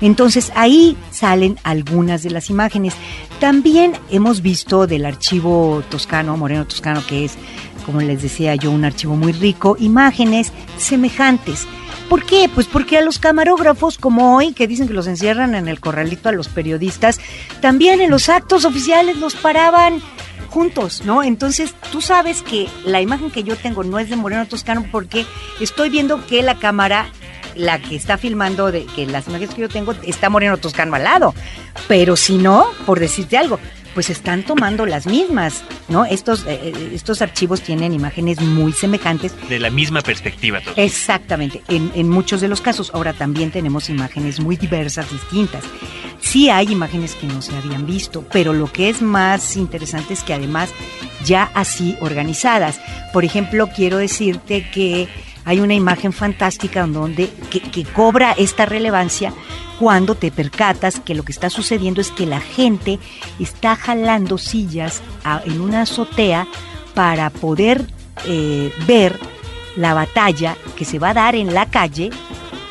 Entonces 0.00 0.52
ahí 0.54 0.96
salen 1.10 1.58
algunas 1.62 2.22
de 2.22 2.30
las 2.30 2.50
imágenes. 2.50 2.94
También 3.40 3.92
hemos 4.10 4.42
visto 4.42 4.86
del 4.86 5.04
archivo 5.04 5.82
toscano, 5.90 6.36
Moreno 6.36 6.66
Toscano, 6.66 7.02
que 7.06 7.24
es, 7.24 7.34
como 7.84 8.00
les 8.00 8.22
decía 8.22 8.54
yo, 8.54 8.70
un 8.70 8.84
archivo 8.84 9.16
muy 9.16 9.32
rico, 9.32 9.76
imágenes 9.78 10.52
semejantes. 10.78 11.66
¿Por 12.08 12.24
qué? 12.24 12.50
Pues 12.52 12.66
porque 12.66 12.98
a 12.98 13.02
los 13.02 13.18
camarógrafos, 13.18 13.96
como 13.96 14.36
hoy, 14.36 14.52
que 14.52 14.66
dicen 14.66 14.88
que 14.88 14.94
los 14.94 15.06
encierran 15.06 15.54
en 15.54 15.68
el 15.68 15.78
corralito 15.80 16.28
a 16.28 16.32
los 16.32 16.48
periodistas, 16.48 17.20
también 17.60 18.00
en 18.00 18.10
los 18.10 18.28
actos 18.28 18.64
oficiales 18.64 19.18
los 19.18 19.36
paraban 19.36 20.02
juntos, 20.50 21.02
¿no? 21.04 21.22
Entonces 21.22 21.74
tú 21.90 22.00
sabes 22.00 22.42
que 22.42 22.68
la 22.84 23.00
imagen 23.00 23.30
que 23.30 23.42
yo 23.42 23.56
tengo 23.56 23.84
no 23.84 23.98
es 23.98 24.10
de 24.10 24.16
Moreno 24.16 24.46
Toscano 24.46 24.84
porque 24.90 25.24
estoy 25.60 25.88
viendo 25.88 26.26
que 26.26 26.42
la 26.42 26.58
cámara 26.58 27.10
la 27.54 27.80
que 27.80 27.96
está 27.96 28.16
filmando 28.18 28.70
de 28.70 28.84
que 28.86 29.06
las 29.06 29.26
imágenes 29.26 29.54
que 29.54 29.62
yo 29.62 29.68
tengo 29.68 29.92
está 30.02 30.30
Moreno 30.30 30.56
Toscano 30.56 30.94
al 30.94 31.04
lado. 31.04 31.34
Pero 31.88 32.16
si 32.16 32.38
no, 32.38 32.66
por 32.86 33.00
decirte 33.00 33.36
algo, 33.36 33.58
pues 33.94 34.10
están 34.10 34.42
tomando 34.42 34.86
las 34.86 35.06
mismas, 35.06 35.62
¿no? 35.88 36.04
Estos, 36.04 36.46
eh, 36.46 36.60
eh, 36.62 36.90
estos 36.94 37.22
archivos 37.22 37.60
tienen 37.60 37.92
imágenes 37.92 38.40
muy 38.40 38.72
semejantes. 38.72 39.34
De 39.48 39.58
la 39.58 39.70
misma 39.70 40.00
perspectiva. 40.00 40.60
Todos. 40.60 40.78
Exactamente, 40.78 41.62
en, 41.68 41.90
en 41.94 42.08
muchos 42.08 42.40
de 42.40 42.48
los 42.48 42.60
casos. 42.60 42.90
Ahora 42.94 43.12
también 43.12 43.50
tenemos 43.50 43.88
imágenes 43.90 44.40
muy 44.40 44.56
diversas, 44.56 45.10
distintas. 45.10 45.64
Sí 46.20 46.50
hay 46.50 46.70
imágenes 46.70 47.14
que 47.14 47.26
no 47.26 47.40
se 47.42 47.56
habían 47.56 47.86
visto, 47.86 48.24
pero 48.30 48.52
lo 48.52 48.70
que 48.70 48.90
es 48.90 49.00
más 49.02 49.56
interesante 49.56 50.14
es 50.14 50.22
que 50.22 50.34
además 50.34 50.70
ya 51.24 51.50
así 51.54 51.96
organizadas. 52.00 52.80
Por 53.12 53.24
ejemplo, 53.24 53.68
quiero 53.74 53.96
decirte 53.96 54.68
que 54.70 55.08
hay 55.50 55.58
una 55.58 55.74
imagen 55.74 56.12
fantástica 56.12 56.86
donde 56.86 57.28
que, 57.50 57.84
cobra 57.84 58.30
esta 58.38 58.66
relevancia 58.66 59.32
cuando 59.80 60.14
te 60.14 60.30
percatas 60.30 61.00
que 61.00 61.16
lo 61.16 61.24
que 61.24 61.32
está 61.32 61.50
sucediendo 61.50 62.00
es 62.00 62.12
que 62.12 62.24
la 62.24 62.38
gente 62.38 63.00
está 63.40 63.74
jalando 63.74 64.38
sillas 64.38 65.02
en 65.44 65.60
una 65.60 65.82
azotea 65.82 66.46
para 66.94 67.30
poder 67.30 67.84
eh, 68.26 68.72
ver 68.86 69.18
la 69.74 69.92
batalla 69.92 70.56
que 70.76 70.84
se 70.84 71.00
va 71.00 71.08
a 71.08 71.14
dar 71.14 71.34
en 71.34 71.52
la 71.52 71.66
calle 71.66 72.10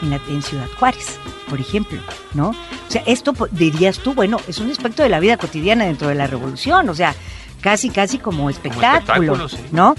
en, 0.02 0.14
en 0.14 0.42
Ciudad 0.42 0.70
Juárez, 0.80 1.20
por 1.50 1.60
ejemplo, 1.60 2.00
¿no? 2.34 2.52
O 2.52 2.92
sea, 2.92 3.04
esto 3.06 3.34
dirías 3.52 4.00
tú, 4.00 4.14
bueno, 4.14 4.38
es 4.48 4.60
un 4.60 4.72
aspecto 4.72 5.04
de 5.04 5.10
la 5.10 5.20
vida 5.20 5.36
cotidiana 5.36 5.84
dentro 5.84 6.08
de 6.08 6.16
la 6.16 6.28
revolución, 6.28 6.88
o 6.88 6.96
sea, 6.96 7.14
casi, 7.62 7.90
casi 7.90 8.20
como 8.20 8.50
espectáculo, 8.50 9.48
¿no? 9.72 9.96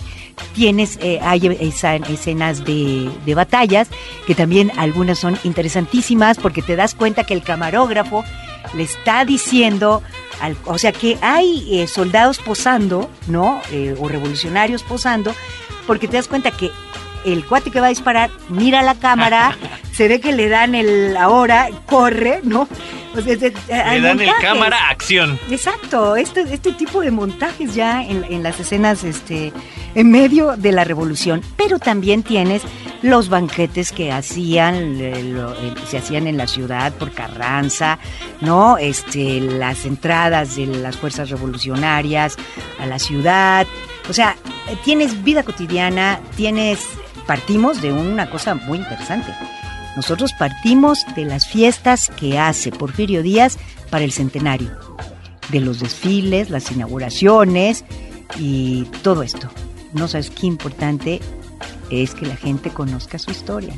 Tienes, 0.55 0.99
eh, 1.03 1.21
hay 1.23 1.47
escenas 2.09 2.65
de, 2.65 3.11
de 3.27 3.35
batallas 3.35 3.89
que 4.27 4.35
también 4.35 4.73
algunas 4.77 5.19
son 5.19 5.39
interesantísimas 5.45 6.39
porque 6.39 6.63
te 6.63 6.77
das 6.77 6.95
cuenta 6.95 7.25
que 7.25 7.35
el 7.35 7.43
camarógrafo 7.43 8.25
le 8.75 8.83
está 8.83 9.25
diciendo, 9.25 10.03
al, 10.41 10.57
o 10.65 10.79
sea, 10.79 10.93
que 10.93 11.19
hay 11.21 11.81
eh, 11.81 11.87
soldados 11.87 12.39
posando, 12.39 13.11
¿no? 13.27 13.61
Eh, 13.71 13.95
o 13.99 14.09
revolucionarios 14.09 14.83
posando, 14.83 15.35
porque 15.87 16.09
te 16.09 16.17
das 16.17 16.29
cuenta 16.29 16.51
que 16.51 16.71
el 17.25 17.45
cuate 17.45 17.71
que 17.71 17.81
va 17.81 17.87
a 17.87 17.91
disparar 17.91 18.31
mira 18.49 18.83
la 18.83 18.95
cámara, 18.95 19.57
se 19.93 20.09
ve 20.09 20.21
que 20.21 20.33
le 20.33 20.49
dan 20.49 20.75
el 20.75 21.17
ahora, 21.17 21.69
corre, 21.87 22.41
¿no? 22.43 22.69
le 23.15 24.01
dan 24.01 24.21
el 24.21 24.31
cámara 24.41 24.89
acción. 24.89 25.39
Exacto, 25.51 26.17
este, 26.17 26.43
este 26.43 26.73
tipo 26.73 27.01
de 27.01 27.11
montajes 27.11 27.75
ya 27.75 28.03
en, 28.03 28.43
las 28.43 28.61
escenas 28.61 29.05
este, 29.05 29.53
en 29.95 30.11
medio 30.11 30.57
de 30.57 30.73
la 30.73 30.85
revolución. 30.85 31.43
Pero 31.57 31.79
también 31.79 32.23
tienes 32.23 32.63
los 33.03 33.29
banquetes 33.29 33.93
que 33.93 34.13
hacían, 34.13 34.99
se 35.89 35.99
hacían 35.99 36.27
en 36.27 36.37
la 36.37 36.47
ciudad 36.47 36.93
por 36.93 37.13
Carranza, 37.13 37.99
¿no? 38.41 38.79
Este, 38.79 39.41
las 39.41 39.85
entradas 39.87 40.57
de 40.57 40.67
las 40.67 40.97
fuerzas 40.97 41.31
revolucionarias 41.31 42.37
a 42.79 42.87
la 42.87 42.99
ciudad. 42.99 43.67
O 44.09 44.13
sea, 44.13 44.37
tienes 44.85 45.23
vida 45.25 45.43
cotidiana, 45.43 46.21
tienes 46.37 46.87
partimos 47.31 47.81
de 47.81 47.93
una 47.93 48.29
cosa 48.29 48.57
muy 48.57 48.79
interesante. 48.79 49.33
Nosotros 49.95 50.33
partimos 50.33 51.07
de 51.15 51.25
las 51.25 51.47
fiestas 51.47 52.11
que 52.17 52.41
hace 52.41 52.73
Porfirio 52.73 53.23
Díaz 53.23 53.57
para 53.89 54.05
el 54.05 54.11
centenario, 54.11 54.73
de 55.51 55.61
los 55.61 55.79
desfiles, 55.79 56.51
las 56.51 56.73
inauguraciones 56.73 57.85
y 58.37 58.83
todo 59.05 59.23
esto. 59.23 59.49
No 59.93 60.09
sabes 60.09 60.31
qué 60.31 60.49
importante 60.49 61.21
es 61.89 62.17
que 62.17 62.27
la 62.27 62.35
gente 62.35 62.71
conozca 62.71 63.17
su 63.21 63.31
historia. 63.31 63.75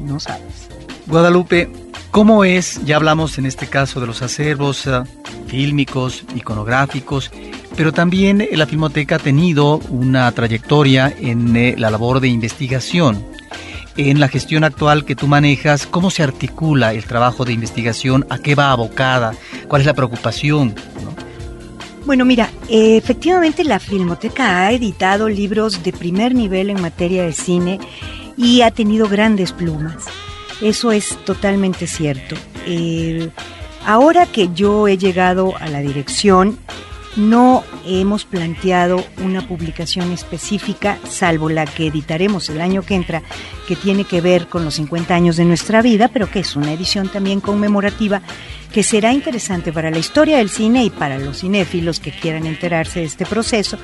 No 0.00 0.18
sabes. 0.18 0.70
Guadalupe, 1.06 1.68
¿cómo 2.12 2.44
es? 2.44 2.82
Ya 2.86 2.96
hablamos 2.96 3.36
en 3.36 3.44
este 3.44 3.66
caso 3.66 4.00
de 4.00 4.06
los 4.06 4.22
acervos 4.22 4.86
uh, 4.86 5.04
fílmicos, 5.48 6.24
iconográficos, 6.34 7.30
pero 7.76 7.92
también 7.92 8.40
eh, 8.40 8.50
la 8.52 8.66
Filmoteca 8.66 9.16
ha 9.16 9.18
tenido 9.18 9.78
una 9.88 10.30
trayectoria 10.32 11.12
en 11.18 11.56
eh, 11.56 11.74
la 11.76 11.90
labor 11.90 12.20
de 12.20 12.28
investigación. 12.28 13.24
en 13.96 14.18
la 14.18 14.26
gestión 14.26 14.64
actual 14.64 15.04
que 15.04 15.14
tú 15.14 15.28
manejas, 15.28 15.86
¿cómo 15.86 16.10
se 16.10 16.24
articula 16.24 16.92
el 16.94 17.04
trabajo 17.04 17.44
de 17.44 17.52
investigación? 17.52 18.26
¿A 18.28 18.38
qué 18.38 18.56
va 18.56 18.72
abocada? 18.72 19.34
¿Cuál 19.68 19.82
es 19.82 19.86
la 19.86 19.94
preocupación? 19.94 20.74
Bueno, 22.04 22.24
mira, 22.24 22.50
eh, 22.68 22.96
efectivamente 22.96 23.62
la 23.62 23.78
Filmoteca 23.78 24.66
ha 24.66 24.72
editado 24.72 25.28
libros 25.28 25.84
de 25.84 25.92
primer 25.92 26.34
nivel 26.34 26.70
en 26.70 26.82
materia 26.82 27.22
de 27.22 27.32
cine 27.32 27.78
y 28.36 28.62
ha 28.62 28.72
tenido 28.72 29.08
grandes 29.08 29.52
plumas. 29.52 30.04
Eso 30.60 30.90
es 30.90 31.16
totalmente 31.24 31.86
cierto. 31.86 32.34
Ahora 33.86 34.26
que 34.26 34.48
yo 34.54 34.88
he 34.88 34.96
llegado 34.96 35.54
a 35.58 35.68
la 35.68 35.80
dirección, 35.80 36.58
no 37.16 37.62
hemos 37.86 38.24
planteado 38.24 39.04
una 39.22 39.46
publicación 39.46 40.10
específica, 40.12 40.98
salvo 41.08 41.48
la 41.48 41.64
que 41.66 41.86
editaremos 41.86 42.48
el 42.48 42.60
año 42.60 42.82
que 42.82 42.94
entra, 42.94 43.22
que 43.68 43.76
tiene 43.76 44.04
que 44.04 44.20
ver 44.20 44.48
con 44.48 44.64
los 44.64 44.74
50 44.74 45.14
años 45.14 45.36
de 45.36 45.44
nuestra 45.44 45.82
vida, 45.82 46.08
pero 46.08 46.30
que 46.30 46.40
es 46.40 46.56
una 46.56 46.72
edición 46.72 47.08
también 47.08 47.40
conmemorativa, 47.40 48.22
que 48.72 48.82
será 48.82 49.12
interesante 49.12 49.72
para 49.72 49.90
la 49.90 49.98
historia 49.98 50.38
del 50.38 50.50
cine 50.50 50.84
y 50.84 50.90
para 50.90 51.18
los 51.18 51.40
cinéfilos 51.40 52.00
que 52.00 52.10
quieran 52.10 52.46
enterarse 52.46 53.00
de 53.00 53.06
este 53.06 53.26
proceso. 53.26 53.78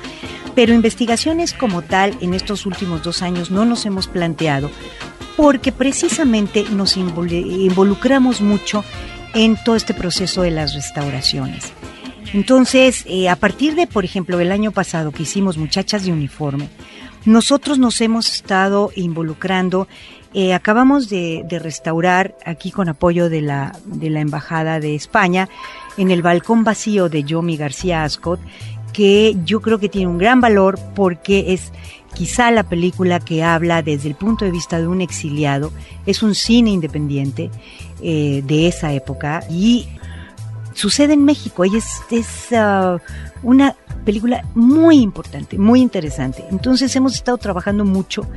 Pero 0.53 0.73
investigaciones 0.73 1.53
como 1.53 1.81
tal 1.81 2.17
en 2.19 2.33
estos 2.33 2.65
últimos 2.65 3.01
dos 3.03 3.21
años 3.21 3.51
no 3.51 3.63
nos 3.65 3.85
hemos 3.85 4.07
planteado, 4.07 4.69
porque 5.37 5.71
precisamente 5.71 6.65
nos 6.71 6.97
involucramos 6.97 8.41
mucho 8.41 8.83
en 9.33 9.57
todo 9.63 9.77
este 9.77 9.93
proceso 9.93 10.41
de 10.41 10.51
las 10.51 10.73
restauraciones. 10.73 11.71
Entonces, 12.33 13.03
eh, 13.07 13.27
a 13.29 13.35
partir 13.35 13.75
de, 13.75 13.87
por 13.87 14.05
ejemplo, 14.05 14.39
el 14.39 14.51
año 14.51 14.71
pasado 14.71 15.11
que 15.11 15.23
hicimos 15.23 15.57
Muchachas 15.57 16.05
de 16.05 16.13
Uniforme, 16.13 16.69
nosotros 17.25 17.77
nos 17.77 17.99
hemos 18.01 18.31
estado 18.33 18.91
involucrando. 18.95 19.87
Eh, 20.33 20.53
acabamos 20.53 21.09
de, 21.09 21.45
restaurar 21.61 22.35
aquí 22.45 22.71
con 22.71 22.87
apoyo 22.87 23.29
de 23.29 23.41
la, 23.41 23.77
de 23.85 24.09
la 24.09 24.21
Embajada 24.21 24.79
de 24.79 24.95
España 24.95 25.49
en 25.97 26.09
el 26.09 26.21
balcón 26.21 26.63
vacío 26.63 27.09
de 27.09 27.23
Yomi 27.23 27.57
García 27.57 28.03
Ascot, 28.03 28.39
que 28.93 29.35
yo 29.45 29.61
creo 29.61 29.77
que 29.77 29.89
tiene 29.89 30.07
un 30.07 30.17
gran 30.17 30.39
valor 30.39 30.79
porque 30.95 31.53
es 31.53 31.71
quizá 32.13 32.49
la 32.51 32.63
película 32.63 33.19
que 33.19 33.43
habla 33.43 33.81
desde 33.81 34.09
el 34.09 34.15
punto 34.15 34.45
de 34.45 34.51
vista 34.51 34.79
de 34.79 34.87
un 34.87 35.01
exiliado. 35.01 35.71
Es 36.05 36.23
un 36.23 36.33
cine 36.33 36.71
independiente 36.71 37.51
eh, 38.01 38.41
de 38.45 38.67
esa 38.67 38.93
época 38.93 39.43
y 39.49 39.87
sucede 40.81 41.13
en 41.13 41.23
México 41.23 41.63
y 41.63 41.77
es, 41.77 42.53
ah, 42.53 42.97
una 43.43 43.75
película 44.03 44.43
muy 44.55 44.97
importante, 44.97 45.59
muy 45.59 45.79
interesante. 45.79 46.43
Entonces 46.49 46.95
hemos 46.95 47.13
estado 47.13 47.37
trabajando 47.37 47.85
mucho 47.85 48.27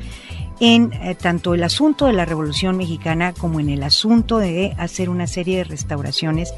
en 0.61 0.93
eh, 0.93 1.15
tanto 1.15 1.55
el 1.55 1.65
asunto 1.65 2.07
de 2.07 2.13
la 2.13 2.27
Revolución 2.27 2.77
Mexicana 2.77 3.33
como 3.33 3.61
en 3.61 3.71
el 3.71 3.83
asunto 3.83 4.39
de 4.39 4.75
hacer 4.77 5.09
una 5.09 5.27
serie 5.27 5.59
de 5.59 5.65
restauraciones 5.65 6.53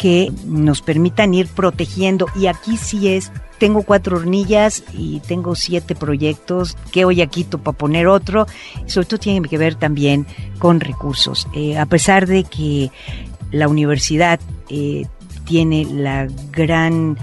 que 0.00 0.32
nos 0.46 0.82
permitan 0.82 1.32
ir 1.32 1.46
protegiendo. 1.46 2.26
Y 2.34 2.48
aquí 2.48 2.76
sí 2.76 3.08
es, 3.08 3.30
tengo 3.58 3.82
cuatro 3.82 4.16
hornillas 4.16 4.82
y 4.92 5.20
tengo 5.20 5.54
siete 5.54 5.94
proyectos 5.94 6.76
que 6.90 7.04
hoy 7.04 7.22
aquí 7.22 7.44
para 7.44 7.78
poner 7.78 8.08
otro. 8.08 8.48
sobre 8.86 9.06
todo 9.06 9.20
tiene 9.20 9.48
que 9.48 9.58
ver 9.58 9.76
también 9.76 10.26
con 10.58 10.80
recursos. 10.80 11.46
Eh, 11.54 11.78
a 11.78 11.86
pesar 11.86 12.26
de 12.26 12.42
que 12.42 12.90
la 13.52 13.68
universidad 13.68 14.40
eh, 14.68 15.06
tiene 15.50 15.84
la 15.84 16.28
gran 16.52 17.18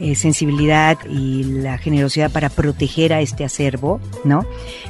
eh, 0.00 0.14
sensibilidad 0.14 0.98
y 1.08 1.44
la 1.44 1.78
generosidad 1.78 2.30
para 2.30 2.50
proteger 2.50 3.14
a 3.14 3.22
este 3.22 3.42
acervo, 3.42 4.02
¿no? 4.22 4.44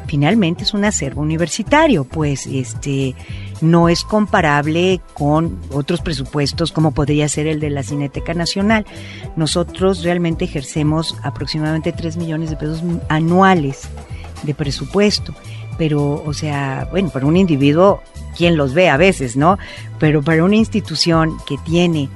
Finalmente 0.08 0.64
es 0.64 0.74
un 0.74 0.84
acervo 0.84 1.22
universitario, 1.22 2.02
pues 2.02 2.48
este 2.48 3.14
no 3.60 3.88
es 3.88 4.02
comparable 4.02 5.00
con 5.14 5.60
otros 5.70 6.00
presupuestos 6.00 6.72
como 6.72 6.90
podría 6.90 7.28
ser 7.28 7.46
el 7.46 7.60
de 7.60 7.70
la 7.70 7.84
Cineteca 7.84 8.34
Nacional. 8.34 8.84
Nosotros 9.36 10.02
realmente 10.02 10.46
ejercemos 10.46 11.16
aproximadamente 11.22 11.92
3 11.92 12.16
millones 12.16 12.50
de 12.50 12.56
pesos 12.56 12.82
anuales 13.08 13.88
de 14.42 14.52
presupuesto 14.52 15.32
pero, 15.80 16.22
o 16.26 16.34
sea, 16.34 16.88
bueno, 16.90 17.08
para 17.08 17.24
un 17.24 17.38
individuo, 17.38 18.02
quien 18.36 18.58
los 18.58 18.74
ve 18.74 18.90
a 18.90 18.98
veces, 18.98 19.34
¿no? 19.34 19.56
Pero 19.98 20.20
para 20.20 20.44
una 20.44 20.56
institución 20.56 21.38
que 21.46 21.56
tiene 21.56 22.10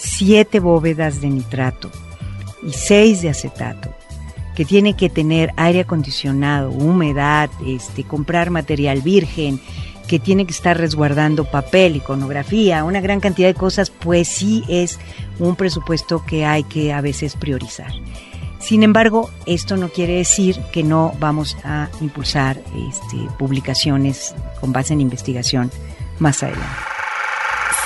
siete 0.00 0.60
bóvedas 0.60 1.20
de 1.20 1.28
nitrato 1.28 1.90
y 2.62 2.72
seis 2.72 3.22
de 3.22 3.28
acetato, 3.28 3.94
que 4.54 4.64
tiene 4.64 4.94
que 4.94 5.10
tener 5.10 5.52
aire 5.56 5.80
acondicionado, 5.80 6.70
humedad, 6.70 7.50
este, 7.66 8.04
comprar 8.04 8.50
material 8.50 9.02
virgen, 9.02 9.60
que 10.08 10.18
tiene 10.18 10.44
que 10.44 10.52
estar 10.52 10.76
resguardando 10.76 11.44
papel, 11.44 11.96
iconografía, 11.96 12.82
una 12.82 13.00
gran 13.00 13.20
cantidad 13.20 13.48
de 13.48 13.54
cosas, 13.54 13.90
pues 13.90 14.26
sí 14.26 14.64
es 14.68 14.98
un 15.38 15.54
presupuesto 15.54 16.24
que 16.24 16.44
hay 16.44 16.64
que 16.64 16.92
a 16.92 17.00
veces 17.00 17.36
priorizar. 17.36 17.92
Sin 18.58 18.82
embargo, 18.82 19.30
esto 19.46 19.76
no 19.76 19.88
quiere 19.88 20.14
decir 20.14 20.60
que 20.72 20.82
no 20.82 21.14
vamos 21.18 21.56
a 21.64 21.88
impulsar 22.00 22.60
este, 22.88 23.16
publicaciones 23.38 24.34
con 24.60 24.72
base 24.72 24.92
en 24.92 25.00
investigación 25.00 25.70
más 26.18 26.42
adelante. 26.42 26.66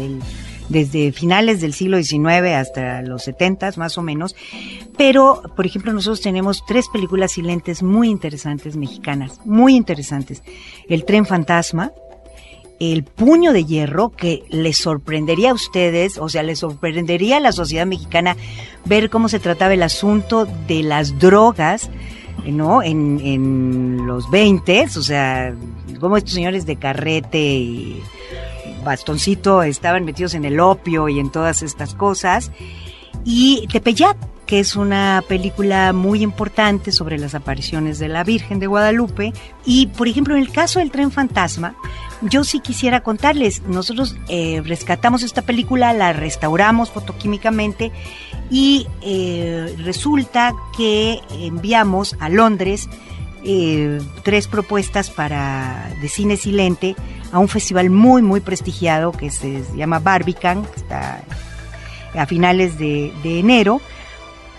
desde 0.70 1.12
finales 1.12 1.60
del 1.60 1.74
siglo 1.74 2.02
XIX 2.02 2.54
hasta 2.56 3.02
los 3.02 3.24
70 3.24 3.72
más 3.76 3.98
o 3.98 4.04
menos. 4.04 4.36
Pero, 4.98 5.42
por 5.56 5.66
ejemplo, 5.66 5.92
nosotros 5.92 6.22
tenemos 6.22 6.64
tres 6.66 6.88
películas 6.88 7.34
silentes 7.34 7.84
muy 7.84 8.10
interesantes 8.10 8.78
mexicanas, 8.78 9.42
muy 9.44 9.76
interesantes. 9.76 10.42
El 10.88 11.04
tren 11.04 11.26
fantasma, 11.26 11.92
el 12.80 13.04
puño 13.04 13.54
de 13.54 13.66
hierro 13.66 14.10
que 14.10 14.44
les 14.50 14.78
sorprendería 14.78 15.52
a 15.52 15.54
ustedes, 15.54 16.18
o 16.18 16.30
sea, 16.30 16.44
les 16.44 16.60
sorprendería 16.60 17.38
a 17.38 17.40
la 17.40 17.52
sociedad 17.52 17.86
mexicana 17.86 18.36
ver 18.86 19.10
cómo 19.10 19.30
se 19.30 19.40
trataba 19.40 19.74
el 19.74 19.84
asunto 19.84 20.48
de 20.68 20.84
las 20.84 21.18
drogas, 21.20 21.90
¿no? 22.46 22.84
En, 22.84 23.20
en 23.24 24.06
los 24.06 24.30
20, 24.30 24.84
o 24.84 25.02
sea, 25.02 25.56
cómo 26.00 26.18
estos 26.18 26.34
señores 26.34 26.66
de 26.66 26.76
carrete 26.76 27.40
y 27.40 28.02
bastoncito 28.84 29.64
estaban 29.64 30.06
metidos 30.06 30.34
en 30.34 30.46
el 30.46 30.60
opio 30.60 31.10
y 31.10 31.20
en 31.20 31.32
todas 31.32 31.62
estas 31.62 31.94
cosas. 31.94 32.52
Y 33.26 33.68
Tepeyac, 33.68 34.18
que 34.48 34.62
es 34.62 34.78
una 34.78 35.22
película 35.28 35.92
muy 35.92 36.24
importante 36.24 36.94
sobre 36.94 37.20
las 37.20 37.36
apariciones 37.36 38.00
de 38.00 38.08
la 38.08 38.24
Virgen 38.24 38.60
de 38.60 38.68
Guadalupe. 38.68 39.34
Y, 39.66 39.88
por 39.88 40.08
ejemplo, 40.08 40.36
en 40.36 40.42
el 40.42 40.52
caso 40.52 40.80
del 40.80 40.90
tren 40.90 41.12
fantasma, 41.12 41.76
yo 42.22 42.46
sí 42.46 42.62
quisiera 42.62 43.02
contarles, 43.02 43.62
nosotros 43.64 44.16
eh, 44.30 44.62
rescatamos 44.66 45.22
esta 45.22 45.42
película, 45.44 45.94
la 45.94 46.14
restauramos 46.14 46.90
fotoquímicamente 46.90 47.92
y 48.50 48.88
eh, 49.02 49.76
resulta 49.80 50.54
que 50.76 51.20
enviamos 51.42 52.16
a 52.20 52.30
Londres 52.30 52.90
eh, 53.44 54.00
tres 54.24 54.48
propuestas 54.48 55.12
para 55.12 55.92
de 56.02 56.08
cine 56.08 56.38
silente 56.38 56.96
a 57.32 57.40
un 57.40 57.50
festival 57.50 57.90
muy 57.90 58.22
muy 58.22 58.40
prestigiado 58.40 59.12
que 59.12 59.30
se 59.30 59.64
llama 59.76 60.00
Barbican, 60.00 60.66
que 60.66 60.80
está 60.80 61.22
a 62.16 62.26
finales 62.26 62.80
de, 62.80 63.14
de 63.22 63.40
enero 63.40 63.80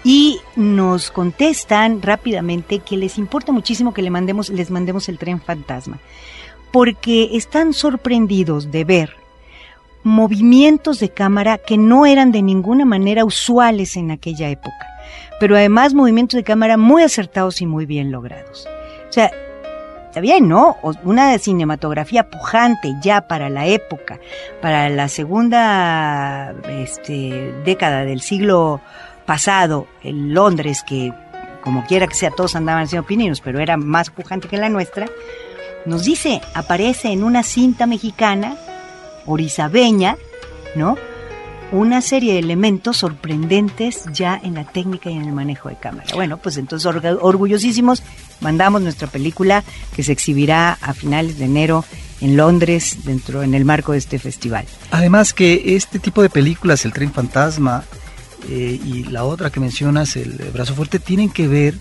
y 0.04 0.40
nos 0.56 1.10
contestan 1.10 2.02
rápidamente 2.02 2.78
que 2.80 2.96
les 2.96 3.18
importa 3.18 3.52
muchísimo 3.52 3.92
que 3.92 4.02
le 4.02 4.10
mandemos, 4.10 4.50
les 4.50 4.70
mandemos 4.70 5.08
el 5.08 5.18
tren 5.18 5.40
fantasma, 5.40 5.98
porque 6.72 7.30
están 7.32 7.72
sorprendidos 7.72 8.70
de 8.70 8.84
ver 8.84 9.16
movimientos 10.04 11.00
de 11.00 11.10
cámara 11.10 11.58
que 11.58 11.76
no 11.76 12.06
eran 12.06 12.32
de 12.32 12.42
ninguna 12.42 12.84
manera 12.84 13.24
usuales 13.24 13.96
en 13.96 14.10
aquella 14.10 14.48
época, 14.48 14.86
pero 15.40 15.56
además 15.56 15.94
movimientos 15.94 16.36
de 16.38 16.44
cámara 16.44 16.76
muy 16.76 17.02
acertados 17.02 17.60
y 17.60 17.66
muy 17.66 17.84
bien 17.84 18.10
logrados. 18.10 18.66
O 19.08 19.12
sea, 19.12 19.30
está 20.06 20.20
bien, 20.20 20.48
¿no? 20.48 20.76
Una 21.04 21.38
cinematografía 21.38 22.30
pujante 22.30 22.94
ya 23.02 23.28
para 23.28 23.50
la 23.50 23.66
época, 23.66 24.18
para 24.62 24.88
la 24.88 25.08
segunda 25.08 26.54
este, 26.68 27.52
década 27.64 28.04
del 28.04 28.20
siglo 28.20 28.80
pasado, 29.28 29.86
en 30.02 30.32
Londres, 30.32 30.82
que 30.82 31.12
como 31.62 31.84
quiera 31.84 32.06
que 32.06 32.14
sea, 32.14 32.30
todos 32.30 32.56
andaban 32.56 32.84
haciendo 32.84 33.06
pininos, 33.06 33.42
pero 33.42 33.60
era 33.60 33.76
más 33.76 34.08
pujante 34.08 34.48
que 34.48 34.56
la 34.56 34.70
nuestra, 34.70 35.06
nos 35.84 36.04
dice, 36.04 36.40
aparece 36.54 37.08
en 37.12 37.22
una 37.22 37.42
cinta 37.42 37.86
mexicana, 37.86 38.56
orizabeña, 39.26 40.16
¿no? 40.76 40.96
Una 41.72 42.00
serie 42.00 42.32
de 42.32 42.38
elementos 42.38 42.96
sorprendentes 42.96 44.04
ya 44.14 44.40
en 44.42 44.54
la 44.54 44.64
técnica 44.64 45.10
y 45.10 45.16
en 45.16 45.26
el 45.26 45.32
manejo 45.32 45.68
de 45.68 45.76
cámara. 45.76 46.06
Bueno, 46.14 46.38
pues 46.38 46.56
entonces 46.56 46.90
orgullosísimos 47.20 48.02
mandamos 48.40 48.80
nuestra 48.80 49.08
película 49.08 49.62
que 49.94 50.02
se 50.04 50.12
exhibirá 50.12 50.78
a 50.80 50.94
finales 50.94 51.38
de 51.38 51.44
enero 51.44 51.84
en 52.22 52.38
Londres 52.38 53.04
dentro 53.04 53.42
en 53.42 53.52
el 53.52 53.66
marco 53.66 53.92
de 53.92 53.98
este 53.98 54.18
festival. 54.18 54.64
Además 54.90 55.34
que 55.34 55.76
este 55.76 55.98
tipo 55.98 56.22
de 56.22 56.30
películas, 56.30 56.86
El 56.86 56.94
tren 56.94 57.12
fantasma, 57.12 57.84
eh, 58.48 58.80
y 58.84 59.04
la 59.04 59.24
otra 59.24 59.50
que 59.50 59.60
mencionas, 59.60 60.16
el 60.16 60.32
brazo 60.52 60.74
fuerte, 60.74 60.98
tienen 60.98 61.30
que 61.30 61.48
ver 61.48 61.74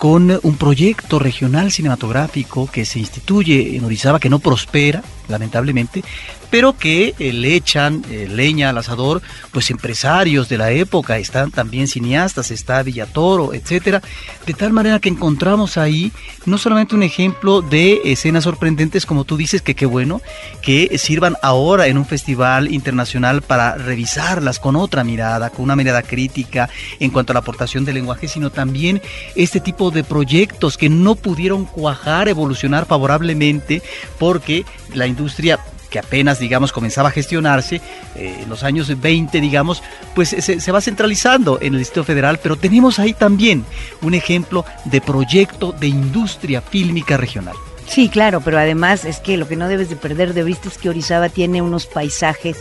con 0.00 0.40
un 0.42 0.56
proyecto 0.56 1.18
regional 1.18 1.70
cinematográfico 1.70 2.66
que 2.70 2.86
se 2.86 2.98
instituye 2.98 3.76
en 3.76 3.84
Orizaba, 3.84 4.18
que 4.18 4.30
no 4.30 4.38
prospera, 4.38 5.02
lamentablemente, 5.28 6.02
pero 6.50 6.76
que 6.76 7.14
eh, 7.18 7.32
le 7.32 7.54
echan 7.54 8.04
eh, 8.10 8.28
leña 8.28 8.70
al 8.70 8.78
asador, 8.78 9.22
pues 9.52 9.70
empresarios 9.70 10.48
de 10.48 10.58
la 10.58 10.70
época, 10.72 11.18
están 11.18 11.50
también 11.50 11.88
cineastas, 11.88 12.50
está 12.50 12.82
Villatoro, 12.82 13.54
etcétera, 13.54 14.02
de 14.46 14.54
tal 14.54 14.72
manera 14.72 14.98
que 14.98 15.08
encontramos 15.08 15.76
ahí 15.76 16.12
no 16.46 16.58
solamente 16.58 16.94
un 16.94 17.02
ejemplo 17.02 17.62
de 17.62 18.00
escenas 18.04 18.44
sorprendentes, 18.44 19.06
como 19.06 19.24
tú 19.24 19.36
dices, 19.36 19.62
que 19.62 19.74
qué 19.74 19.86
bueno, 19.86 20.20
que 20.62 20.98
sirvan 20.98 21.36
ahora 21.42 21.86
en 21.86 21.98
un 21.98 22.06
festival 22.06 22.72
internacional 22.72 23.42
para 23.42 23.76
revisarlas 23.76 24.58
con 24.58 24.76
otra 24.76 25.04
mirada, 25.04 25.50
con 25.50 25.64
una 25.64 25.76
mirada 25.76 26.02
crítica 26.02 26.68
en 26.98 27.10
cuanto 27.10 27.32
a 27.32 27.34
la 27.34 27.40
aportación 27.40 27.84
del 27.84 27.94
lenguaje, 27.94 28.28
sino 28.28 28.50
también 28.50 29.00
este 29.34 29.60
tipo 29.60 29.90
de 29.90 30.04
proyectos 30.04 30.76
que 30.76 30.88
no 30.88 31.14
pudieron 31.14 31.64
cuajar, 31.64 32.28
evolucionar 32.28 32.86
favorablemente, 32.86 33.82
porque 34.18 34.64
la 34.94 35.06
industria 35.06 35.60
que 35.90 35.98
apenas, 35.98 36.38
digamos, 36.38 36.72
comenzaba 36.72 37.08
a 37.08 37.12
gestionarse 37.12 37.80
eh, 38.14 38.40
en 38.42 38.48
los 38.48 38.62
años 38.62 39.00
20, 39.00 39.40
digamos, 39.40 39.82
pues 40.14 40.28
se, 40.28 40.72
va 40.72 40.80
centralizando 40.80 41.58
en 41.60 41.74
el 41.74 41.80
Distrito 41.80 42.04
Federal, 42.04 42.38
pero 42.42 42.56
tenemos 42.56 42.98
ahí 42.98 43.12
también 43.12 43.64
un 44.00 44.14
ejemplo 44.14 44.64
de 44.84 45.00
proyecto 45.00 45.72
de 45.72 45.88
industria 45.88 46.62
fílmica 46.62 47.16
regional. 47.16 47.56
Sí, 47.86 48.08
claro, 48.08 48.40
pero 48.40 48.58
además 48.58 49.04
es 49.04 49.18
que 49.18 49.36
lo 49.36 49.48
que 49.48 49.56
no 49.56 49.68
debes 49.68 49.90
de 49.90 49.96
perder 49.96 50.32
de 50.32 50.44
vista 50.44 50.68
es 50.68 50.78
que 50.78 50.88
Orizaba 50.88 51.28
tiene 51.28 51.60
unos 51.60 51.86
paisajes 51.86 52.58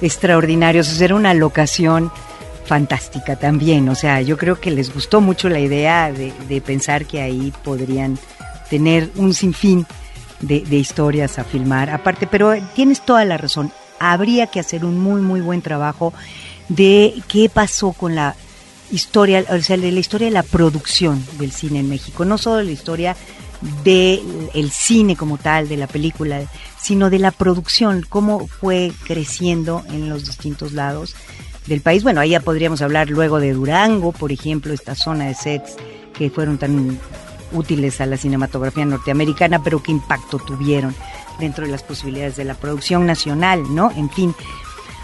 extraordinarios, 0.00 0.88
o 0.88 0.94
sea, 0.94 1.06
era 1.06 1.16
una 1.16 1.34
locación 1.34 2.12
fantástica 2.64 3.34
también, 3.36 3.88
o 3.88 3.96
sea, 3.96 4.20
yo 4.20 4.36
creo 4.36 4.60
que 4.60 4.70
les 4.70 4.94
gustó 4.94 5.20
mucho 5.20 5.48
la 5.48 5.58
idea 5.58 6.12
de, 6.12 6.32
de 6.48 6.60
pensar 6.60 7.06
que 7.06 7.20
ahí 7.20 7.52
podrían 7.64 8.18
tener 8.70 9.10
un 9.16 9.34
sinfín 9.34 9.86
de, 10.40 10.76
historias 10.76 11.38
a 11.38 11.44
filmar. 11.44 11.90
Aparte, 11.90 12.26
pero 12.26 12.54
tienes 12.74 13.04
toda 13.04 13.24
la 13.24 13.36
razón. 13.36 13.72
Habría 13.98 14.46
que 14.46 14.60
hacer 14.60 14.84
un 14.84 14.98
muy, 14.98 15.20
muy 15.20 15.40
buen 15.40 15.62
trabajo 15.62 16.12
de 16.68 17.14
qué 17.28 17.48
pasó 17.48 17.92
con 17.92 18.14
la 18.14 18.36
historia, 18.90 19.44
o 19.50 19.58
sea, 19.60 19.76
de 19.76 19.92
la 19.92 20.00
historia 20.00 20.28
de 20.28 20.34
la 20.34 20.42
producción 20.42 21.24
del 21.38 21.52
cine 21.52 21.80
en 21.80 21.88
México. 21.88 22.24
No 22.24 22.38
solo 22.38 22.62
la 22.62 22.70
historia 22.70 23.16
del 23.82 24.50
el 24.54 24.70
cine 24.70 25.16
como 25.16 25.36
tal, 25.36 25.68
de 25.68 25.76
la 25.76 25.88
película, 25.88 26.42
sino 26.80 27.10
de 27.10 27.18
la 27.18 27.32
producción, 27.32 28.06
cómo 28.08 28.46
fue 28.46 28.92
creciendo 29.06 29.82
en 29.88 30.08
los 30.08 30.26
distintos 30.26 30.72
lados 30.72 31.16
del 31.66 31.80
país. 31.80 32.02
Bueno, 32.02 32.20
ahí 32.20 32.30
ya 32.30 32.40
podríamos 32.40 32.82
hablar 32.82 33.10
luego 33.10 33.40
de 33.40 33.52
Durango, 33.52 34.12
por 34.12 34.32
ejemplo, 34.32 34.72
esta 34.72 34.94
zona 34.94 35.26
de 35.26 35.34
sets 35.34 35.76
que 36.16 36.30
fueron 36.30 36.58
tan 36.58 36.98
útiles 37.52 38.00
a 38.00 38.06
la 38.06 38.16
cinematografía 38.16 38.84
norteamericana, 38.84 39.62
pero 39.62 39.82
qué 39.82 39.92
impacto 39.92 40.38
tuvieron 40.38 40.94
dentro 41.38 41.64
de 41.64 41.70
las 41.70 41.82
posibilidades 41.82 42.36
de 42.36 42.44
la 42.44 42.54
producción 42.54 43.06
nacional, 43.06 43.62
¿no? 43.74 43.90
En 43.92 44.10
fin, 44.10 44.34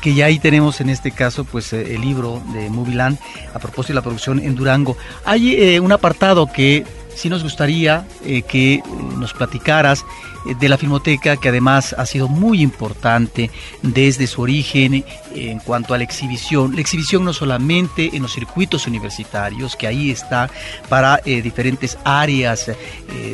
que 0.05 0.13
ya 0.13 0.27
ahí 0.27 0.39
tenemos 0.39 0.83
en 0.83 0.91
este 0.91 1.13
caso 1.13 1.45
pues 1.45 1.73
eh, 1.73 1.95
el 1.95 2.03
libro 2.03 2.43
de 2.53 2.69
Moviland 2.69 3.19
a 3.55 3.59
propósito 3.59 3.93
de 3.93 3.95
la 3.95 4.03
producción 4.03 4.39
en 4.39 4.55
Durango. 4.55 4.99
Hay 5.25 5.55
eh, 5.55 5.81
un 5.81 5.93
apartado 5.93 6.47
que 6.47 6.85
sí 7.15 7.31
nos 7.31 7.43
gustaría 7.43 8.07
eh, 8.23 8.43
que 8.43 8.83
nos 9.25 9.33
platicaras 9.33 10.05
de 10.45 10.69
la 10.69 10.77
Filmoteca, 10.77 11.37
que 11.37 11.49
además 11.49 11.95
ha 11.97 12.05
sido 12.05 12.29
muy 12.29 12.61
importante 12.61 13.51
desde 13.83 14.27
su 14.27 14.43
origen 14.43 15.05
en 15.35 15.59
cuanto 15.59 15.95
a 15.95 15.99
la 15.99 16.05
exhibición. 16.05 16.75
La 16.75 16.81
exhibición 16.81 17.25
no 17.25 17.33
solamente 17.33 18.11
en 18.15 18.23
los 18.23 18.35
circuitos 18.35 18.87
universitarios, 18.87 19.77
que 19.77 19.87
ahí 19.87 20.11
está 20.11 20.51
para 20.89 21.21
eh, 21.25 21.41
diferentes 21.43 21.97
áreas, 22.05 22.69
eh, 22.69 22.77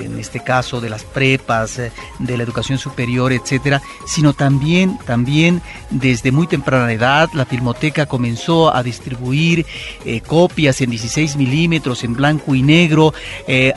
en 0.05 0.19
este 0.19 0.41
caso 0.41 0.81
de 0.81 0.91
las 0.91 1.05
prepas, 1.05 1.79
eh, 1.79 1.93
de 2.19 2.37
la 2.37 2.45
educación 2.45 2.79
superior, 2.79 3.33
etcétera, 3.33 3.83
sino 4.07 4.33
también, 4.33 4.99
también 5.05 5.63
desde 5.91 6.31
muy 6.31 6.47
temprana 6.47 6.93
edad, 6.93 7.29
la 7.35 7.45
Filmoteca 7.45 8.07
comenzó 8.07 8.75
a 8.75 8.83
distribuir 8.83 9.67
copias 10.27 10.81
en 10.81 10.91
16 10.91 11.37
milímetros, 11.37 12.05
en 12.05 12.15
blanco 12.15 12.55
y 12.55 12.63
negro, 12.63 13.13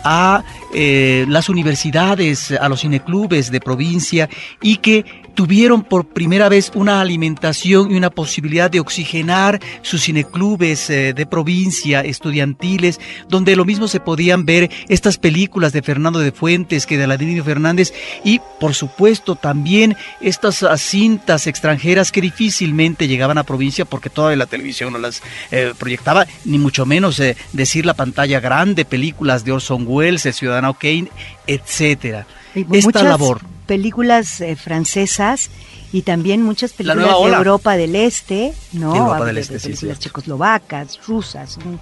a 0.04 0.44
las 0.74 1.50
universidades, 1.50 2.03
a 2.04 2.70
los 2.70 2.82
cineclubes 2.82 3.50
de 3.50 3.62
provincia 3.62 4.30
y 4.62 4.78
que 4.78 5.06
tuvieron 5.34 5.84
por 5.84 6.06
primera 6.06 6.50
vez 6.50 6.72
una 6.76 7.02
alimentación 7.02 7.92
y 7.92 7.96
una 7.96 8.10
posibilidad 8.10 8.70
de 8.70 8.80
oxigenar 8.80 9.60
sus 9.82 10.04
cineclubes 10.04 10.90
eh, 10.90 11.14
de 11.14 11.26
provincia, 11.26 12.02
estudiantiles, 12.02 13.00
donde 13.30 13.56
lo 13.56 13.66
mismo 13.66 13.88
se 13.88 14.00
podían 14.00 14.46
ver 14.46 14.70
estas 14.90 15.18
películas 15.18 15.74
de 15.74 15.82
Fernando 15.82 16.20
de 16.20 16.32
Fuentes 16.32 16.86
que 16.86 16.98
de 16.98 17.06
Aladino 17.06 17.44
Fernández 17.44 17.94
y 18.24 18.42
por 18.60 18.74
supuesto 18.74 19.36
también 19.36 19.96
estas 20.22 20.64
ah, 20.64 20.78
cintas 20.78 21.48
extranjeras 21.48 22.12
que 22.12 22.22
difícilmente 22.22 23.08
llegaban 23.08 23.38
a 23.38 23.44
provincia 23.44 23.86
porque 23.86 24.10
toda 24.10 24.36
la 24.36 24.46
televisión 24.46 24.94
no 24.94 25.00
las 25.00 25.22
eh, 25.52 25.74
proyectaba, 25.78 26.28
ni 26.46 26.58
mucho 26.58 26.86
menos 26.86 27.20
eh, 27.20 27.36
decir 27.54 27.86
la 27.86 27.94
pantalla 27.94 28.40
grande, 28.40 28.86
películas 28.86 29.44
de 29.44 29.52
Orson 29.52 29.86
Welles, 29.88 30.26
El 30.26 30.34
Ciudadano 30.34 30.74
Kane, 30.76 31.10
etcétera. 31.48 32.26
Esta 32.56 32.70
muchas 32.70 33.04
labor. 33.04 33.53
Películas 33.66 34.42
eh, 34.42 34.56
francesas 34.56 35.50
y 35.92 36.02
también 36.02 36.42
muchas 36.42 36.74
películas 36.74 37.08
de. 37.08 37.34
Europa 37.38 37.78
del 37.78 37.96
Este, 37.96 38.54
¿no? 38.74 38.96
Europa 38.96 39.26
del 39.26 39.36
de- 39.36 39.42
Este, 39.42 39.54
de 39.56 39.60
películas 39.60 40.00
checoslovacas, 40.00 41.00
rusas. 41.08 41.58
mm. 41.58 41.76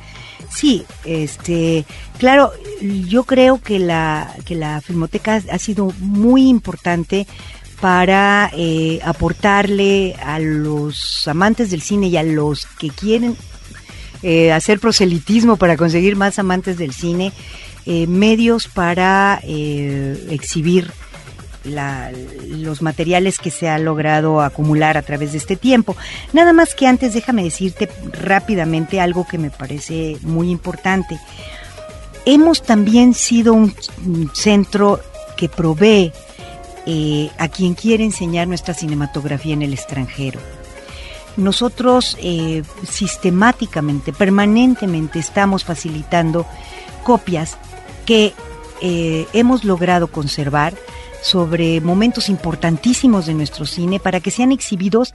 Sí, 0.54 0.84
este, 1.06 1.86
claro, 2.18 2.52
yo 3.08 3.24
creo 3.24 3.62
que 3.62 3.80
la 3.80 4.34
que 4.46 4.56
la 4.56 4.82
filmoteca 4.82 5.42
ha 5.50 5.58
sido 5.60 5.94
muy 6.00 6.50
importante 6.50 7.26
para 7.80 8.52
eh, 8.54 9.00
aportarle 9.04 10.16
a 10.24 10.40
los 10.40 11.28
amantes 11.28 11.72
del 11.72 11.82
cine 11.82 12.08
y 12.08 12.18
a 12.18 12.24
los 12.24 12.66
que 12.78 12.90
quieren 12.90 13.36
eh, 14.24 14.52
hacer 14.52 14.80
proselitismo 14.80 15.56
para 15.58 15.78
conseguir 15.78 16.16
más 16.16 16.38
amantes 16.38 16.78
del 16.78 16.94
cine, 16.94 17.32
eh, 17.88 18.06
medios 18.08 18.68
para 18.68 19.40
eh, 19.44 20.28
exhibir 20.30 20.92
los 21.64 22.82
materiales 22.82 23.40
que 23.40 23.52
se 23.52 23.70
ha 23.70 23.78
logrado 23.78 24.42
acumular 24.42 24.98
a 24.98 25.02
través 25.02 25.32
de 25.32 25.38
este 25.38 25.56
tiempo. 25.56 25.96
Nada 26.34 26.54
más 26.54 26.76
que 26.76 26.88
antes 26.88 27.14
déjame 27.14 27.44
decirte 27.44 27.90
rápidamente 28.12 29.00
algo 29.00 29.28
que 29.28 29.38
me 29.38 29.50
parece 29.50 30.18
muy 30.22 30.50
importante. 30.50 31.20
Hemos 32.26 32.62
también 32.64 33.14
sido 33.14 33.54
un, 33.54 33.74
un 34.06 34.32
centro 34.34 35.00
que 35.38 35.50
provee 35.50 36.12
eh, 36.86 37.30
a 37.38 37.48
quien 37.48 37.76
quiere 37.76 38.04
enseñar 38.04 38.48
nuestra 38.48 38.74
cinematografía 38.74 39.54
en 39.54 39.62
el 39.62 39.74
extranjero. 39.74 40.40
Nosotros 41.38 42.18
eh, 42.20 42.64
sistemáticamente, 42.88 44.12
permanentemente 44.14 45.20
estamos 45.20 45.64
facilitando 45.64 46.46
copias 47.04 47.58
que 48.06 48.34
eh, 48.82 49.28
hemos 49.34 49.64
logrado 49.64 50.08
conservar 50.08 50.74
sobre 51.22 51.82
momentos 51.82 52.30
importantísimos 52.30 53.26
de 53.26 53.34
nuestro 53.34 53.66
cine 53.66 54.00
para 54.00 54.20
que 54.20 54.32
sean 54.32 54.52
exhibidos 54.52 55.14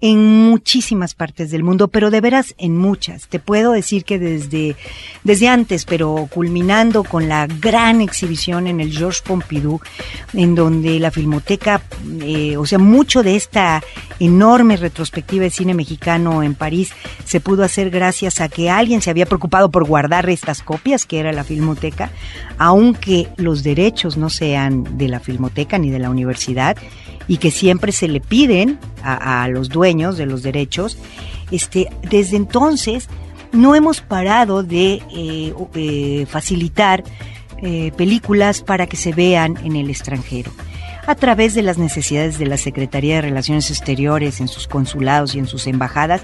en 0.00 0.48
muchísimas 0.48 1.14
partes 1.14 1.50
del 1.50 1.62
mundo, 1.62 1.88
pero 1.88 2.10
de 2.10 2.20
veras 2.20 2.54
en 2.58 2.76
muchas. 2.76 3.28
Te 3.28 3.38
puedo 3.38 3.72
decir 3.72 4.04
que 4.04 4.18
desde, 4.18 4.76
desde 5.24 5.48
antes, 5.48 5.84
pero 5.84 6.28
culminando 6.30 7.04
con 7.04 7.28
la 7.28 7.46
gran 7.46 8.00
exhibición 8.00 8.66
en 8.66 8.80
el 8.80 8.92
Georges 8.92 9.22
Pompidou, 9.22 9.80
en 10.32 10.54
donde 10.54 10.98
la 10.98 11.10
Filmoteca, 11.10 11.82
eh, 12.22 12.56
o 12.56 12.64
sea, 12.66 12.78
mucho 12.78 13.22
de 13.22 13.36
esta 13.36 13.82
enorme 14.18 14.76
retrospectiva 14.76 15.44
de 15.44 15.50
cine 15.50 15.74
mexicano 15.74 16.42
en 16.42 16.54
París 16.54 16.92
se 17.24 17.40
pudo 17.40 17.64
hacer 17.64 17.90
gracias 17.90 18.40
a 18.40 18.48
que 18.48 18.70
alguien 18.70 19.00
se 19.00 19.10
había 19.10 19.26
preocupado 19.26 19.70
por 19.70 19.86
guardar 19.86 20.28
estas 20.28 20.62
copias, 20.62 21.06
que 21.06 21.18
era 21.18 21.32
la 21.32 21.44
Filmoteca, 21.44 22.10
aunque 22.58 23.28
los 23.36 23.62
derechos 23.62 24.16
no 24.16 24.30
sean 24.30 24.98
de 24.98 25.08
la 25.08 25.20
Filmoteca 25.20 25.78
ni 25.78 25.90
de 25.90 25.98
la 25.98 26.10
universidad, 26.10 26.76
y 27.28 27.38
que 27.38 27.50
siempre 27.50 27.92
se 27.92 28.08
le 28.08 28.20
piden 28.20 28.78
a, 29.02 29.48
los 29.48 29.68
dueños 29.68 30.18
de 30.18 30.26
los 30.26 30.42
derechos, 30.42 30.98
este, 31.50 31.88
desde 32.02 32.36
entonces 32.36 33.08
no 33.52 33.74
hemos 33.74 34.00
parado 34.00 34.62
de 34.62 35.02
eh, 35.14 35.54
eh, 35.74 36.26
facilitar 36.28 37.02
eh, 37.62 37.92
películas 37.96 38.62
para 38.62 38.86
que 38.86 38.96
se 38.96 39.12
vean 39.12 39.58
en 39.64 39.76
el 39.76 39.90
extranjero 39.90 40.50
a 41.06 41.14
través 41.14 41.54
de 41.54 41.62
las 41.62 41.78
necesidades 41.78 42.38
de 42.38 42.46
la 42.46 42.56
Secretaría 42.56 43.16
de 43.16 43.22
Relaciones 43.22 43.70
Exteriores 43.70 44.40
en 44.40 44.48
sus 44.48 44.68
consulados 44.68 45.34
y 45.34 45.38
en 45.38 45.46
sus 45.46 45.66
embajadas, 45.66 46.22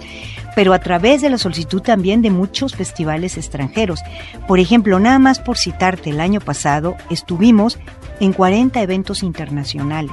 pero 0.54 0.72
a 0.72 0.78
través 0.78 1.22
de 1.22 1.30
la 1.30 1.38
solicitud 1.38 1.82
también 1.82 2.22
de 2.22 2.30
muchos 2.30 2.74
festivales 2.74 3.36
extranjeros. 3.36 4.00
Por 4.46 4.60
ejemplo, 4.60 5.00
nada 5.00 5.18
más 5.18 5.40
por 5.40 5.58
citarte, 5.58 6.10
el 6.10 6.20
año 6.20 6.40
pasado 6.40 6.96
estuvimos 7.10 7.78
en 8.20 8.32
40 8.32 8.80
eventos 8.80 9.22
internacionales 9.22 10.12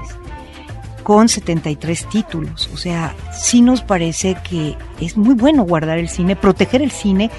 con 1.03 1.29
73 1.29 2.09
títulos. 2.09 2.69
O 2.73 2.77
sea, 2.77 3.13
sí 3.33 3.61
nos 3.61 3.81
parece 3.81 4.35
que 4.49 4.75
es 4.99 5.17
muy 5.17 5.35
bueno 5.35 5.63
guardar 5.63 5.97
el 5.97 6.09
cine, 6.09 6.35
proteger 6.35 6.81
el 6.81 6.91
cine 6.91 7.29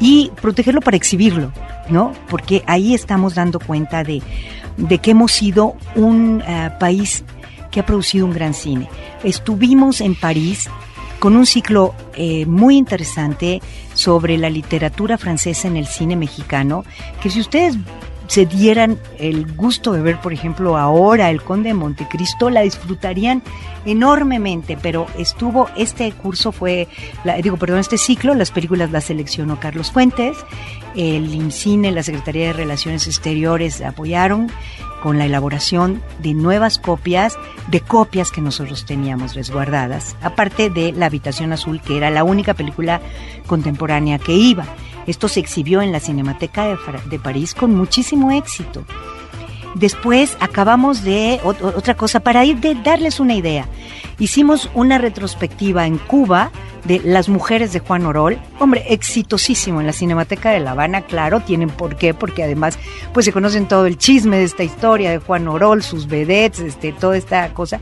y 0.00 0.30
protegerlo 0.40 0.80
para 0.80 0.96
exhibirlo, 0.96 1.52
¿no? 1.88 2.12
Porque 2.28 2.62
ahí 2.66 2.94
estamos 2.94 3.34
dando 3.34 3.60
cuenta 3.60 4.04
de, 4.04 4.22
de 4.76 4.98
que 4.98 5.12
hemos 5.12 5.32
sido 5.32 5.76
un 5.94 6.42
eh, 6.46 6.70
país 6.78 7.24
que 7.70 7.80
ha 7.80 7.86
producido 7.86 8.26
un 8.26 8.32
gran 8.32 8.54
cine. 8.54 8.88
Estuvimos 9.24 10.00
en 10.00 10.14
París 10.14 10.68
con 11.18 11.36
un 11.36 11.46
ciclo 11.46 11.94
eh, 12.14 12.46
muy 12.46 12.76
interesante 12.76 13.62
sobre 13.94 14.36
la 14.38 14.50
literatura 14.50 15.16
francesa 15.18 15.68
en 15.68 15.76
el 15.76 15.86
cine 15.86 16.16
mexicano, 16.16 16.84
que 17.22 17.30
si 17.30 17.40
ustedes 17.40 17.76
se 18.26 18.46
dieran 18.46 18.98
el 19.18 19.46
gusto 19.54 19.92
de 19.92 20.02
ver, 20.02 20.20
por 20.20 20.32
ejemplo, 20.32 20.76
ahora 20.78 21.30
El 21.30 21.42
Conde 21.42 21.68
de 21.70 21.74
Montecristo, 21.74 22.50
la 22.50 22.62
disfrutarían 22.62 23.42
enormemente, 23.84 24.78
pero 24.80 25.06
estuvo, 25.18 25.68
este 25.76 26.10
curso 26.12 26.52
fue, 26.52 26.88
la- 27.24 27.36
digo, 27.36 27.56
perdón, 27.56 27.78
este 27.80 27.98
ciclo, 27.98 28.34
las 28.34 28.50
películas 28.50 28.90
las 28.90 29.04
seleccionó 29.04 29.58
Carlos 29.60 29.90
Fuentes, 29.92 30.36
el 30.96 31.34
IMCINE, 31.34 31.92
la 31.92 32.02
Secretaría 32.02 32.48
de 32.48 32.52
Relaciones 32.52 33.06
Exteriores 33.06 33.80
apoyaron 33.80 34.50
con 35.02 35.18
la 35.18 35.26
elaboración 35.26 36.00
de 36.20 36.32
nuevas 36.32 36.78
copias, 36.78 37.36
de 37.68 37.80
copias 37.80 38.30
que 38.30 38.40
nosotros 38.40 38.84
teníamos 38.86 39.34
resguardadas, 39.34 40.16
aparte 40.22 40.70
de 40.70 40.92
La 40.92 41.06
Habitación 41.06 41.52
Azul, 41.52 41.80
que 41.80 41.96
era 41.96 42.10
la 42.10 42.22
única 42.22 42.54
película 42.54 43.00
contemporánea 43.46 44.18
que 44.18 44.32
iba. 44.32 44.64
Esto 45.06 45.26
se 45.26 45.40
exhibió 45.40 45.82
en 45.82 45.90
la 45.90 45.98
Cinemateca 45.98 46.66
de, 46.66 46.78
de 47.10 47.18
París 47.18 47.54
con 47.54 47.74
muchísimo 47.74 48.30
éxito. 48.30 48.84
Después 49.74 50.36
acabamos 50.40 51.02
de 51.02 51.40
ot- 51.44 51.62
otra 51.74 51.94
cosa 51.96 52.20
para 52.20 52.44
ir 52.44 52.58
de 52.60 52.74
darles 52.74 53.20
una 53.20 53.34
idea. 53.34 53.66
Hicimos 54.18 54.68
una 54.74 54.98
retrospectiva 54.98 55.86
en 55.86 55.96
Cuba 55.98 56.50
de 56.84 57.00
las 57.04 57.28
mujeres 57.28 57.72
de 57.72 57.78
Juan 57.80 58.04
Orol, 58.04 58.38
hombre, 58.58 58.84
exitosísimo 58.88 59.80
en 59.80 59.86
la 59.86 59.92
Cinemateca 59.92 60.50
de 60.50 60.60
La 60.60 60.72
Habana, 60.72 61.02
claro, 61.02 61.40
tienen 61.40 61.70
por 61.70 61.96
qué, 61.96 62.12
porque 62.12 62.42
además 62.42 62.78
pues 63.14 63.24
se 63.24 63.32
conocen 63.32 63.66
todo 63.68 63.86
el 63.86 63.96
chisme 63.96 64.36
de 64.38 64.44
esta 64.44 64.64
historia 64.64 65.10
de 65.10 65.18
Juan 65.18 65.46
Orol, 65.48 65.82
sus 65.82 66.06
vedettes, 66.08 66.60
este, 66.60 66.92
toda 66.92 67.16
esta 67.16 67.54
cosa, 67.54 67.80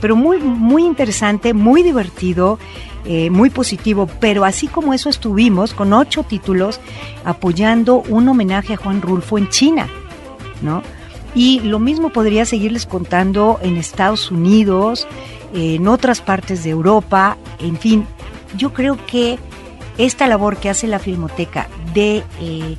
pero 0.00 0.16
muy 0.16 0.38
muy 0.38 0.84
interesante, 0.84 1.52
muy 1.54 1.82
divertido, 1.82 2.58
eh, 3.04 3.28
muy 3.30 3.50
positivo, 3.50 4.08
pero 4.18 4.44
así 4.44 4.66
como 4.66 4.94
eso 4.94 5.08
estuvimos 5.10 5.72
con 5.74 5.92
ocho 5.92 6.22
títulos 6.22 6.80
apoyando 7.24 8.02
un 8.08 8.28
homenaje 8.28 8.74
a 8.74 8.76
Juan 8.78 9.02
Rulfo 9.02 9.36
en 9.38 9.48
China, 9.50 9.88
¿no? 10.62 10.82
Y 11.38 11.60
lo 11.60 11.78
mismo 11.78 12.10
podría 12.10 12.44
seguirles 12.44 12.84
contando 12.84 13.60
en 13.62 13.76
Estados 13.76 14.32
Unidos, 14.32 15.06
en 15.54 15.86
otras 15.86 16.20
partes 16.20 16.64
de 16.64 16.70
Europa, 16.70 17.38
en 17.60 17.78
fin, 17.78 18.06
yo 18.56 18.72
creo 18.72 18.98
que 19.06 19.38
esta 19.98 20.26
labor 20.26 20.56
que 20.56 20.68
hace 20.68 20.88
la 20.88 20.98
Filmoteca 20.98 21.68
de 21.94 22.24
eh, 22.40 22.76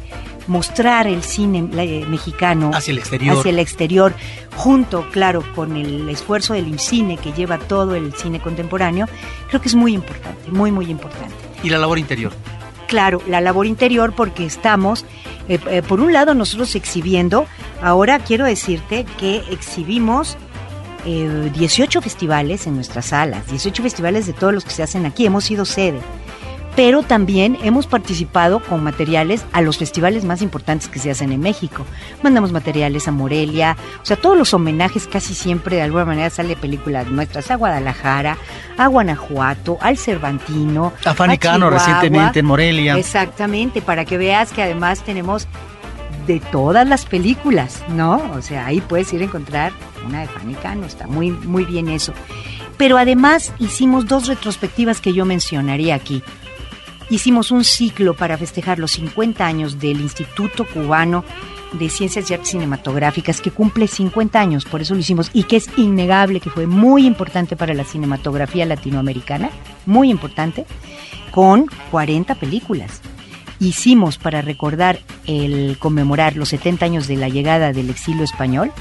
mostrar 0.47 1.07
el 1.07 1.24
cine 1.24 1.70
eh, 1.78 2.05
mexicano 2.10 2.72
Hacia 2.74 2.91
el 2.91 2.97
exterior. 2.97 3.38
hacia 3.38 3.51
el 3.51 3.60
exterior, 3.60 4.14
junto, 4.57 5.10
claro, 5.10 5.41
con 5.55 5.78
el 5.78 6.10
esfuerzo 6.10 6.53
del 6.53 6.68
IMCINE 6.68 7.16
que 7.16 7.32
lleva 7.32 7.60
todo 7.60 7.95
el 7.95 8.12
cine 8.14 8.41
contemporáneo, 8.41 9.07
creo 9.47 9.62
que 9.62 9.70
es 9.70 9.76
muy 9.76 9.93
importante, 9.93 10.51
muy, 10.51 10.74
muy 10.74 10.88
importante. 10.91 11.34
Y 11.64 11.70
la 11.70 11.78
labor 11.78 11.97
interior. 11.97 12.34
Claro, 12.89 13.21
la 13.27 13.39
labor 13.39 13.67
interior 13.67 14.13
porque 14.15 14.47
estamos, 14.47 15.05
eh, 15.47 15.59
eh, 15.69 15.83
por 15.83 15.99
un 15.99 16.11
lado, 16.11 16.33
nosotros 16.33 16.73
exhibiendo, 16.73 17.45
ahora 17.83 18.17
quiero 18.17 18.45
decirte 18.45 19.05
que 19.19 19.43
exhibimos 19.51 20.37
eh, 21.05 21.51
18 21.53 22.01
festivales 22.01 22.65
en 22.65 22.73
nuestras 22.73 23.05
salas, 23.05 23.45
18 23.47 23.83
festivales 23.83 24.25
de 24.25 24.33
todos 24.33 24.55
los 24.55 24.65
que 24.65 24.71
se 24.71 24.81
hacen 24.81 25.05
aquí, 25.05 25.27
hemos 25.27 25.43
sido 25.43 25.65
sede. 25.65 25.99
Pero 26.80 27.03
también 27.03 27.57
hemos 27.61 27.88
participado 27.88 28.61
con 28.61 28.82
materiales 28.82 29.43
a 29.51 29.59
los 29.59 29.77
festivales 29.77 30.23
más 30.23 30.41
importantes 30.41 30.88
que 30.88 30.97
se 30.97 31.11
hacen 31.11 31.34
en 31.34 31.41
México. 31.41 31.86
Mandamos 32.23 32.53
materiales 32.53 33.05
a 33.09 33.11
Morelia, 33.11 33.75
o 34.01 34.05
sea, 34.05 34.15
todos 34.15 34.38
los 34.38 34.53
homenajes 34.53 35.05
casi 35.05 35.34
siempre 35.34 35.75
de 35.75 35.82
alguna 35.82 36.05
manera 36.05 36.30
sale 36.30 36.55
películas 36.55 37.07
nuestras 37.07 37.51
a 37.51 37.55
Guadalajara, 37.55 38.38
a 38.77 38.88
Guanajuato, 38.88 39.77
al 39.82 39.97
Cervantino, 39.97 40.93
A 41.03 41.13
Fanny 41.13 41.38
Cano 41.38 41.65
Chihuahua. 41.65 41.80
recientemente 41.80 42.39
en 42.39 42.45
Morelia. 42.45 42.97
Exactamente, 42.97 43.82
para 43.82 44.05
que 44.05 44.17
veas 44.17 44.53
que 44.53 44.63
además 44.63 45.03
tenemos 45.03 45.49
de 46.27 46.39
todas 46.39 46.88
las 46.88 47.03
películas, 47.03 47.84
¿no? 47.89 48.23
O 48.36 48.41
sea, 48.41 48.67
ahí 48.67 48.80
puedes 48.80 49.11
ir 49.11 49.19
a 49.19 49.25
encontrar 49.25 49.73
una 50.07 50.21
de 50.21 50.27
Fanny 50.27 50.53
Cano, 50.53 50.86
está 50.86 51.07
muy, 51.07 51.32
muy 51.32 51.65
bien 51.65 51.89
eso. 51.89 52.13
Pero 52.77 52.97
además 52.97 53.51
hicimos 53.59 54.05
dos 54.05 54.27
retrospectivas 54.27 55.01
que 55.01 55.11
yo 55.11 55.25
mencionaría 55.25 55.95
aquí. 55.95 56.23
Hicimos 57.10 57.49
un 57.49 57.64
ciclo 57.64 58.14
para 58.14 58.38
festejar 58.38 58.78
los 58.78 58.91
50 58.91 59.45
años 59.45 59.80
del 59.80 59.99
Instituto 59.99 60.66
Cubano 60.66 61.26
de 61.74 61.89
Ciencias 61.89 62.30
y 62.30 62.34
Artes 62.34 62.49
Cinematográficas 62.49 63.41
que 63.41 63.51
cumple 63.51 63.88
50 63.88 64.39
años, 64.39 64.66
por 64.66 64.82
eso 64.82 64.93
lo 64.93 64.99
hicimos, 64.99 65.32
y 65.34 65.43
que 65.43 65.57
es 65.57 65.70
innegable 65.78 66.39
que 66.39 66.49
fue 66.49 66.68
muy 66.68 67.05
importante 67.05 67.55
para 67.55 67.74
la 67.74 67.84
cinematografía 67.84 68.66
latinoamericana, 68.66 69.49
muy 69.86 70.12
importante, 70.12 70.66
con 71.32 71.68
40 71.91 72.36
películas. 72.36 73.01
Hicimos 73.60 74.18
para 74.18 74.41
recordar 74.41 74.99
el 75.26 75.78
conmemorar 75.80 76.36
los 76.36 76.49
70 76.49 76.86
años 76.86 77.07
de 77.07 77.18
la 77.18 77.30
llegada 77.30 77.74
del 77.74 77.89
exilio 77.89 78.24
español, 78.24 78.72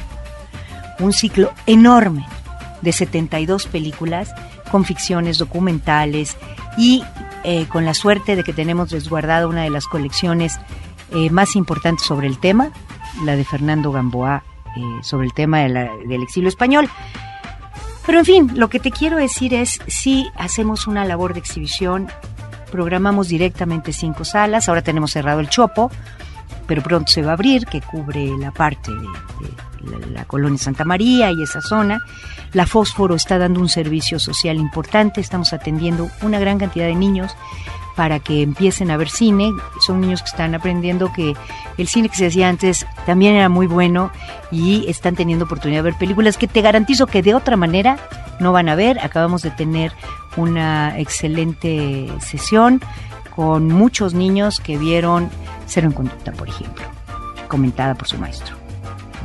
un 0.99 1.13
ciclo 1.13 1.53
enorme 1.67 2.27
de 2.83 2.93
72 2.93 3.67
películas 3.67 4.33
con 4.71 4.85
ficciones 4.85 5.39
documentales 5.39 6.37
y 6.77 7.03
eh, 7.45 7.67
con 7.69 7.85
la 7.85 7.95
suerte 7.95 8.37
de 8.37 8.45
que 8.45 8.53
tenemos 8.53 8.91
resguardada 8.91 9.47
una 9.47 9.63
de 9.63 9.71
las 9.71 9.87
colecciones 9.87 10.59
eh, 11.13 11.31
más 11.31 11.57
importantes 11.57 12.07
sobre 12.07 12.27
el 12.27 12.39
tema, 12.39 12.71
la 13.25 13.37
de 13.37 13.45
Fernando 13.45 13.93
Gamboa 13.93 14.43
eh, 14.77 14.81
sobre 15.03 15.27
el 15.27 15.33
tema 15.33 15.61
del 15.61 16.23
exilio 16.23 16.49
español. 16.49 16.89
Pero 18.07 18.21
en 18.21 18.25
fin, 18.25 18.51
lo 18.55 18.69
que 18.69 18.81
te 18.81 18.91
quiero 18.91 19.17
decir 19.17 19.53
es, 19.53 19.81
si 19.87 20.27
hacemos 20.37 20.87
una 20.87 21.05
labor 21.05 21.35
de 21.35 21.41
exhibición, 21.41 22.09
programamos 22.71 23.29
directamente 23.29 23.93
cinco 23.93 24.25
salas, 24.25 24.69
ahora 24.69 24.83
tenemos 24.83 25.13
cerrado 25.13 25.41
el 25.41 25.49
Chopo, 25.49 25.91
pero 26.67 26.83
pronto 26.83 27.11
se 27.11 27.23
va 27.23 27.31
a 27.31 27.35
abrir, 27.35 27.67
que 27.67 27.81
cubre 27.81 28.37
la 28.39 28.51
parte 28.51 28.91
de, 28.93 29.07
la, 30.13 30.25
colonia 30.25 30.59
Santa 30.59 30.85
María 30.85 31.31
y 31.31 31.43
esa 31.43 31.61
zona. 31.61 32.01
La 32.53 32.67
Fósforo 32.67 33.15
está 33.15 33.39
dando 33.39 33.61
un 33.61 33.69
servicio 33.69 34.19
social 34.19 34.57
importante, 34.57 35.21
estamos 35.21 35.53
atendiendo 35.53 36.09
una 36.23 36.39
gran 36.39 36.59
cantidad 36.59 36.87
de 36.87 36.95
niños 36.95 37.37
para 37.99 38.21
que 38.21 38.43
empiecen 38.43 38.93
a 38.93 38.97
ver 38.97 39.11
cine. 39.11 39.53
Son 39.81 40.01
niños 40.01 40.23
que 40.23 40.29
están 40.29 40.55
aprendiendo 40.55 41.13
que 41.13 41.35
el 41.79 41.89
cine 41.89 42.09
que 42.09 42.17
se 42.17 42.29
hacía 42.29 42.49
antes 42.49 42.87
también 43.07 43.35
era 43.35 43.49
muy 43.49 43.67
bueno 43.67 44.13
y 44.53 44.89
están 44.89 45.17
teniendo 45.17 45.47
oportunidad 45.47 45.81
de 45.81 45.91
ver 45.91 45.99
películas 45.99 46.37
que 46.37 46.47
te 46.47 46.63
garantizo 46.63 47.09
que 47.09 47.23
de 47.23 47.35
otra 47.35 47.57
manera 47.57 47.99
no 48.39 48.53
van 48.53 48.69
a 48.69 48.77
ver. 48.77 49.01
Acabamos 49.01 49.43
de 49.43 49.51
tener 49.51 49.93
una 50.37 50.97
excelente 50.99 52.09
sesión 52.21 52.81
con 53.35 53.67
muchos 53.69 54.15
niños 54.15 54.61
que 54.61 54.79
vieron 54.79 55.29
Cero 55.67 55.89
en 55.89 55.93
Conducta, 55.93 56.33
por 56.33 56.49
ejemplo, 56.49 56.85
comentada 57.49 57.95
por 57.95 58.07
su 58.07 58.17
maestro. 58.19 58.58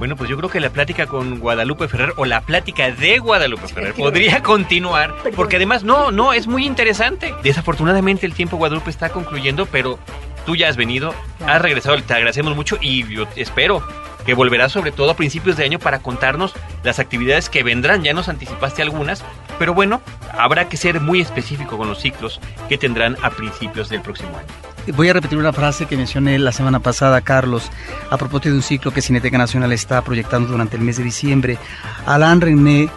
Bueno, 0.04 0.18
pues 0.18 0.30
yo 0.30 0.36
creo 0.36 0.50
que 0.50 0.60
la 0.60 0.70
plática 0.70 1.08
con 1.08 1.40
Guadalupe 1.40 1.88
Ferrer 1.88 2.12
o 2.18 2.26
la 2.26 2.42
plática 2.42 2.92
de 2.92 3.20
Guadalupe 3.20 3.70
Ferrer 3.70 3.94
podría 3.94 4.44
continuar, 4.44 5.16
porque 5.34 5.56
además 5.56 5.86
no, 5.86 6.12
no, 6.12 6.34
es 6.34 6.46
muy 6.46 6.66
interesante. 6.66 7.34
Desafortunadamente 7.42 8.26
el 8.26 8.34
tiempo 8.34 8.58
Guadalupe 8.58 8.90
está 8.90 9.12
concluyendo, 9.12 9.66
pero 9.66 9.98
tú 10.46 10.58
ya 10.58 10.68
has 10.68 10.76
venido, 10.76 11.16
has 11.48 11.62
regresado, 11.62 11.96
te 12.04 12.14
agradecemos 12.14 12.54
mucho 12.54 12.78
y 12.82 13.08
yo 13.08 13.28
espero 13.38 13.82
que 14.26 14.34
volverás 14.34 14.72
sobre 14.72 14.92
todo 14.92 15.12
a 15.12 15.16
principios 15.16 15.58
de 15.58 15.66
año 15.66 15.80
para 15.80 16.00
contarnos 16.00 16.54
las 16.84 17.00
actividades 17.00 17.50
que 17.50 17.64
vendrán. 17.64 18.04
Ya 18.04 18.14
nos 18.14 18.30
anticipaste 18.30 18.82
algunas, 18.82 19.24
pero 19.60 19.74
bueno, 19.74 20.02
habrá 20.38 20.70
que 20.70 20.78
ser 20.78 21.02
muy 21.02 21.22
específico 21.22 21.78
con 21.78 21.88
los 21.88 22.00
ciclos 22.00 22.40
que 22.70 22.78
tendrán 22.78 23.18
a 23.22 23.30
principios 23.30 23.90
del 23.90 24.02
próximo 24.02 24.38
año. 24.38 24.48
Voy 24.96 25.08
a 25.08 25.14
repetir 25.14 25.38
una 25.38 25.54
frase 25.54 25.86
que 25.86 25.96
mencioné 25.96 26.38
la 26.40 26.52
semana 26.52 26.80
pasada, 26.82 27.22
Carlos, 27.22 27.72
a 28.10 28.18
propósito 28.18 28.50
de 28.50 28.56
un 28.56 28.62
ciclo 28.62 28.92
que 28.92 29.02
Cineteca 29.02 29.38
Nacional 29.38 29.72
está 29.72 30.02
proyectando 30.02 30.50
durante 30.50 30.76
el 30.76 30.84
mes 30.84 30.98
de 30.98 31.06
diciembre. 31.06 31.58
Alain 32.06 32.42
René 32.42 32.90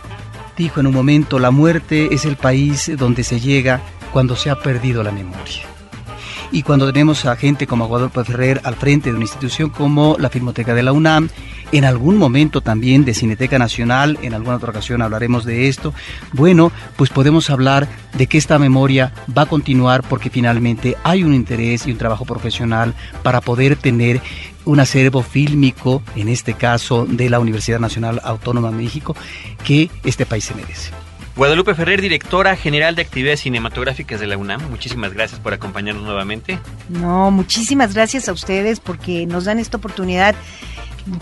dijo 0.57 0.81
en 0.81 0.89
un 0.89 0.95
momento, 0.95 1.39
la 1.39 1.53
muerte 1.53 2.13
es 2.13 2.25
el 2.25 2.37
país 2.37 2.91
donde 2.97 3.23
se 3.23 3.39
llega 3.39 3.81
cuando 4.13 4.35
se 4.35 4.51
ha 4.51 4.57
perdido 4.57 5.05
la 5.05 5.13
memoria. 5.13 5.76
Y 6.53 6.63
cuando 6.63 6.93
tenemos 6.93 7.25
a 7.27 7.37
gente 7.37 7.67
como 7.67 7.87
Guadalupe 7.87 8.25
Ferrer 8.25 8.61
al 8.65 8.77
frente 8.77 9.11
de 9.11 9.17
una 9.17 9.25
institución 9.25 9.71
como 9.71 10.17
la 10.19 10.31
Filmoteca 10.31 10.75
de 10.75 10.83
la 10.83 10.93
UNAM, 10.93 11.29
en 11.73 11.85
algún 11.85 12.17
momento 12.17 12.61
también 12.61 13.05
de 13.05 13.15
Cineteca 13.15 13.59
Nacional, 13.59 14.19
en 14.23 14.35
alguna 14.35 14.57
otra 14.57 14.71
ocasión 14.71 15.03
hablaremos 15.03 15.45
de 15.45 15.69
esto, 15.69 15.93
bueno, 16.33 16.71
pues 16.97 17.11
podemos 17.11 17.51
hablar 17.51 17.89
de 18.17 18.27
que 18.29 18.39
esta 18.39 18.59
memoria 18.59 19.13
va 19.37 19.43
a 19.43 19.47
continuar 19.47 20.03
porque 20.03 20.31
finalmente 20.31 20.97
hay 21.03 21.25
un 21.25 21.35
interés 21.35 21.87
y 21.87 21.93
un 21.93 21.99
trabajo 21.99 22.25
profesional 22.25 22.95
para 23.23 23.41
poder 23.41 23.77
tener 23.77 24.21
un 24.65 24.81
acervo 24.81 25.23
fílmico, 25.23 26.03
en 26.15 26.29
este 26.29 26.55
caso 26.55 27.07
de 27.09 27.31
la 27.31 27.41
Universidad 27.41 27.81
Nacional 27.81 28.21
Autónoma 28.25 28.71
de 28.71 28.77
México, 28.77 29.17
que 29.65 29.91
este 30.05 30.27
país 30.27 30.45
se 30.45 30.55
merece. 30.55 31.06
Guadalupe 31.37 31.75
Ferrer, 31.75 32.01
directora 32.01 32.57
general 32.57 32.97
de 32.97 33.03
actividades 33.03 33.41
cinematográficas 33.41 34.19
de 34.21 34.27
la 34.27 34.39
UNAM, 34.39 34.71
muchísimas 34.71 35.13
gracias 35.13 35.39
por 35.39 35.53
acompañarnos 35.53 36.03
nuevamente. 36.03 36.59
No, 36.89 37.31
muchísimas 37.31 37.93
gracias 37.93 38.31
a 38.31 38.33
ustedes 38.33 38.81
porque 38.81 39.27
nos 39.27 39.45
dan 39.45 39.59
esta 39.59 39.77
oportunidad 39.77 40.35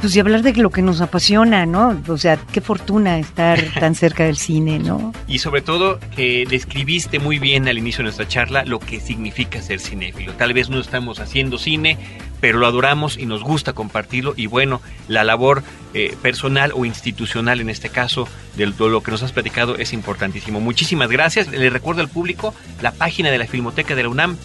pues 0.00 0.16
y 0.16 0.20
hablar 0.20 0.42
de 0.42 0.52
lo 0.54 0.70
que 0.70 0.82
nos 0.82 1.00
apasiona, 1.00 1.66
¿no? 1.66 2.00
O 2.08 2.16
sea, 2.16 2.36
qué 2.36 2.60
fortuna 2.60 3.18
estar 3.18 3.60
tan 3.80 3.94
cerca 3.94 4.24
del 4.24 4.36
cine, 4.36 4.78
¿no? 4.78 5.12
Y 5.28 5.38
sobre 5.38 5.60
todo 5.60 5.98
que 6.16 6.46
describiste 6.48 7.18
muy 7.18 7.38
bien 7.38 7.68
al 7.68 7.78
inicio 7.78 7.98
de 7.98 8.04
nuestra 8.04 8.26
charla 8.26 8.64
lo 8.64 8.78
que 8.78 9.00
significa 9.00 9.60
ser 9.60 9.80
cinéfilo. 9.80 10.32
Tal 10.34 10.52
vez 10.54 10.70
no 10.70 10.80
estamos 10.80 11.20
haciendo 11.20 11.58
cine, 11.58 11.98
pero 12.40 12.58
lo 12.58 12.66
adoramos 12.66 13.18
y 13.18 13.26
nos 13.26 13.42
gusta 13.42 13.72
compartirlo 13.72 14.34
y 14.36 14.46
bueno, 14.46 14.80
la 15.08 15.24
labor 15.24 15.62
eh, 15.94 16.16
personal 16.20 16.72
o 16.74 16.84
institucional 16.84 17.60
en 17.60 17.70
este 17.70 17.88
caso 17.88 18.28
de 18.56 18.66
lo 18.66 19.02
que 19.02 19.10
nos 19.10 19.22
has 19.22 19.32
platicado 19.32 19.76
es 19.76 19.92
importantísimo. 19.92 20.60
Muchísimas 20.60 21.10
gracias. 21.10 21.48
Le 21.48 21.70
recuerdo 21.70 22.00
al 22.00 22.08
público 22.08 22.54
la 22.82 22.92
página 22.92 23.30
de 23.30 23.38
la 23.38 23.46
Filmoteca 23.46 23.94
de 23.94 24.02
la 24.02 24.08
UNAM, 24.08 24.36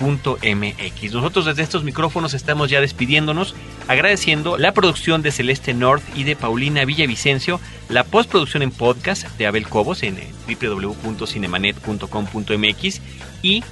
www.filmoteca.unam.mx. 0.00 1.12
Nosotros 1.12 1.44
desde 1.46 1.62
estos 1.62 1.84
micrófonos 1.84 2.34
estamos 2.34 2.68
ya 2.70 2.80
despidiéndonos, 2.80 3.54
agradeciendo 3.88 4.58
la 4.58 4.72
producción 4.72 5.22
de 5.22 5.32
Celeste 5.32 5.74
North 5.74 6.02
y 6.14 6.22
de 6.24 6.36
Paulina 6.36 6.84
Villavicencio, 6.84 7.60
la 7.88 8.04
postproducción 8.04 8.62
en 8.62 8.70
podcast 8.70 9.26
de 9.38 9.46
Abel 9.46 9.66
Cobos 9.68 10.02
en 10.02 10.18
www.cinemanet.com.mx 10.46 13.00
y 13.42 13.64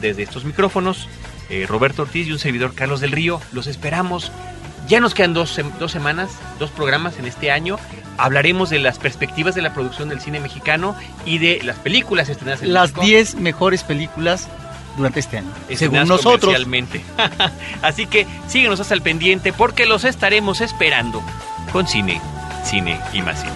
desde 0.00 0.22
estos 0.22 0.44
micrófonos, 0.44 1.08
eh, 1.50 1.66
Roberto 1.66 2.02
Ortiz 2.02 2.28
y 2.28 2.32
un 2.32 2.38
servidor 2.38 2.74
Carlos 2.74 3.00
del 3.00 3.12
Río. 3.12 3.40
Los 3.52 3.66
esperamos. 3.66 4.30
Ya 4.86 5.00
nos 5.00 5.12
quedan 5.12 5.34
dos, 5.34 5.60
dos 5.78 5.92
semanas, 5.92 6.30
dos 6.58 6.70
programas 6.70 7.18
en 7.18 7.26
este 7.26 7.50
año. 7.50 7.78
Hablaremos 8.16 8.70
de 8.70 8.78
las 8.78 8.98
perspectivas 8.98 9.54
de 9.54 9.60
la 9.60 9.74
producción 9.74 10.08
del 10.08 10.20
cine 10.20 10.40
mexicano 10.40 10.96
y 11.26 11.36
de 11.38 11.60
las 11.62 11.76
películas 11.76 12.30
estrenadas 12.30 12.62
en 12.62 12.72
Las 12.72 12.94
10 12.94 13.34
mejores 13.36 13.84
películas 13.84 14.48
durante 14.98 15.20
este 15.20 15.38
año, 15.38 15.50
según 15.74 16.06
nosotros. 16.06 16.54
Así 17.82 18.06
que 18.06 18.26
síguenos 18.48 18.80
hasta 18.80 18.94
el 18.94 19.02
pendiente 19.02 19.52
porque 19.52 19.86
los 19.86 20.04
estaremos 20.04 20.60
esperando 20.60 21.22
con 21.72 21.86
cine, 21.86 22.20
cine 22.64 23.00
y 23.12 23.22
más 23.22 23.40
cine. 23.40 23.52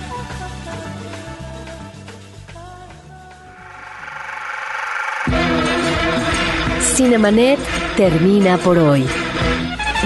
Cinemanet 6.94 7.58
termina 7.96 8.58
por 8.58 8.78
hoy. 8.78 9.04